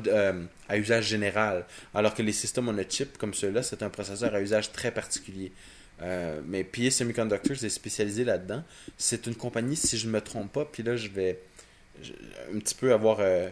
à 0.70 0.78
usage 0.78 1.08
général. 1.08 1.66
Alors 1.94 2.14
que 2.14 2.22
les 2.22 2.32
systèmes 2.32 2.68
on 2.70 2.78
a 2.78 2.84
chip 2.88 3.18
comme 3.18 3.34
ceux-là, 3.34 3.64
c'est 3.64 3.84
un 3.84 3.90
processeur 3.90 4.34
à 4.34 4.42
usage 4.42 4.72
très 4.72 4.92
particulier. 4.92 5.52
mais 6.46 6.64
PA 6.64 6.92
Semiconductors 6.92 7.64
est 7.64 7.70
spécialisé 7.70 8.24
là-dedans. 8.24 8.64
C'est 8.98 9.28
une 9.28 9.36
compagnie, 9.36 9.76
si 9.76 9.98
je 9.98 10.08
ne 10.08 10.12
me 10.12 10.22
trompe 10.22 10.52
pas, 10.52 10.66
puis 10.66 10.84
là 10.84 10.96
je 10.96 11.10
vais 11.10 11.40
un 12.54 12.60
petit 12.60 12.76
peu 12.76 12.94
avoir 12.94 13.18
euh, 13.22 13.50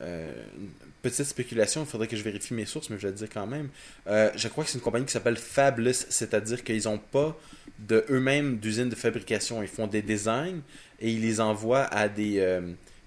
une 0.00 0.68
petite 1.02 1.24
spéculation, 1.24 1.82
il 1.82 1.86
faudrait 1.86 2.06
que 2.06 2.16
je 2.16 2.22
vérifie 2.22 2.54
mes 2.54 2.66
sources, 2.66 2.90
mais 2.90 2.98
je 2.98 3.02
vais 3.02 3.12
le 3.12 3.18
dire 3.18 3.28
quand 3.32 3.46
même. 3.46 3.68
je 4.06 4.48
crois 4.48 4.64
que 4.64 4.70
c'est 4.70 4.78
une 4.78 4.84
compagnie 4.84 5.06
qui 5.06 5.12
s'appelle 5.12 5.36
Fabless, 5.36 6.06
c'est-à-dire 6.10 6.64
qu'ils 6.64 6.84
n'ont 6.84 6.98
pas 6.98 7.38
de 7.78 8.04
eux-mêmes 8.10 8.58
d'usine 8.58 8.88
de 8.88 8.94
fabrication. 8.94 9.62
Ils 9.62 9.68
font 9.68 9.86
des 9.86 10.02
designs 10.02 10.60
et 11.00 11.10
ils 11.10 11.20
les 11.20 11.40
envoient 11.40 11.84
à 11.84 12.08
des, 12.08 12.60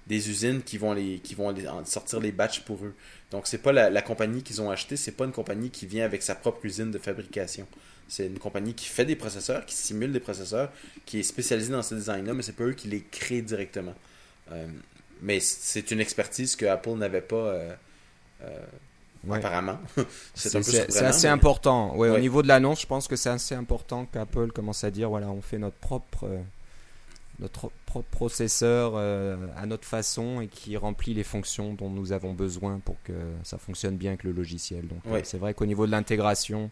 des 0.08 0.30
usines 0.30 0.62
qui 0.62 0.78
vont, 0.78 0.94
les, 0.94 1.20
qui 1.20 1.36
vont 1.36 1.54
sortir 1.86 2.20
les 2.20 2.32
batchs 2.32 2.62
pour 2.62 2.84
eux. 2.84 2.94
Donc, 3.32 3.48
c'est 3.48 3.60
pas 3.60 3.72
la, 3.72 4.02
compagnie 4.02 4.44
qu'ils 4.44 4.62
ont 4.62 4.70
acheté, 4.70 4.98
c'est 4.98 5.12
pas 5.12 5.26
une 5.26 5.32
compagnie 5.32 5.70
qui 5.70 5.86
vient 5.86 6.06
avec 6.06 6.22
sa 6.22 6.36
propre 6.36 6.66
usine 6.66 6.92
de 6.92 6.98
fabrication. 6.98 7.68
C'est 8.08 8.28
une 8.28 8.40
compagnie 8.40 8.74
qui 8.74 8.88
fait 8.88 9.06
des 9.06 9.16
processeurs, 9.16 9.66
qui 9.66 9.76
simule 9.76 10.12
des 10.12 10.20
processeurs, 10.20 10.70
qui 11.06 11.20
est 11.20 11.24
spécialisée 11.24 11.72
dans 11.72 11.84
ce 11.84 11.96
design-là, 11.96 12.34
mais 12.34 12.44
c'est 12.44 12.56
pas 12.56 12.66
eux 12.66 12.74
qui 12.74 12.90
les 12.90 13.02
créent 13.02 13.42
directement. 13.42 13.96
Euh, 14.52 14.68
mais 15.22 15.40
c'est 15.40 15.92
une 15.92 16.02
expertise 16.02 16.56
que 16.56 16.66
Apple 16.66 16.96
n'avait 16.96 17.22
pas 17.22 17.36
euh, 17.36 17.74
euh, 18.44 18.66
apparemment. 19.32 19.80
c'est 20.34 20.56
assez 21.04 21.28
important. 21.28 21.96
Ouais, 21.96 22.10
Au 22.10 22.18
niveau 22.18 22.42
de 22.42 22.50
l'annonce, 22.50 22.82
je 22.82 22.88
pense 22.88 23.08
que 23.08 23.16
c'est 23.16 23.30
assez 23.30 23.56
important 23.56 24.06
qu'Apple 24.08 24.52
commence 24.52 24.84
à 24.84 24.92
dire 24.92 25.10
voilà, 25.10 25.30
on 25.30 25.42
fait 25.42 25.60
notre 25.60 25.78
propre 25.78 26.28
notre 27.42 27.72
propre 27.86 28.10
processeur 28.10 28.94
euh, 28.96 29.36
à 29.58 29.66
notre 29.66 29.86
façon 29.86 30.42
et 30.42 30.48
qui 30.48 30.78
remplit 30.78 31.14
les 31.14 31.24
fonctions 31.24 31.74
dont 31.74 31.90
nous 31.90 32.14
avons 32.14 32.34
besoin 32.34 32.80
pour 32.80 33.02
que 33.04 33.14
ça 33.44 33.58
fonctionne 33.58 33.98
bien 33.98 34.12
avec 34.12 34.24
le 34.24 34.32
logiciel. 34.32 34.88
Donc 34.88 35.02
euh, 35.08 35.20
c'est 35.24 35.38
vrai 35.38 35.54
qu'au 35.54 35.66
niveau 35.66 35.86
de 35.86 35.92
l'intégration 35.92 36.70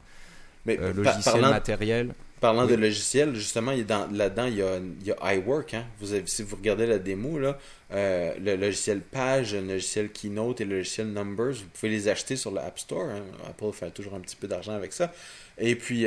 euh, 0.68 0.94
logiciel 0.94 1.42
matériel. 1.42 2.14
Parlant 2.40 2.68
de 2.68 2.76
logiciel, 2.76 3.36
justement, 3.36 3.74
là-dedans, 3.74 4.46
il 4.46 4.56
y 4.56 4.62
a, 4.62 4.78
il 4.78 5.08
y 5.08 5.12
a 5.12 5.34
iWork. 5.34 5.74
Hein. 5.74 5.84
Vous 6.00 6.14
avez, 6.14 6.26
si 6.26 6.42
vous 6.42 6.56
regardez 6.56 6.86
la 6.86 6.98
démo, 6.98 7.38
là, 7.38 7.58
le 7.92 8.56
logiciel 8.56 9.02
Page, 9.02 9.56
le 9.56 9.68
logiciel 9.68 10.10
Keynote 10.10 10.62
et 10.62 10.66
le 10.66 10.78
logiciel 10.78 11.08
Numbers, 11.08 11.56
vous 11.56 11.70
pouvez 11.74 11.90
les 11.90 12.08
acheter 12.08 12.38
sur 12.38 12.52
l'App 12.52 12.80
Store. 12.80 13.10
Hein. 13.10 13.24
Apple 13.46 13.74
fait 13.74 13.92
toujours 13.92 14.14
un 14.14 14.22
petit 14.22 14.38
peu 14.38 14.48
d'argent 14.48 14.72
avec 14.72 14.94
ça. 14.94 15.12
Et 15.58 15.76
puis, 15.76 16.06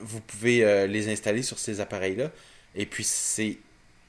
vous 0.00 0.20
pouvez 0.20 0.88
les 0.88 1.08
installer 1.08 1.42
sur 1.42 1.60
ces 1.60 1.80
appareils-là. 1.80 2.32
Et 2.74 2.86
puis, 2.86 3.04
c'est 3.04 3.58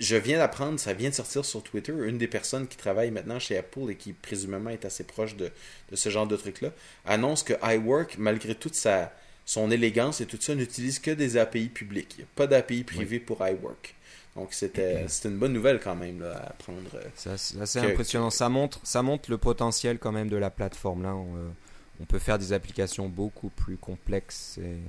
je 0.03 0.15
viens 0.17 0.37
d'apprendre, 0.37 0.79
ça 0.79 0.93
vient 0.93 1.09
de 1.09 1.15
sortir 1.15 1.45
sur 1.45 1.63
Twitter, 1.63 1.93
une 1.93 2.17
des 2.17 2.27
personnes 2.27 2.67
qui 2.67 2.77
travaille 2.77 3.09
maintenant 3.09 3.39
chez 3.39 3.57
Apple 3.57 3.89
et 3.89 3.95
qui 3.95 4.13
présumément 4.13 4.69
est 4.69 4.85
assez 4.85 5.03
proche 5.03 5.35
de, 5.35 5.51
ce 5.93 6.09
genre 6.09 6.27
de 6.27 6.35
truc-là, 6.35 6.71
annonce 7.05 7.43
que 7.43 7.53
iWork, 7.63 8.17
malgré 8.17 8.53
toute 8.53 8.75
sa, 8.75 9.13
son 9.45 9.71
élégance 9.71 10.19
et 10.21 10.25
tout 10.25 10.37
ça, 10.39 10.55
n'utilise 10.55 10.99
que 10.99 11.11
des 11.11 11.37
API 11.37 11.69
publics. 11.69 12.15
Il 12.17 12.19
n'y 12.19 12.23
a 12.23 12.27
pas 12.35 12.47
d'API 12.47 12.83
privé 12.83 13.19
pour 13.19 13.47
iWork. 13.47 13.95
Donc 14.35 14.53
c'était 14.53 15.05
une 15.25 15.37
bonne 15.37 15.53
nouvelle 15.53 15.79
quand 15.79 15.95
même 15.95 16.21
là, 16.21 16.47
à 16.47 16.53
prendre. 16.53 16.89
Euh, 16.95 17.03
c'est 17.15 17.61
assez, 17.61 17.79
impressionnant. 17.79 18.29
Ça, 18.29 18.49
montre, 18.49 18.79
ça 18.83 19.03
montre 19.03 19.29
le 19.29 19.37
potentiel 19.37 19.99
quand 19.99 20.11
même 20.11 20.27
de 20.27 20.37
la 20.37 20.49
plateforme. 20.49 21.03
Là, 21.03 21.15
on, 21.15 21.35
euh, 21.35 22.05
peut 22.07 22.19
faire 22.19 22.39
des 22.39 22.51
applications 22.51 23.07
beaucoup 23.07 23.49
plus 23.49 23.77
complexes. 23.77 24.57
Et 24.57 24.79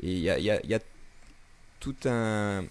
il 0.00 0.18
y 0.18 0.30
a, 0.30 0.38
y 0.38 0.74
a 0.74 0.80
tout 1.80 1.94
un, 2.06 2.64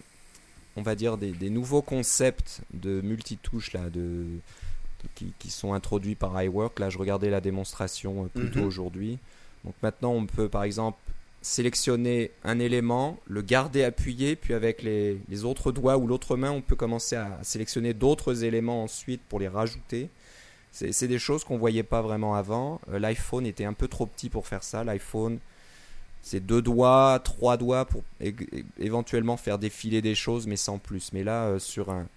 on 0.78 0.84
va 0.84 0.96
dire, 0.96 1.18
des, 1.18 1.50
nouveaux 1.50 1.82
concepts 1.82 2.62
de 2.72 3.02
multitouches 3.02 3.74
là, 3.74 3.90
de, 3.90 4.26
qui, 5.16 5.50
sont 5.50 5.74
introduits 5.74 6.16
par 6.16 6.42
iWork. 6.42 6.80
Là, 6.80 6.90
je 6.90 7.00
regardais 7.00 7.32
la 7.32 7.42
démonstration 7.42 8.26
euh, 8.26 8.28
plus 8.28 8.52
tôt 8.52 8.60
mhm. 8.60 8.68
aujourd'hui. 8.68 9.20
Donc 9.66 9.74
maintenant, 9.82 10.12
on 10.12 10.28
peut 10.28 10.48
par 10.48 10.64
exemple 10.64 11.00
sélectionner 11.42 12.32
un 12.44 12.60
élément, 12.60 13.18
le 13.26 13.42
garder 13.42 13.84
appuyé, 13.84 14.36
puis 14.36 14.54
avec 14.54 14.84
les, 14.84 15.44
autres 15.44 15.72
doigts 15.72 15.98
ou 15.98 16.06
l'autre 16.06 16.38
main, 16.38 16.52
on 16.52 16.62
peut 16.62 16.76
commencer 16.76 17.16
à 17.16 17.40
sélectionner 17.42 17.94
d'autres 17.94 18.44
éléments 18.44 18.84
ensuite 18.84 19.22
pour 19.28 19.40
les 19.40 19.48
rajouter. 19.48 20.10
C'est 20.72 21.08
des 21.08 21.18
choses 21.18 21.44
qu'on 21.44 21.58
voyait 21.58 21.82
pas 21.82 22.04
vraiment 22.04 22.36
avant. 22.36 22.80
Euh, 22.92 23.00
L'iPhone 23.00 23.48
était 23.48 23.66
un 23.66 23.74
peu 23.74 23.88
trop 23.88 24.06
petit 24.06 24.30
pour 24.30 24.46
faire 24.46 24.64
ça. 24.64 24.84
L'iPhone 24.84 25.40
c'est 26.22 26.46
deux 26.46 26.62
doigts, 26.62 27.20
trois 27.24 27.58
doigts 27.58 27.86
pour 27.86 28.04
éventuellement 28.80 29.38
faire 29.38 29.58
défiler 29.60 30.02
des 30.02 30.16
choses, 30.16 30.48
mais 30.48 30.58
sans 30.58 30.78
plus. 30.78 31.14
Mais 31.14 31.24
là, 31.24 31.46
euh, 31.46 31.60
sur 31.60 31.90
un, 31.90 32.08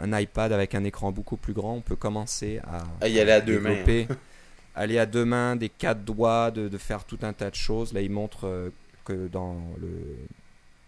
iPad 0.00 0.52
avec 0.52 0.74
un 0.74 0.82
écran 0.82 1.12
beaucoup 1.12 1.36
plus 1.36 1.52
grand, 1.52 1.74
on 1.74 1.80
peut 1.80 1.94
commencer 1.94 2.60
à, 3.00 3.08
y 3.08 3.20
aller 3.20 3.30
à 3.30 3.40
deux 3.40 3.60
mains. 3.60 3.76
aller 4.74 4.98
à 4.98 5.06
deux 5.06 5.24
mains, 5.24 5.54
des 5.54 5.68
quatre 5.68 6.04
doigts, 6.04 6.50
de, 6.50 6.76
faire 6.78 7.04
tout 7.04 7.18
un 7.22 7.32
tas 7.32 7.50
de 7.50 7.54
choses. 7.54 7.92
Là, 7.92 8.00
il 8.00 8.10
montre 8.10 8.48
euh, 8.48 8.70
que 9.04 9.28
dans 9.28 9.56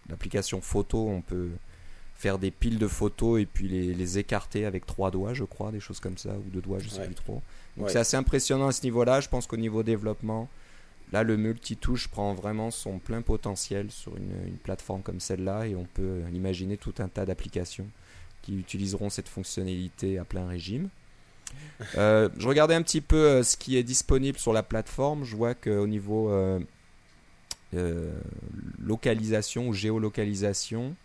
l'application 0.09 0.59
photo, 0.59 1.07
on 1.07 1.21
peut 1.21 1.49
faire 2.15 2.39
des 2.39 2.51
piles 2.51 2.79
de 2.79 2.87
photos 2.87 3.41
et 3.41 3.45
puis 3.45 3.67
les, 3.67 4.17
écarter 4.17 4.65
avec 4.65 4.85
trois 4.85 5.11
doigts, 5.11 5.33
je 5.33 5.43
crois, 5.43 5.71
des 5.71 5.79
choses 5.79 5.99
comme 5.99 6.17
ça, 6.17 6.29
ou 6.29 6.49
deux 6.49 6.61
doigts, 6.61 6.79
je 6.79 6.89
sais 6.89 7.05
plus 7.05 7.15
trop. 7.15 7.41
Donc 7.77 7.89
c'est 7.89 7.99
assez 7.99 8.17
impressionnant 8.17 8.67
à 8.67 8.71
ce 8.71 8.83
niveau-là. 8.83 9.19
Je 9.19 9.29
pense 9.29 9.47
qu'au 9.47 9.57
niveau 9.57 9.83
développement, 9.83 10.49
Là, 11.11 11.23
le 11.23 11.37
multitouche 11.37 12.07
prend 12.07 12.33
vraiment 12.33 12.71
son 12.71 12.99
plein 12.99 13.21
potentiel 13.21 13.91
sur 13.91 14.15
une, 14.17 14.57
plateforme 14.63 15.01
comme 15.01 15.19
celle-là 15.19 15.67
et 15.67 15.75
on 15.75 15.85
peut 15.85 16.21
imaginer 16.33 16.77
tout 16.77 16.95
un 16.99 17.07
tas 17.07 17.25
d'applications 17.25 17.87
qui 18.41 18.57
utiliseront 18.57 19.09
cette 19.09 19.29
fonctionnalité 19.29 20.17
à 20.17 20.25
plein 20.25 20.47
régime. 20.47 20.89
Euh, 21.97 22.29
je 22.37 22.47
regardais 22.47 22.73
un 22.73 22.81
petit 22.81 23.01
peu 23.01 23.15
euh, 23.15 23.43
ce 23.43 23.55
qui 23.55 23.77
est 23.77 23.83
disponible 23.83 24.37
sur 24.37 24.51
la 24.51 24.63
plateforme. 24.63 25.23
Je 25.23 25.35
vois 25.35 25.53
qu'au 25.53 25.87
niveau 25.87 26.29
euh, 26.29 26.59
localisation 28.79 29.67
ou 29.67 29.73
géolocalisation, 29.73 30.95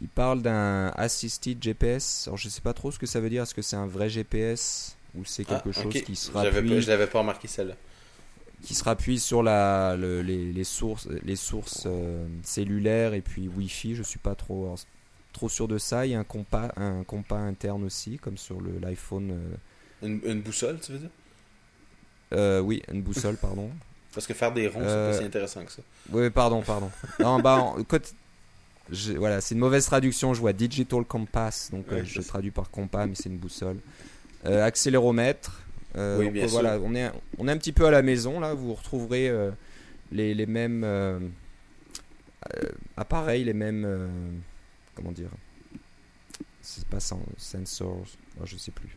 il 0.00 0.08
parle 0.08 0.42
d'un 0.42 0.88
assisted 0.96 1.62
GPS. 1.62 2.26
Alors 2.26 2.38
je 2.38 2.48
ne 2.48 2.50
sais 2.50 2.60
pas 2.60 2.74
trop 2.74 2.90
ce 2.90 2.98
que 2.98 3.06
ça 3.06 3.20
veut 3.20 3.30
dire. 3.30 3.44
Est-ce 3.44 3.54
que 3.54 3.62
c'est 3.62 3.76
un 3.76 3.86
vrai 3.86 4.08
GPS 4.08 4.96
ou 5.14 5.24
c'est 5.24 5.44
quelque 5.44 5.70
ah, 5.70 5.82
chose 5.82 6.02
qui 6.02 6.16
sera. 6.16 6.50
Je 6.50 6.90
n'avais 6.90 7.06
pas 7.06 7.20
remarqué 7.20 7.46
celle-là 7.48 7.76
qui 8.62 8.74
se 8.74 8.84
rappuie 8.84 9.18
sur 9.18 9.42
la, 9.42 9.96
les, 9.96 10.64
sources, 10.64 11.08
les 11.24 11.36
sources 11.36 11.84
euh, 11.86 12.26
cellulaires 12.42 13.12
et 13.12 13.20
puis 13.20 13.48
Wi-Fi. 13.48 13.96
Je 13.96 14.02
suis 14.02 14.20
pas 14.20 14.34
trop, 14.34 14.74
trop 15.32 15.48
sûr 15.48 15.68
de 15.68 15.78
ça. 15.78 16.06
Il 16.06 16.12
y 16.12 16.14
a 16.14 16.20
un 16.20 16.24
compas, 16.24 16.72
un 16.76 17.02
compas 17.02 17.38
interne 17.38 17.84
aussi, 17.84 18.18
comme 18.18 18.38
sur 18.38 18.58
l'iPhone. 18.80 19.32
Euh. 19.32 20.06
Une, 20.06 20.40
boussole, 20.40 20.78
tu 20.80 20.92
veux 20.92 20.98
dire? 20.98 21.10
Euh, 22.32 22.60
Oui, 22.60 22.82
une 22.90 23.02
boussole, 23.02 23.36
pardon. 23.40 23.70
Parce 24.14 24.26
que 24.26 24.34
faire 24.34 24.52
des 24.52 24.68
ronds, 24.68 24.80
c'est 24.80 25.10
pas 25.10 25.18
si 25.18 25.24
intéressant 25.24 25.64
que 25.64 25.72
ça. 25.72 25.82
Oui, 26.10 26.30
pardon, 26.30 26.62
pardon. 26.62 26.90
non, 27.18 27.40
bah, 27.40 27.74
voilà, 29.16 29.40
c'est 29.40 29.54
une 29.54 29.60
mauvaise 29.60 29.86
traduction. 29.86 30.34
Je 30.34 30.40
vois 30.40 30.52
Digital 30.52 31.04
Compass, 31.04 31.70
donc 31.72 31.86
je 32.04 32.20
traduis 32.20 32.50
par 32.50 32.70
compas, 32.70 33.06
mais 33.06 33.14
c'est 33.14 33.28
une 33.28 33.38
boussole. 33.38 33.78
accéléromètre, 34.44 35.61
euh, 35.96 36.46
voilà, 36.48 36.78
on 36.82 36.94
est, 36.94 37.10
on 37.38 37.48
est 37.48 37.50
un 37.50 37.56
petit 37.58 37.72
peu 37.72 37.86
à 37.86 37.90
la 37.90 38.02
maison 38.02 38.40
là. 38.40 38.54
Vous 38.54 38.74
retrouverez 38.74 39.28
euh, 39.28 39.50
les, 40.10 40.34
les, 40.34 40.46
mêmes 40.46 40.84
euh, 40.84 41.18
appareils, 42.96 43.44
les 43.44 43.52
mêmes 43.52 43.86
comment 44.94 45.12
dire, 45.12 45.30
c'est 46.60 46.86
pas 46.86 47.00
sensors, 47.00 48.04
oh, 48.40 48.44
je 48.44 48.56
sais 48.56 48.70
plus. 48.70 48.96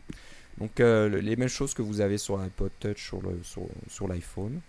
Donc 0.58 0.78
les 0.78 1.36
mêmes 1.36 1.48
choses 1.48 1.74
que 1.74 1.82
vous 1.82 2.00
avez 2.00 2.18
sur 2.18 2.38
l'iPod 2.38 2.70
Touch 2.80 3.04
sur 3.08 3.20
le 3.20 3.42
sur, 3.42 3.66
sur 3.88 4.08
l'iPhone. 4.08 4.60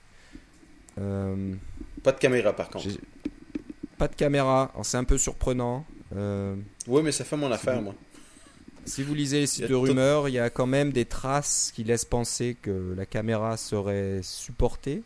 pas 0.95 2.11
de 2.11 2.19
caméra 2.19 2.53
par 2.53 2.69
contre. 2.69 2.89
Pas 3.97 4.07
de 4.07 4.15
caméra. 4.15 4.71
C'est 4.83 4.97
un 4.97 5.05
peu 5.05 5.17
surprenant. 5.17 5.85
oui, 6.11 7.01
mais 7.03 7.11
ça 7.13 7.23
fait 7.23 7.37
mon 7.37 7.51
affaire, 7.51 7.81
moi. 7.81 7.95
Si 8.87 9.03
vous 9.03 9.13
lisez 9.13 9.41
les 9.41 9.47
sites 9.47 9.67
de 9.67 9.75
rumeurs, 9.75 10.29
il 10.29 10.33
y 10.33 10.39
a 10.39 10.49
quand 10.49 10.65
même 10.65 10.91
des 10.91 11.05
traces 11.05 11.71
qui 11.75 11.83
laissent 11.83 12.05
penser 12.05 12.55
que 12.61 12.93
la 12.95 13.05
caméra 13.05 13.57
serait 13.57 14.21
supportée 14.23 15.03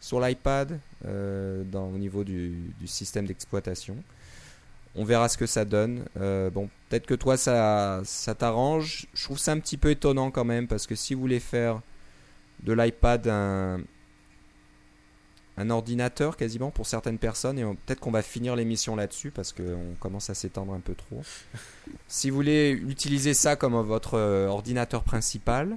sur 0.00 0.20
l'iPad 0.20 0.78
euh, 1.06 1.64
au 1.72 1.98
niveau 1.98 2.22
du, 2.22 2.54
système 2.86 3.26
d'exploitation. 3.26 3.96
On 4.94 5.04
verra 5.04 5.28
ce 5.28 5.36
que 5.36 5.46
ça 5.46 5.64
donne. 5.64 6.04
Euh, 6.20 6.50
bon, 6.50 6.70
peut-être 6.88 7.06
que 7.06 7.14
toi 7.14 7.36
ça, 7.36 8.00
ça 8.04 8.34
t'arrange. 8.34 9.06
Je 9.12 9.24
trouve 9.24 9.38
ça 9.38 9.52
un 9.52 9.58
petit 9.58 9.76
peu 9.76 9.90
étonnant 9.90 10.30
quand 10.30 10.44
même 10.44 10.68
parce 10.68 10.86
que 10.86 10.94
si 10.94 11.14
vous 11.14 11.20
voulez 11.20 11.40
faire 11.40 11.80
de 12.62 12.72
l'iPad 12.72 13.26
un, 13.26 13.80
un 15.58 15.70
ordinateur 15.70 16.36
quasiment 16.36 16.70
pour 16.70 16.86
certaines 16.86 17.18
personnes 17.18 17.58
et 17.58 17.64
peut-être 17.64 18.00
qu'on 18.00 18.10
va 18.10 18.22
finir 18.22 18.56
l'émission 18.56 18.94
là-dessus 18.94 19.30
parce 19.30 19.52
qu'on 19.52 19.94
commence 20.00 20.28
à 20.28 20.34
s'étendre 20.34 20.74
un 20.74 20.80
peu 20.80 20.94
trop. 20.94 21.22
si 22.08 22.30
vous 22.30 22.36
voulez 22.36 22.70
utiliser 22.70 23.34
ça 23.34 23.56
comme 23.56 23.74
votre 23.74 24.14
euh, 24.14 24.48
ordinateur 24.48 25.02
principal, 25.02 25.76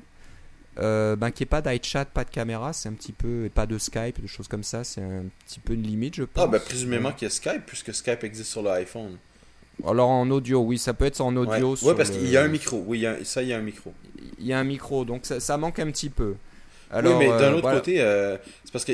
euh, 0.80 1.16
ben, 1.16 1.32
qu'il 1.32 1.46
n'y 1.46 1.48
ait 1.48 1.62
pas 1.62 1.62
d'iChat, 1.62 2.06
pas 2.06 2.24
de 2.24 2.30
caméra, 2.30 2.74
c'est 2.74 2.90
un 2.90 2.94
petit 2.94 3.12
peu, 3.12 3.46
et 3.46 3.50
pas 3.50 3.66
de 3.66 3.78
Skype, 3.78 4.22
des 4.22 4.28
choses 4.28 4.48
comme 4.48 4.64
ça, 4.64 4.84
c'est 4.84 5.02
un 5.02 5.26
petit 5.46 5.60
peu 5.60 5.74
une 5.74 5.84
limite, 5.84 6.16
je 6.16 6.24
pense. 6.24 6.44
Ah, 6.44 6.48
ben, 6.48 6.60
présumément 6.60 7.12
qu'il 7.12 7.28
y 7.28 7.28
a 7.28 7.34
Skype, 7.34 7.66
puisque 7.66 7.94
Skype 7.94 8.24
existe 8.24 8.52
sur 8.52 8.62
l'iPhone. 8.62 9.18
Alors 9.86 10.10
en 10.10 10.30
audio, 10.30 10.60
oui, 10.60 10.78
ça 10.78 10.94
peut 10.94 11.06
être 11.06 11.22
en 11.22 11.36
audio. 11.38 11.76
Oui, 11.82 11.94
parce 11.96 12.10
qu'il 12.10 12.30
y 12.30 12.36
a 12.36 12.44
un 12.44 12.50
micro, 12.50 12.84
oui, 12.86 13.06
ça, 13.24 13.42
il 13.42 13.48
y 13.48 13.54
a 13.54 13.58
un 13.58 13.62
micro. 13.62 13.94
Il 14.38 14.46
y 14.46 14.52
a 14.52 14.60
un 14.60 14.64
micro, 14.66 15.06
donc 15.06 15.26
ça, 15.26 15.40
ça 15.40 15.58
manque 15.58 15.80
un 15.80 15.90
petit 15.90 16.10
peu 16.10 16.36
oui, 16.94 17.14
mais 17.20 17.28
d'un 17.28 17.54
euh, 17.54 17.58
autre 17.58 17.72
côté, 17.72 18.02
euh, 18.02 18.38
c'est 18.66 18.72
parce 18.72 18.86
que 18.86 18.94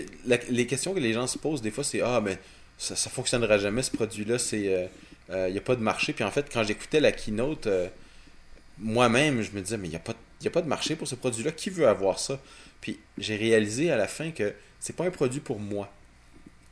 les 0.49 0.67
questions 0.67 0.93
que 0.93 0.99
les 0.99 1.13
gens 1.13 1.27
se 1.27 1.37
posent 1.37 1.61
des 1.61 1.71
fois, 1.71 1.83
c'est 1.83 2.01
Ah, 2.01 2.21
mais 2.23 2.37
ça, 2.77 2.95
ça 2.95 3.09
fonctionnera 3.09 3.57
jamais 3.57 3.83
ce 3.83 3.91
produit-là, 3.91 4.37
c'est 4.37 4.89
il 5.29 5.33
euh, 5.33 5.49
n'y 5.49 5.57
a 5.57 5.61
pas 5.61 5.75
de 5.75 5.81
marché. 5.81 6.13
Puis 6.13 6.23
en 6.23 6.31
fait, 6.31 6.47
quand 6.51 6.63
j'écoutais 6.63 6.99
la 6.99 7.11
keynote, 7.11 7.67
moi-même, 8.77 9.41
je 9.41 9.51
me 9.51 9.61
disais 9.61 9.77
Mais 9.77 9.87
il 9.87 9.91
n'y 9.91 9.95
a, 9.95 9.99
pas, 9.99 10.13
a 10.13 10.49
pas 10.49 10.61
de 10.61 10.67
marché 10.67 10.95
pour 10.95 11.07
ce 11.07 11.15
produit-là. 11.15 11.51
Qui 11.51 11.69
veut 11.69 11.87
avoir 11.87 12.19
ça? 12.19 12.39
Puis 12.81 12.99
j'ai 13.17 13.37
réalisé 13.37 13.91
à 13.91 13.97
la 13.97 14.07
fin 14.07 14.31
que 14.31 14.53
c'est 14.79 14.95
pas 14.95 15.05
un 15.05 15.11
produit 15.11 15.39
pour 15.39 15.59
moi. 15.59 15.89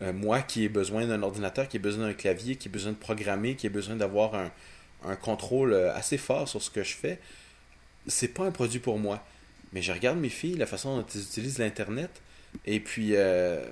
Euh, 0.02 0.12
moi 0.12 0.42
qui 0.42 0.66
ai 0.66 0.70
besoin 0.70 1.08
d'un 1.08 1.24
ordinateur, 1.24 1.70
qui 1.70 1.78
ai 1.78 1.80
besoin 1.80 2.08
d'un 2.08 2.14
clavier, 2.14 2.58
qui 2.58 2.68
ai 2.68 2.72
besoin 2.72 2.92
de 2.92 2.98
programmer, 2.98 3.56
qui 3.56 3.68
ai 3.68 3.70
besoin 3.70 3.96
d'avoir 3.96 4.36
un, 4.36 4.52
un, 5.06 5.16
contrôle 5.16 5.74
assez 5.74 6.18
fort 6.18 6.50
sur 6.50 6.62
ce 6.62 6.70
que 6.70 6.84
je 6.84 6.94
fais, 6.94 7.20
c'est 8.08 8.28
pas 8.28 8.44
un 8.44 8.52
produit 8.52 8.80
pour 8.80 9.00
moi. 9.00 9.24
Mais 9.74 9.82
je 9.82 9.92
regarde 9.92 10.18
mes 10.20 10.30
filles, 10.30 10.56
la 10.56 10.66
façon 10.66 10.98
dont 10.98 11.06
elles 11.14 11.22
utilisent 11.22 11.60
l'Internet, 11.60 12.10
et 12.66 12.80
puis 12.80 13.16
euh, 13.16 13.64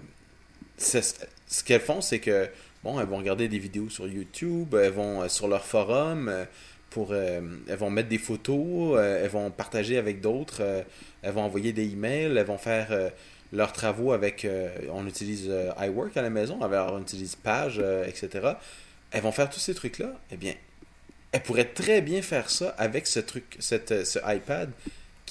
ce 0.77 1.63
qu'elles 1.63 1.81
font, 1.81 2.01
c'est 2.01 2.19
que, 2.19 2.49
bon, 2.83 2.99
elles 2.99 3.07
vont 3.07 3.17
regarder 3.17 3.47
des 3.47 3.59
vidéos 3.59 3.89
sur 3.89 4.07
YouTube, 4.07 4.75
elles 4.75 4.91
vont 4.91 5.29
sur 5.29 5.47
leur 5.47 5.63
forum, 5.63 6.33
pour, 6.89 7.13
elles 7.13 7.77
vont 7.77 7.89
mettre 7.89 8.09
des 8.09 8.17
photos, 8.17 8.99
elles 8.99 9.29
vont 9.29 9.51
partager 9.51 9.97
avec 9.97 10.21
d'autres, 10.21 10.83
elles 11.21 11.33
vont 11.33 11.43
envoyer 11.43 11.71
des 11.71 11.91
emails, 11.91 12.35
elles 12.35 12.45
vont 12.45 12.57
faire 12.57 13.11
leurs 13.51 13.73
travaux 13.73 14.13
avec, 14.13 14.45
euh, 14.45 14.69
on 14.91 15.05
utilise 15.07 15.47
euh, 15.49 15.71
iWork 15.79 16.15
à 16.15 16.21
la 16.21 16.29
maison, 16.29 16.61
alors 16.61 16.93
on 16.93 17.01
utilise 17.01 17.35
Page, 17.35 17.79
euh, 17.79 18.05
etc. 18.05 18.53
Elles 19.11 19.21
vont 19.21 19.31
faire 19.31 19.49
tous 19.49 19.59
ces 19.59 19.73
trucs-là. 19.75 20.13
Eh 20.31 20.37
bien, 20.37 20.53
elles 21.31 21.43
pourraient 21.43 21.65
très 21.65 22.01
bien 22.01 22.21
faire 22.21 22.49
ça 22.49 22.69
avec 22.77 23.07
ce 23.07 23.19
truc, 23.19 23.57
cette, 23.59 24.05
ce 24.05 24.19
iPad 24.25 24.69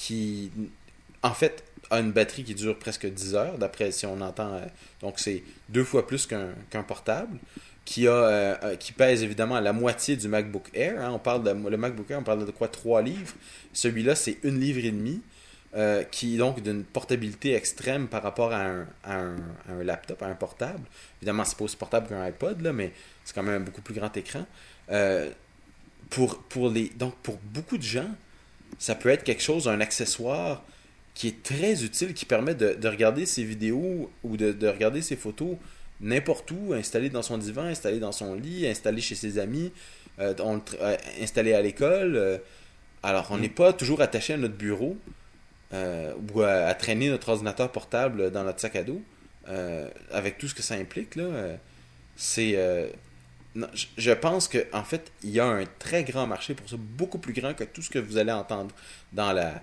qui, 0.00 0.50
en 1.22 1.34
fait, 1.34 1.62
a 1.90 2.00
une 2.00 2.10
batterie 2.12 2.42
qui 2.42 2.54
dure 2.54 2.78
presque 2.78 3.06
10 3.06 3.34
heures, 3.34 3.58
d'après 3.58 3.92
si 3.92 4.06
on 4.06 4.18
entend. 4.22 4.60
donc, 5.02 5.18
c'est 5.18 5.42
deux 5.68 5.84
fois 5.84 6.06
plus 6.06 6.26
qu'un 6.26 6.82
portable. 6.82 7.38
Qui, 7.84 8.06
a, 8.06 8.76
qui 8.76 8.92
pèse 8.92 9.24
évidemment 9.24 9.58
la 9.58 9.72
moitié 9.72 10.16
du 10.16 10.28
MacBook 10.28 10.68
Air. 10.74 11.00
Hein. 11.00 11.10
On 11.12 11.18
parle 11.18 11.42
de, 11.42 11.68
le 11.68 11.76
MacBook 11.76 12.08
Air, 12.10 12.20
on 12.20 12.22
parle 12.22 12.46
de 12.46 12.50
quoi? 12.52 12.68
3 12.68 13.02
livres. 13.02 13.34
Celui-là, 13.72 14.14
c'est 14.14 14.38
une 14.44 14.60
livre 14.60 14.84
et 14.84 14.92
demi. 14.92 15.20
Euh, 15.76 16.02
qui 16.02 16.34
est 16.34 16.38
donc 16.38 16.60
d'une 16.64 16.82
portabilité 16.82 17.54
extrême 17.54 18.08
par 18.08 18.24
rapport 18.24 18.52
à 18.52 18.64
un, 18.64 18.86
un, 19.04 19.84
laptop, 19.84 20.20
à 20.20 20.26
un 20.26 20.34
portable. 20.34 20.80
Évidemment, 21.20 21.44
c'est 21.44 21.56
pas 21.56 21.62
aussi 21.62 21.76
portable 21.76 22.08
qu'un 22.08 22.20
iPod, 22.22 22.60
là, 22.60 22.72
mais 22.72 22.92
c'est 23.24 23.32
quand 23.32 23.44
même 23.44 23.62
un 23.62 23.64
beaucoup 23.64 23.80
plus 23.80 23.94
grand 23.94 24.16
écran. 24.16 24.44
Euh, 24.90 25.30
pour, 26.10 26.42
pour 26.42 26.70
les, 26.70 26.88
donc, 26.88 27.14
pour 27.22 27.38
beaucoup 27.38 27.78
de 27.78 27.84
gens, 27.84 28.10
ça 28.80 28.96
peut 28.96 29.10
être 29.10 29.22
quelque 29.22 29.42
chose, 29.42 29.68
un 29.68 29.80
accessoire 29.80 30.64
qui 31.14 31.28
est 31.28 31.42
très 31.44 31.84
utile, 31.84 32.12
qui 32.12 32.24
permet 32.24 32.56
de, 32.56 32.74
de 32.74 32.88
regarder 32.88 33.26
ses 33.26 33.44
vidéos 33.44 34.10
ou 34.24 34.36
de, 34.36 34.50
de 34.50 34.66
regarder 34.66 35.02
ses 35.02 35.14
photos 35.14 35.56
n'importe 36.00 36.50
où, 36.50 36.72
installé 36.72 37.10
dans 37.10 37.22
son 37.22 37.38
divan, 37.38 37.62
installé 37.62 38.00
dans 38.00 38.10
son 38.10 38.34
lit, 38.34 38.66
installé 38.66 39.00
chez 39.00 39.14
ses 39.14 39.38
amis, 39.38 39.70
euh, 40.18 40.34
installé 41.22 41.52
à 41.52 41.62
l'école. 41.62 42.40
alors, 43.04 43.28
on 43.30 43.36
mm. 43.36 43.40
n'est 43.40 43.48
pas 43.48 43.72
toujours 43.72 44.00
attaché 44.00 44.32
à 44.32 44.36
notre 44.36 44.56
bureau. 44.56 44.96
Euh, 45.72 46.12
ou 46.34 46.42
à, 46.42 46.74
traîner 46.74 47.10
notre 47.10 47.28
ordinateur 47.28 47.70
portable 47.70 48.32
dans 48.32 48.42
notre 48.42 48.58
sac 48.58 48.74
à 48.74 48.82
dos, 48.82 49.00
euh, 49.48 49.88
avec 50.10 50.36
tout 50.36 50.48
ce 50.48 50.54
que 50.54 50.62
ça 50.62 50.74
implique, 50.74 51.14
là, 51.14 51.22
euh, 52.38 52.88
je 53.96 54.12
pense 54.12 54.48
qu'en 54.48 54.60
en 54.72 54.84
fait, 54.84 55.10
il 55.22 55.30
y 55.30 55.40
a 55.40 55.46
un 55.46 55.64
très 55.78 56.04
grand 56.04 56.26
marché 56.26 56.54
pour 56.54 56.68
ça, 56.68 56.76
beaucoup 56.78 57.18
plus 57.18 57.32
grand 57.32 57.54
que 57.54 57.64
tout 57.64 57.82
ce 57.82 57.90
que 57.90 57.98
vous 57.98 58.16
allez 58.16 58.32
entendre 58.32 58.74
dans 59.12 59.32
la, 59.32 59.62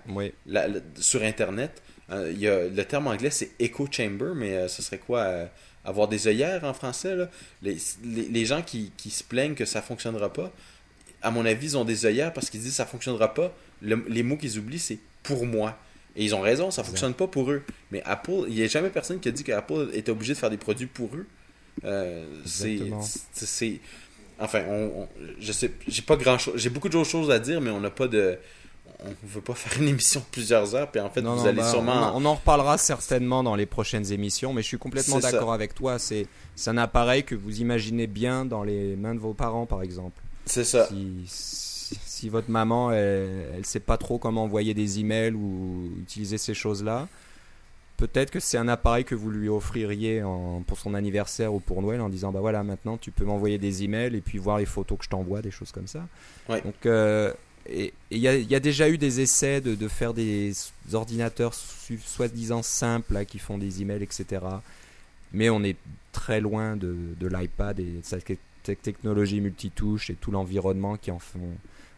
sur 1.00 1.22
Internet. 1.22 1.82
il 2.12 2.38
y 2.38 2.48
a, 2.48 2.68
le 2.68 2.84
terme 2.84 3.06
anglais, 3.06 3.30
c'est 3.30 3.50
echo 3.58 3.88
chamber, 3.90 4.32
mais 4.34 4.68
ce 4.68 4.82
serait 4.82 4.98
quoi 4.98 5.48
Avoir 5.84 6.08
des 6.08 6.26
œillères 6.26 6.64
en 6.64 6.74
français 6.74 7.16
là? 7.16 7.30
Les, 7.62 7.78
les, 8.04 8.44
gens 8.44 8.60
qui, 8.60 8.92
qui, 8.98 9.10
se 9.10 9.24
plaignent 9.24 9.54
que 9.54 9.64
ça 9.64 9.80
fonctionnera 9.80 10.30
pas, 10.30 10.52
à 11.22 11.30
mon 11.30 11.46
avis, 11.46 11.68
ils 11.68 11.78
ont 11.78 11.84
des 11.84 12.04
œillères 12.04 12.32
parce 12.34 12.50
qu'ils 12.50 12.60
disent 12.60 12.74
ça 12.74 12.84
fonctionnera 12.84 13.32
pas. 13.32 13.54
les 13.80 14.22
mots 14.22 14.36
qu'ils 14.36 14.58
oublient, 14.58 14.78
c'est 14.78 14.98
pour 15.22 15.46
moi. 15.46 15.78
Et 16.16 16.24
ils 16.24 16.34
ont 16.34 16.40
raison, 16.40 16.70
ça 16.70 16.82
fonctionne 16.82 17.14
pas 17.14 17.28
pour 17.28 17.50
eux. 17.50 17.62
Mais 17.92 18.02
Apple, 18.04 18.46
il 18.48 18.54
n'y 18.54 18.62
a 18.62 18.66
jamais 18.66 18.90
personne 18.90 19.20
qui 19.20 19.28
a 19.28 19.32
dit 19.32 19.44
qu'Apple 19.44 19.90
était 19.94 20.10
obligé 20.10 20.32
de 20.32 20.38
faire 20.38 20.50
des 20.50 20.56
produits 20.56 20.86
pour 20.86 21.14
eux. 21.14 21.26
Euh, 21.84 22.26
c'est. 22.44 23.80
Enfin, 24.40 24.62
on, 24.68 25.08
je 25.40 25.52
sais, 25.52 25.72
j'ai 25.86 26.02
pas 26.02 26.16
grand 26.16 26.38
chose. 26.38 26.54
J'ai 26.56 26.70
beaucoup 26.70 26.88
d'autres 26.88 27.08
choses 27.08 27.30
à 27.30 27.38
dire, 27.38 27.60
mais 27.60 27.70
on 27.70 27.80
n'a 27.80 27.90
pas 27.90 28.08
de. 28.08 28.38
On 29.04 29.14
veut 29.22 29.40
pas 29.40 29.54
faire 29.54 29.80
une 29.80 29.88
émission 29.88 30.20
de 30.20 30.26
plusieurs 30.30 30.74
heures, 30.74 30.90
puis 30.90 31.00
en 31.00 31.10
fait, 31.10 31.20
vous 31.20 31.46
allez 31.46 31.58
bah, 31.58 31.70
sûrement. 31.70 32.12
On, 32.16 32.24
en 32.24 32.34
reparlera 32.34 32.78
certainement 32.78 33.42
dans 33.42 33.54
les 33.54 33.66
prochaines 33.66 34.12
émissions, 34.12 34.52
mais 34.52 34.62
je 34.62 34.68
suis 34.68 34.78
complètement 34.78 35.18
d'accord 35.18 35.52
avec 35.52 35.74
toi. 35.74 35.98
C'est 35.98 36.26
un 36.66 36.78
appareil 36.78 37.24
que 37.24 37.34
vous 37.34 37.60
imaginez 37.60 38.06
bien 38.06 38.44
dans 38.44 38.64
les 38.64 38.96
mains 38.96 39.14
de 39.14 39.20
vos 39.20 39.34
parents, 39.34 39.66
par 39.66 39.82
exemple. 39.82 40.20
C'est 40.46 40.64
ça 40.64 40.88
si 42.18 42.28
votre 42.28 42.50
maman, 42.50 42.92
elle, 42.92 43.58
ne 43.58 43.62
sait 43.62 43.80
pas 43.80 43.96
trop 43.96 44.18
comment 44.18 44.44
envoyer 44.44 44.74
des 44.74 45.00
emails 45.00 45.34
ou 45.34 45.90
utiliser 46.00 46.38
ces 46.38 46.54
choses-là, 46.54 47.08
peut-être 47.98 48.30
que 48.30 48.40
c'est 48.40 48.56
un 48.56 48.68
appareil 48.68 49.04
que 49.04 49.14
vous 49.14 49.30
lui 49.30 49.50
offririez 49.50 50.22
pour 50.66 50.78
son 50.78 50.94
anniversaire 50.94 51.52
ou 51.52 51.60
pour 51.60 51.82
Noël 51.82 52.00
en 52.00 52.08
disant 52.08 52.32
bah 52.32 52.40
voilà 52.40 52.62
maintenant 52.62 52.96
tu 52.96 53.10
peux 53.10 53.24
m'envoyer 53.24 53.58
des 53.58 53.84
emails 53.84 54.16
et 54.16 54.20
puis 54.22 54.38
voir 54.38 54.58
les 54.58 54.66
photos 54.66 54.96
que 54.96 55.04
je 55.04 55.10
t'envoie 55.10 55.42
des 55.42 55.50
choses 55.50 55.72
comme 55.72 55.86
ça. 55.86 56.06
Donc 56.48 56.86
euh, 56.86 57.32
et 57.70 57.92
il 58.10 58.18
y, 58.18 58.54
a 58.54 58.60
déjà 58.60 58.88
eu 58.88 58.96
des 58.96 59.20
essais 59.20 59.60
de, 59.60 59.88
faire 59.88 60.14
des 60.14 60.54
ordinateurs 60.94 61.52
soi-disant 61.54 62.62
simples 62.62 63.26
qui 63.26 63.38
font 63.38 63.58
des 63.58 63.82
emails 63.82 64.02
etc 64.02 64.40
mais 65.32 65.50
on 65.50 65.62
est 65.62 65.76
très 66.12 66.40
loin 66.40 66.76
de, 66.76 66.96
l'iPad 67.20 67.78
et 67.80 67.84
de 67.84 68.00
cette 68.02 68.82
technologie 68.82 69.40
multitouche 69.40 70.10
et 70.10 70.14
tout 70.14 70.30
l'environnement 70.30 70.96
qui 70.96 71.10
en 71.10 71.18
font 71.18 71.50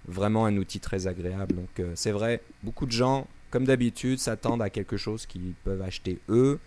vraiment 0.08 0.46
un 0.46 0.56
outil 0.56 0.80
très 0.80 1.06
agréable. 1.06 1.54
Donc 1.54 1.80
euh, 1.80 1.92
c'est 1.94 2.10
vrai, 2.10 2.40
beaucoup 2.62 2.86
de 2.86 2.92
gens, 2.92 3.26
comme 3.50 3.64
d'habitude, 3.64 4.18
s'attendent 4.18 4.62
à 4.62 4.70
quelque 4.70 4.96
chose 4.96 5.26
qu'ils 5.26 5.54
peuvent 5.64 5.82
acheter 5.82 6.18
eux 6.28 6.58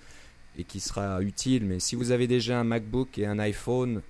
et 0.57 0.63
qui 0.63 0.79
sera 0.79 1.21
utile. 1.21 1.65
Mais 1.65 1.79
si 1.79 1.95
vous 1.95 2.11
avez 2.11 2.27
déjà 2.27 2.59
un 2.59 2.63
MacBook 2.63 3.17
et 3.17 3.25
un 3.25 3.39
iPhone, 3.39 4.01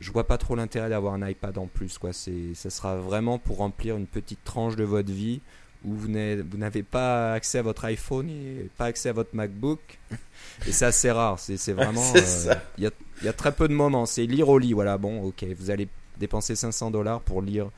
je 0.00 0.10
vois 0.10 0.26
pas 0.26 0.38
trop 0.38 0.54
l'intérêt 0.54 0.88
d'avoir 0.88 1.14
un 1.14 1.28
iPad 1.28 1.56
en 1.58 1.66
plus. 1.66 1.98
Quoi. 1.98 2.12
C'est, 2.12 2.54
ça 2.54 2.70
sera 2.70 2.96
vraiment 2.96 3.38
pour 3.38 3.58
remplir 3.58 3.96
une 3.96 4.06
petite 4.06 4.44
tranche 4.44 4.76
de 4.76 4.84
votre 4.84 5.12
vie 5.12 5.40
où 5.84 5.94
vous 5.94 6.08
n'avez 6.08 6.82
pas 6.82 7.32
accès 7.34 7.58
à 7.58 7.62
votre 7.62 7.84
iPhone 7.84 8.28
et 8.28 8.68
pas 8.76 8.86
accès 8.86 9.10
à 9.10 9.12
votre 9.12 9.34
MacBook. 9.34 9.80
Et 10.66 10.72
c'est 10.72 10.86
assez 10.86 11.10
rare. 11.10 11.38
C'est, 11.38 11.72
vraiment. 11.72 12.02
Euh, 12.16 12.54
il 12.78 12.84
y, 12.84 12.86
a, 12.86 12.90
y, 13.22 13.28
a, 13.28 13.32
très 13.32 13.52
peu 13.52 13.68
de 13.68 13.74
moments. 13.74 14.06
C'est 14.06 14.26
lire 14.26 14.48
au 14.48 14.58
lit. 14.58 14.72
Voilà, 14.72 14.98
bon, 14.98 15.22
ok. 15.22 15.44
Vous 15.58 15.70
allez 15.70 15.88
dépenser 16.18 16.56
500 16.56 16.90
dollars 16.90 17.20
pour 17.20 17.42
lire 17.42 17.70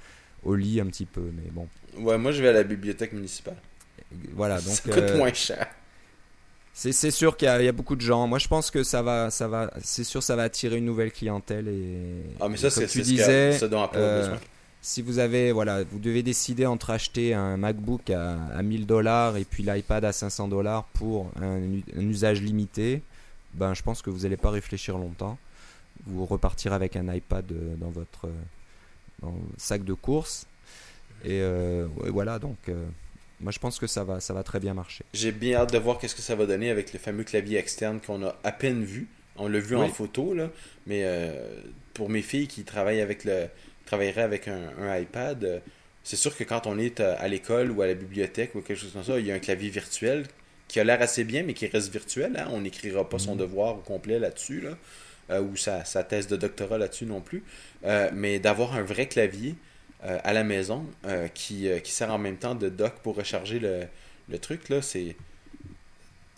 au 0.45 0.55
lit 0.55 0.81
un 0.81 0.87
petit 0.87 1.07
peu, 1.07 1.31
mais 1.35 1.51
bon. 1.51 1.69
Ouais, 1.99 2.19
moi 2.19 2.33
je 2.33 2.43
vais 2.43 2.49
à 2.49 2.53
la 2.53 2.63
bibliothèque 2.63 3.13
municipale. 3.13 3.57
Voilà, 4.33 4.61
donc. 4.61 4.75
Ça 4.75 4.83
coûte 4.83 4.99
euh, 4.99 5.19
moins 5.19 5.33
cher. 5.33 5.67
C'est 6.73 7.11
sûr 7.11 7.37
qu'il 7.37 7.49
y, 7.49 7.69
a 7.69 7.73
beaucoup 7.73 7.97
de 7.97 8.01
gens. 8.01 8.29
Moi, 8.29 8.39
je 8.39 8.47
pense 8.47 8.71
que 8.71 8.85
ça 8.85 9.03
va, 9.03 9.33
ça 9.33 9.49
va, 9.49 9.69
c'est 9.83 10.05
sûr, 10.05 10.23
ça 10.23 10.37
va 10.37 10.45
attirer 10.45 10.77
une 10.77 10.85
nouvelle 10.85 11.11
clientèle 11.11 11.67
et. 11.67 12.23
Ah, 12.41 12.49
mais 12.49 12.57
ça, 12.57 12.71
c'est 12.71 12.87
tu 12.87 13.03
disais. 13.03 13.59
Euh, 13.95 14.37
si 14.81 15.03
vous 15.03 15.19
avez, 15.19 15.51
voilà, 15.51 15.83
vous 15.83 15.99
devez 15.99 16.23
décider 16.23 16.67
entre 16.67 16.91
acheter 16.91 17.35
un 17.35 17.57
MacBook 17.57 18.11
à, 18.11 18.37
à 18.55 18.63
1000 18.63 18.87
dollars 18.87 19.37
et 19.37 19.45
puis 19.45 19.65
l'iPad 19.65 20.05
à 20.05 20.13
500 20.13 20.47
dollars 20.47 20.85
pour 20.95 21.33
un, 21.43 21.61
usage 22.01 22.41
limité, 22.41 23.03
ben, 23.55 23.75
je 23.75 23.83
pense 23.83 24.01
que 24.01 24.11
vous 24.11 24.21
n'allez 24.21 24.37
pas 24.37 24.51
réfléchir 24.51 24.99
longtemps. 24.99 25.37
Vous 26.07 26.27
repartirez 26.27 26.77
avec 26.77 26.95
un 26.95 27.13
iPad 27.13 27.45
euh, 27.51 27.75
dans 27.77 27.91
votre 27.91 28.29
dans 29.23 29.31
le 29.31 29.39
sac 29.57 29.85
de 29.85 29.95
course. 29.95 30.47
Et, 31.25 31.41
euh, 31.43 31.89
voilà, 32.07 32.39
donc 32.39 32.57
euh, 32.69 32.87
moi 33.41 33.53
je 33.53 33.59
pense 33.59 33.79
que 33.79 33.87
ça 33.87 34.05
va, 34.05 34.21
ça 34.21 34.35
va 34.35 34.43
très 34.43 34.61
bien 34.61 34.75
marcher. 34.75 35.05
J'ai 35.13 35.33
bien 35.33 35.59
hâte 35.59 35.73
de 35.73 35.79
voir 35.79 35.99
qu'est-ce 35.99 36.15
que 36.15 36.23
ça 36.23 36.35
va 36.35 36.47
donner 36.47 36.71
avec 36.71 36.93
le 36.93 36.99
fameux 36.99 37.25
clavier 37.25 37.59
externe 37.59 38.01
qu'on 38.01 38.25
a 38.25 38.37
à 38.45 38.53
peine 38.53 38.85
vu. 38.85 39.09
On 39.37 39.47
l'a 39.49 39.61
vu 39.61 39.77
en 39.77 39.89
photo, 39.89 40.35
là, 40.35 40.51
mais 40.87 41.03
euh, 41.05 41.61
pour 41.95 42.11
mes 42.11 42.23
filles 42.23 42.49
qui 42.49 42.65
travaillent 42.65 43.01
avec 43.01 43.25
le, 43.25 43.47
travailleraient 43.87 44.23
avec 44.23 44.49
un, 44.49 44.99
iPad, 44.99 45.63
c'est 46.03 46.17
sûr 46.17 46.37
que 46.37 46.43
quand 46.43 46.67
on 46.67 46.77
est 46.77 46.99
à, 46.99 47.29
l'école 47.29 47.71
ou 47.71 47.81
à 47.83 47.87
la 47.87 47.95
bibliothèque 47.95 48.57
ou 48.57 48.63
quelque 48.63 48.81
chose 48.81 48.93
comme 48.93 49.05
ça, 49.05 49.21
il 49.21 49.27
y 49.27 49.31
a 49.31 49.35
un 49.35 49.39
clavier 49.39 49.71
virtuel 49.71 50.27
qui 50.67 50.81
a 50.81 50.85
l'air 50.85 51.01
assez 51.01 51.23
bien, 51.23 51.45
mais 51.45 51.55
qui 51.55 51.69
reste 51.69 51.93
virtuel. 51.93 52.37
Hein. 52.37 52.49
On 52.51 52.63
n'écrira 52.63 53.09
pas 53.09 53.21
son 53.21 53.33
mhm. 53.33 53.39
devoir 53.39 53.77
au 53.77 53.81
complet 53.81 54.19
là-dessus. 54.19 54.61
Là. 54.61 54.77
Euh, 55.31 55.43
ou 55.43 55.57
sa, 55.57 55.85
sa, 55.85 56.05
thèse 56.05 56.27
de 56.27 56.37
doctorat 56.37 56.79
là-dessus 56.79 57.05
non 57.05 57.21
plus, 57.21 57.43
euh, 57.85 58.09
mais 58.15 58.39
d'avoir 58.39 58.75
un 58.75 58.83
vrai 58.83 59.07
clavier 59.09 59.57
euh, 60.05 60.19
à 60.23 60.33
la 60.33 60.45
maison 60.45 60.87
qui, 61.35 61.69
qui, 61.83 61.93
sert 61.93 62.11
en 62.13 62.19
même 62.19 62.37
temps 62.37 62.55
de 62.55 62.69
dock 62.69 62.95
pour 63.03 63.17
recharger 63.17 63.59
le, 63.59 63.83
le 64.29 64.39
truc, 64.39 64.69
là, 64.69 64.83
c'est, 64.83 65.17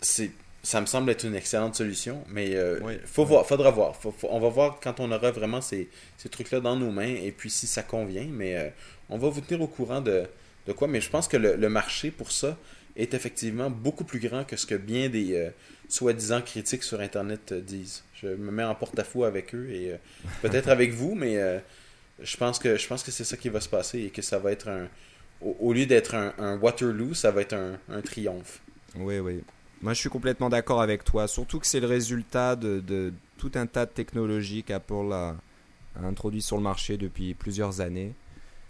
c'est, 0.01 0.31
ça 0.63 0.81
me 0.81 0.85
semble 0.85 1.09
être 1.11 1.25
une 1.25 1.35
excellente 1.35 1.75
solution, 1.75 2.23
mais 2.29 2.51
il 2.51 2.99
faut 3.05 3.25
voir, 3.25 3.45
faudra 3.45 3.71
voir. 3.71 3.99
on 4.23 4.39
va 4.39 4.49
voir 4.49 4.79
quand 4.81 4.99
on 4.99 5.11
aura 5.11 5.31
vraiment 5.31 5.61
ces, 5.61 5.89
ces 6.17 6.29
trucs-là 6.29 6.59
dans 6.59 6.75
nos 6.75 6.91
mains 6.91 7.15
et 7.15 7.31
puis 7.31 7.49
si 7.49 7.67
ça 7.67 7.83
convient, 7.83 8.27
mais 8.29 8.73
on 9.09 9.17
va 9.17 9.29
vous 9.29 9.41
tenir 9.41 9.61
au 9.61 9.67
courant 9.67 10.01
de, 10.01 10.23
de 10.67 10.73
quoi. 10.73 10.87
Mais 10.87 11.01
je 11.01 11.09
pense 11.09 11.27
que 11.27 11.37
le, 11.37 11.55
le, 11.55 11.69
marché 11.69 12.11
pour 12.11 12.31
ça 12.31 12.57
est 12.95 13.13
effectivement 13.13 13.69
beaucoup 13.69 14.03
plus 14.03 14.19
grand 14.19 14.43
que 14.43 14.55
ce 14.55 14.65
que 14.65 14.75
bien 14.75 15.09
des 15.09 15.51
soi-disant 15.89 16.41
critiques 16.41 16.83
sur 16.83 16.99
Internet 16.99 17.53
disent 17.53 18.03
je 18.21 18.27
me 18.27 18.51
mets 18.51 18.63
en 18.63 18.75
porte-à-faux 18.75 19.23
avec 19.23 19.53
eux 19.55 19.69
et 19.69 19.91
euh, 19.91 19.97
peut-être 20.41 20.69
avec 20.69 20.91
vous, 20.91 21.15
mais 21.15 21.37
euh, 21.37 21.59
je 22.23 22.37
pense 22.37 22.59
que 22.59 22.77
je 22.77 22.87
pense 22.87 23.03
que 23.03 23.11
c'est 23.11 23.23
ça 23.23 23.37
qui 23.37 23.49
va 23.49 23.61
se 23.61 23.69
passer 23.69 23.99
et 23.99 24.09
que 24.09 24.21
ça 24.21 24.39
va 24.39 24.51
être 24.51 24.69
un, 24.69 24.87
au, 25.41 25.55
au 25.59 25.73
lieu 25.73 25.85
d'être 25.85 26.15
un, 26.15 26.33
un 26.37 26.57
Waterloo, 26.57 27.13
ça 27.13 27.31
va 27.31 27.41
être 27.41 27.53
un, 27.53 27.79
un 27.89 28.01
triomphe. 28.01 28.61
Oui, 28.95 29.19
oui. 29.19 29.43
Moi, 29.81 29.93
je 29.93 29.99
suis 29.99 30.09
complètement 30.09 30.49
d'accord 30.49 30.81
avec 30.81 31.03
toi. 31.03 31.27
Surtout 31.27 31.59
que 31.59 31.65
c'est 31.65 31.79
le 31.79 31.87
résultat 31.87 32.55
de, 32.55 32.79
de 32.79 33.13
tout 33.37 33.51
un 33.55 33.65
tas 33.65 33.85
de 33.85 33.91
technologies 33.91 34.63
qu'Apple 34.63 35.11
a, 35.11 35.35
a 35.95 36.05
introduit 36.05 36.41
sur 36.41 36.57
le 36.57 36.63
marché 36.63 36.97
depuis 36.97 37.33
plusieurs 37.33 37.81
années. 37.81 38.13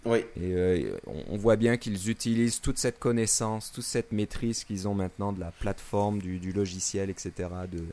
Oui. 0.04 0.18
Et 0.36 0.52
euh, 0.52 0.98
on, 1.06 1.36
voit 1.36 1.56
bien 1.56 1.76
qu'ils 1.76 2.10
utilisent 2.10 2.60
toute 2.60 2.78
cette 2.78 2.98
connaissance, 2.98 3.70
toute 3.70 3.84
cette 3.84 4.10
maîtrise 4.10 4.64
qu'ils 4.64 4.88
ont 4.88 4.94
maintenant 4.94 5.32
de 5.32 5.38
la 5.38 5.52
plateforme, 5.52 6.20
du, 6.20 6.38
du 6.38 6.52
logiciel, 6.52 7.08
etc., 7.08 7.32
de, 7.70 7.84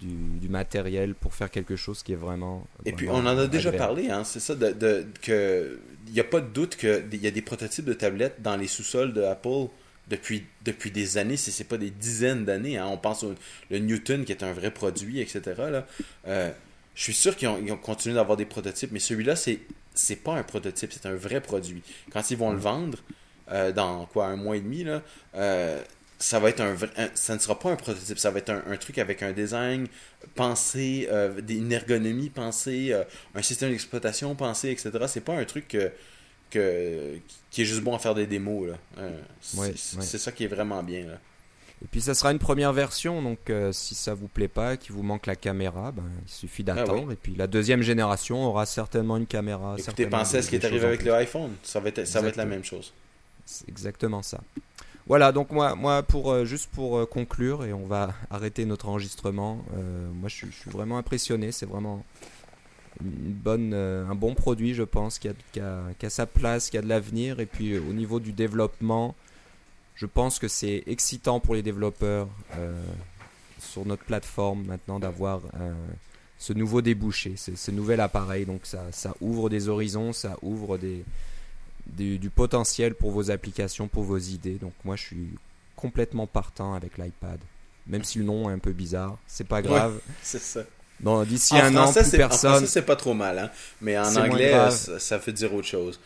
du, 0.00 0.38
du 0.38 0.48
matériel 0.48 1.14
pour 1.14 1.34
faire 1.34 1.50
quelque 1.50 1.76
chose 1.76 2.02
qui 2.02 2.12
est 2.12 2.16
vraiment. 2.16 2.66
Et 2.84 2.92
puis, 2.92 3.08
on 3.08 3.14
en 3.16 3.26
a 3.26 3.46
déjà 3.46 3.70
agréable. 3.70 3.94
parlé, 3.94 4.10
hein, 4.10 4.24
c'est 4.24 4.40
ça, 4.40 4.54
de, 4.54 4.70
de- 4.72 5.06
que 5.22 5.78
il 6.06 6.12
n'y 6.14 6.20
a 6.20 6.24
pas 6.24 6.40
de 6.40 6.48
doute 6.48 6.76
qu'il 6.76 7.20
y 7.22 7.26
a 7.26 7.30
des 7.30 7.42
prototypes 7.42 7.84
de 7.84 7.92
tablettes 7.92 8.40
dans 8.40 8.56
les 8.56 8.66
sous-sols 8.66 9.12
de 9.12 9.22
Apple 9.22 9.66
depuis, 10.08 10.44
depuis 10.64 10.90
des 10.90 11.18
années, 11.18 11.36
si 11.36 11.50
c'est 11.52 11.64
pas 11.64 11.76
des 11.76 11.90
dizaines 11.90 12.44
d'années. 12.46 12.78
hein. 12.78 12.86
On 12.90 12.96
pense 12.96 13.24
au 13.24 13.34
le 13.70 13.78
Newton 13.78 14.24
qui 14.24 14.32
est 14.32 14.42
un 14.42 14.52
vrai 14.52 14.70
produit, 14.70 15.20
etc. 15.20 15.40
Là. 15.70 15.86
Euh, 16.26 16.50
je 16.94 17.02
suis 17.02 17.12
sûr 17.14 17.36
qu'ils 17.36 17.48
ont, 17.48 17.58
ils 17.62 17.70
ont 17.72 17.76
continué 17.76 18.14
d'avoir 18.14 18.36
des 18.38 18.46
prototypes, 18.46 18.90
mais 18.92 19.00
celui-là, 19.00 19.36
c'est 19.36 19.58
c'est 19.94 20.16
pas 20.16 20.34
un 20.34 20.44
prototype, 20.44 20.92
c'est 20.92 21.06
un 21.06 21.14
vrai 21.14 21.40
produit. 21.40 21.82
Quand 22.12 22.30
ils 22.30 22.36
vont 22.38 22.52
le 22.52 22.58
vendre, 22.58 22.98
euh, 23.50 23.72
dans 23.72 24.06
quoi, 24.06 24.26
un 24.28 24.36
mois 24.36 24.56
et 24.56 24.60
demi, 24.60 24.84
là, 24.84 25.02
euh, 25.34 25.82
ça 26.18 26.38
va 26.40 26.48
être 26.50 26.60
un, 26.60 26.74
un- 26.96 27.10
ça 27.14 27.34
ne 27.34 27.38
sera 27.38 27.58
pas 27.58 27.70
un 27.70 27.76
prototype, 27.76 28.18
ça 28.18 28.30
va 28.30 28.38
être 28.38 28.50
un, 28.50 28.62
un 28.66 28.76
truc 28.76 28.98
avec 28.98 29.22
un 29.22 29.32
design 29.32 29.86
pensé, 30.34 31.08
euh, 31.10 31.40
une 31.48 31.72
ergonomie 31.72 32.30
pensée, 32.30 32.92
euh, 32.92 33.04
un 33.34 33.42
système 33.42 33.70
d'exploitation 33.70 34.34
pensé, 34.34 34.70
etc. 34.70 34.90
C'est 35.06 35.20
pas 35.24 35.34
un 35.36 35.44
truc 35.44 35.68
que, 35.68 35.90
que, 36.50 37.18
qui 37.50 37.62
est 37.62 37.64
juste 37.64 37.82
bon 37.82 37.94
à 37.94 37.98
faire 37.98 38.14
des 38.14 38.26
démos. 38.26 38.68
Là. 38.68 38.74
Euh, 38.98 39.20
c'est 39.40 39.58
Ouais, 39.58 39.72
c'est 39.76 39.96
ouais. 39.98 40.04
ça 40.18 40.32
qui 40.32 40.44
est 40.44 40.48
vraiment 40.48 40.82
bien. 40.82 41.06
Là. 41.06 41.18
Et 41.80 41.86
puis 41.88 42.00
ça 42.00 42.12
sera 42.14 42.32
une 42.32 42.40
première 42.40 42.72
version, 42.72 43.22
donc 43.22 43.38
euh, 43.50 43.70
si 43.70 43.94
ça 43.94 44.12
vous 44.12 44.26
plaît 44.26 44.48
pas, 44.48 44.76
qu'il 44.76 44.92
vous 44.96 45.04
manque 45.04 45.26
la 45.26 45.36
caméra, 45.36 45.92
ben, 45.92 46.02
il 46.26 46.28
suffit 46.32 46.64
d'attendre. 46.64 47.04
oui. 47.06 47.12
Et 47.12 47.16
puis 47.16 47.36
la 47.36 47.46
deuxième 47.46 47.82
génération 47.82 48.44
aura 48.44 48.66
certainement 48.66 49.16
une 49.16 49.28
caméra. 49.28 49.76
Écoutez, 49.78 50.06
pensez 50.06 50.38
à 50.38 50.42
ce 50.42 50.48
qui 50.50 50.56
est 50.56 50.64
arrivé 50.64 50.84
avec 50.86 51.04
le 51.04 51.14
iPhone. 51.14 51.52
Ça 51.62 51.78
va 51.78 51.90
être, 51.90 52.04
ça 52.04 52.20
va 52.20 52.26
être 52.28 52.36
la 52.36 52.46
même 52.46 52.64
chose. 52.64 52.92
C'est 53.46 53.68
exactement 53.68 54.22
ça. 54.24 54.40
Voilà, 55.08 55.32
donc 55.32 55.50
moi, 55.52 55.74
moi 55.74 56.02
pour, 56.02 56.30
euh, 56.30 56.44
juste 56.44 56.68
pour 56.70 56.98
euh, 56.98 57.06
conclure, 57.06 57.64
et 57.64 57.72
on 57.72 57.86
va 57.86 58.12
arrêter 58.30 58.66
notre 58.66 58.90
enregistrement, 58.90 59.64
euh, 59.74 60.06
moi 60.12 60.28
je 60.28 60.44
suis, 60.44 60.70
vraiment 60.70 60.98
impressionné, 60.98 61.50
c'est 61.50 61.64
vraiment 61.64 62.04
un 63.00 64.14
bon 64.14 64.34
produit, 64.34 64.74
je 64.74 64.82
pense, 64.82 65.18
qui 65.18 65.28
a, 65.28 65.32
qui, 65.98 66.10
sa 66.10 66.26
place, 66.26 66.68
qui 66.68 66.76
a 66.76 66.82
de 66.82 66.88
l'avenir, 66.88 67.40
et 67.40 67.46
puis 67.46 67.78
au 67.78 67.94
niveau 67.94 68.20
du 68.20 68.32
développement, 68.32 69.14
je 69.94 70.04
pense 70.04 70.38
que 70.38 70.46
c'est 70.46 70.82
excitant 70.86 71.40
pour 71.40 71.54
les 71.54 71.62
développeurs 71.62 72.28
sur 73.60 73.86
notre 73.86 74.02
plateforme 74.02 74.64
maintenant 74.64 74.98
d'avoir 74.98 75.42
ce 76.38 76.52
nouveau 76.52 76.82
débouché, 76.82 77.34
ce, 77.36 77.70
nouvel 77.70 78.00
appareil, 78.00 78.46
donc 78.46 78.62
ça 78.64 79.14
ouvre 79.20 79.48
des 79.48 79.68
horizons, 79.68 80.12
ça 80.12 80.36
ouvre 80.42 80.76
des, 80.76 81.04
du, 81.88 82.18
du 82.18 82.30
potentiel 82.30 82.94
pour 82.94 83.10
vos 83.10 83.30
applications, 83.30 83.88
pour 83.88 84.02
vos 84.04 84.18
idées. 84.18 84.58
Donc 84.60 84.72
moi, 84.84 84.96
je 84.96 85.02
suis 85.04 85.28
complètement 85.76 86.26
partant 86.26 86.74
avec 86.74 86.98
l'iPad. 86.98 87.38
Même 87.86 88.04
si 88.04 88.18
le 88.18 88.24
nom 88.24 88.50
est 88.50 88.52
un 88.52 88.58
peu 88.58 88.72
bizarre, 88.72 89.16
c'est 89.26 89.46
pas 89.46 89.62
grave. 89.62 89.98
C'est 90.22 90.40
ça. 90.40 90.60
Dans 91.00 91.22
D'ici 91.24 91.54
En 91.54 91.58
un 91.64 91.76
an, 91.76 91.92
plus 91.92 92.02
c'est- 92.04 92.16
en 92.16 92.18
personne. 92.28 92.50
français, 92.50 92.66
c'est 92.66 92.82
pas 92.82 92.96
trop 92.96 93.14
mal, 93.14 93.38
hein? 93.38 93.50
mais 93.80 93.96
en 93.96 94.16
anglais, 94.16 94.52
ça, 94.72 94.98
ça 94.98 95.16
veut 95.18 95.32
dire 95.32 95.54
autre 95.54 95.68
chose. 95.68 96.00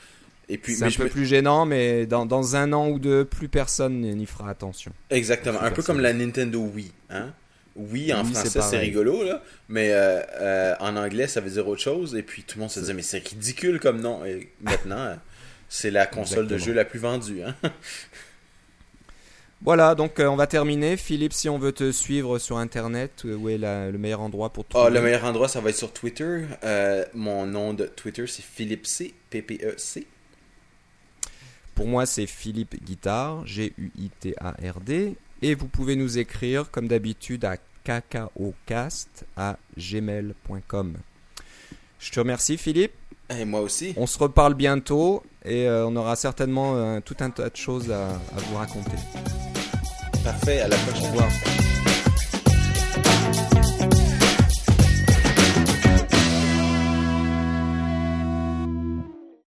Et 0.50 0.58
puis, 0.58 0.74
C'est 0.74 0.80
mais 0.82 0.86
un 0.88 0.90
je 0.90 0.98
peu 0.98 1.08
plus 1.08 1.24
gênant, 1.24 1.64
mais 1.64 2.04
dans, 2.04 2.26
dans 2.26 2.56
un 2.56 2.74
an 2.74 2.90
ou 2.90 2.98
deux, 2.98 3.24
plus 3.24 3.48
personne 3.48 4.02
n'y 4.02 4.26
fera 4.26 4.50
attention. 4.50 4.92
Exactement, 5.08 5.62
un 5.62 5.70
peu 5.70 5.82
comme 5.82 6.00
la 6.00 6.12
Nintendo 6.12 6.60
Wii. 6.60 6.92
Hein? 7.08 7.32
Oui, 7.74 8.12
en 8.12 8.22
Oui, 8.22 8.32
c'est 8.34 8.50
français, 8.50 8.60
c'est 8.70 8.78
rigolo, 8.78 9.24
là, 9.24 9.42
mais 9.70 9.92
euh, 9.92 10.20
euh, 10.40 10.74
en 10.78 10.94
anglais, 10.96 11.26
ça 11.26 11.40
veut 11.40 11.48
dire 11.50 11.66
autre 11.66 11.80
chose. 11.80 12.14
Et 12.14 12.22
puis 12.22 12.42
tout 12.42 12.58
le 12.58 12.60
monde 12.60 12.70
se 12.70 12.80
disait, 12.80 12.92
mais 12.92 13.00
c'est 13.00 13.26
ridicule 13.26 13.80
comme 13.80 13.98
nom. 14.02 14.22
Et 14.26 14.52
maintenant, 14.60 14.98
euh, 14.98 15.14
c'est 15.74 15.90
la 15.90 16.04
console 16.06 16.46
de 16.46 16.58
jeu 16.58 16.72
la 16.74 16.84
plus 16.84 16.98
vendue. 16.98 17.42
Hein? 17.42 17.54
Voilà, 19.64 19.94
donc 19.94 20.18
euh, 20.18 20.26
on 20.26 20.34
va 20.34 20.48
terminer. 20.48 20.96
Philippe, 20.96 21.32
si 21.32 21.48
on 21.48 21.56
veut 21.56 21.70
te 21.70 21.92
suivre 21.92 22.40
sur 22.40 22.58
Internet, 22.58 23.22
euh, 23.24 23.36
où 23.36 23.48
est 23.48 23.58
la- 23.58 23.92
le 23.92 23.98
meilleur 23.98 24.20
endroit 24.20 24.50
pour 24.52 24.64
Ah, 24.70 24.74
trouver 24.74 24.90
le 24.90 25.00
meilleur 25.02 25.24
endroit, 25.24 25.46
ça 25.46 25.60
va 25.60 25.70
être 25.70 25.76
sur 25.76 25.92
Twitter. 25.92 26.40
Euh, 26.64 27.04
mon 27.14 27.46
nom 27.46 27.72
de 27.72 27.86
Twitter, 27.86 28.26
c'est 28.26 28.42
Philippe 28.44 28.86
C. 28.88 29.14
P-P-E-C. 29.30 30.04
Pour 31.76 31.86
moi, 31.86 32.06
c'est 32.06 32.26
Philippe 32.26 32.74
Guitard, 32.84 33.46
G-U-I-T-A-R-D. 33.46 35.14
Et 35.42 35.54
vous 35.54 35.68
pouvez 35.68 35.94
nous 35.94 36.18
écrire, 36.18 36.68
comme 36.72 36.88
d'habitude, 36.88 37.44
à 37.44 37.56
kakaocast 37.84 39.24
à 39.36 39.58
gmail.com. 39.78 40.96
Je 42.00 42.10
te 42.10 42.18
remercie, 42.18 42.58
Philippe. 42.58 42.92
Et 43.38 43.44
moi 43.44 43.60
aussi. 43.60 43.94
On 43.96 44.06
se 44.06 44.18
reparle 44.18 44.54
bientôt 44.54 45.22
et 45.44 45.66
euh, 45.68 45.86
on 45.86 45.96
aura 45.96 46.16
certainement 46.16 46.74
euh, 46.76 47.00
tout 47.00 47.16
un 47.20 47.30
tas 47.30 47.48
de 47.50 47.56
choses 47.56 47.90
à, 47.90 48.06
à 48.08 48.40
vous 48.48 48.56
raconter. 48.56 48.96
Parfait, 50.24 50.60
à 50.60 50.68
la 50.68 50.76
Au 50.76 50.78
prochaine. 50.78 51.10
revoir. 51.10 51.28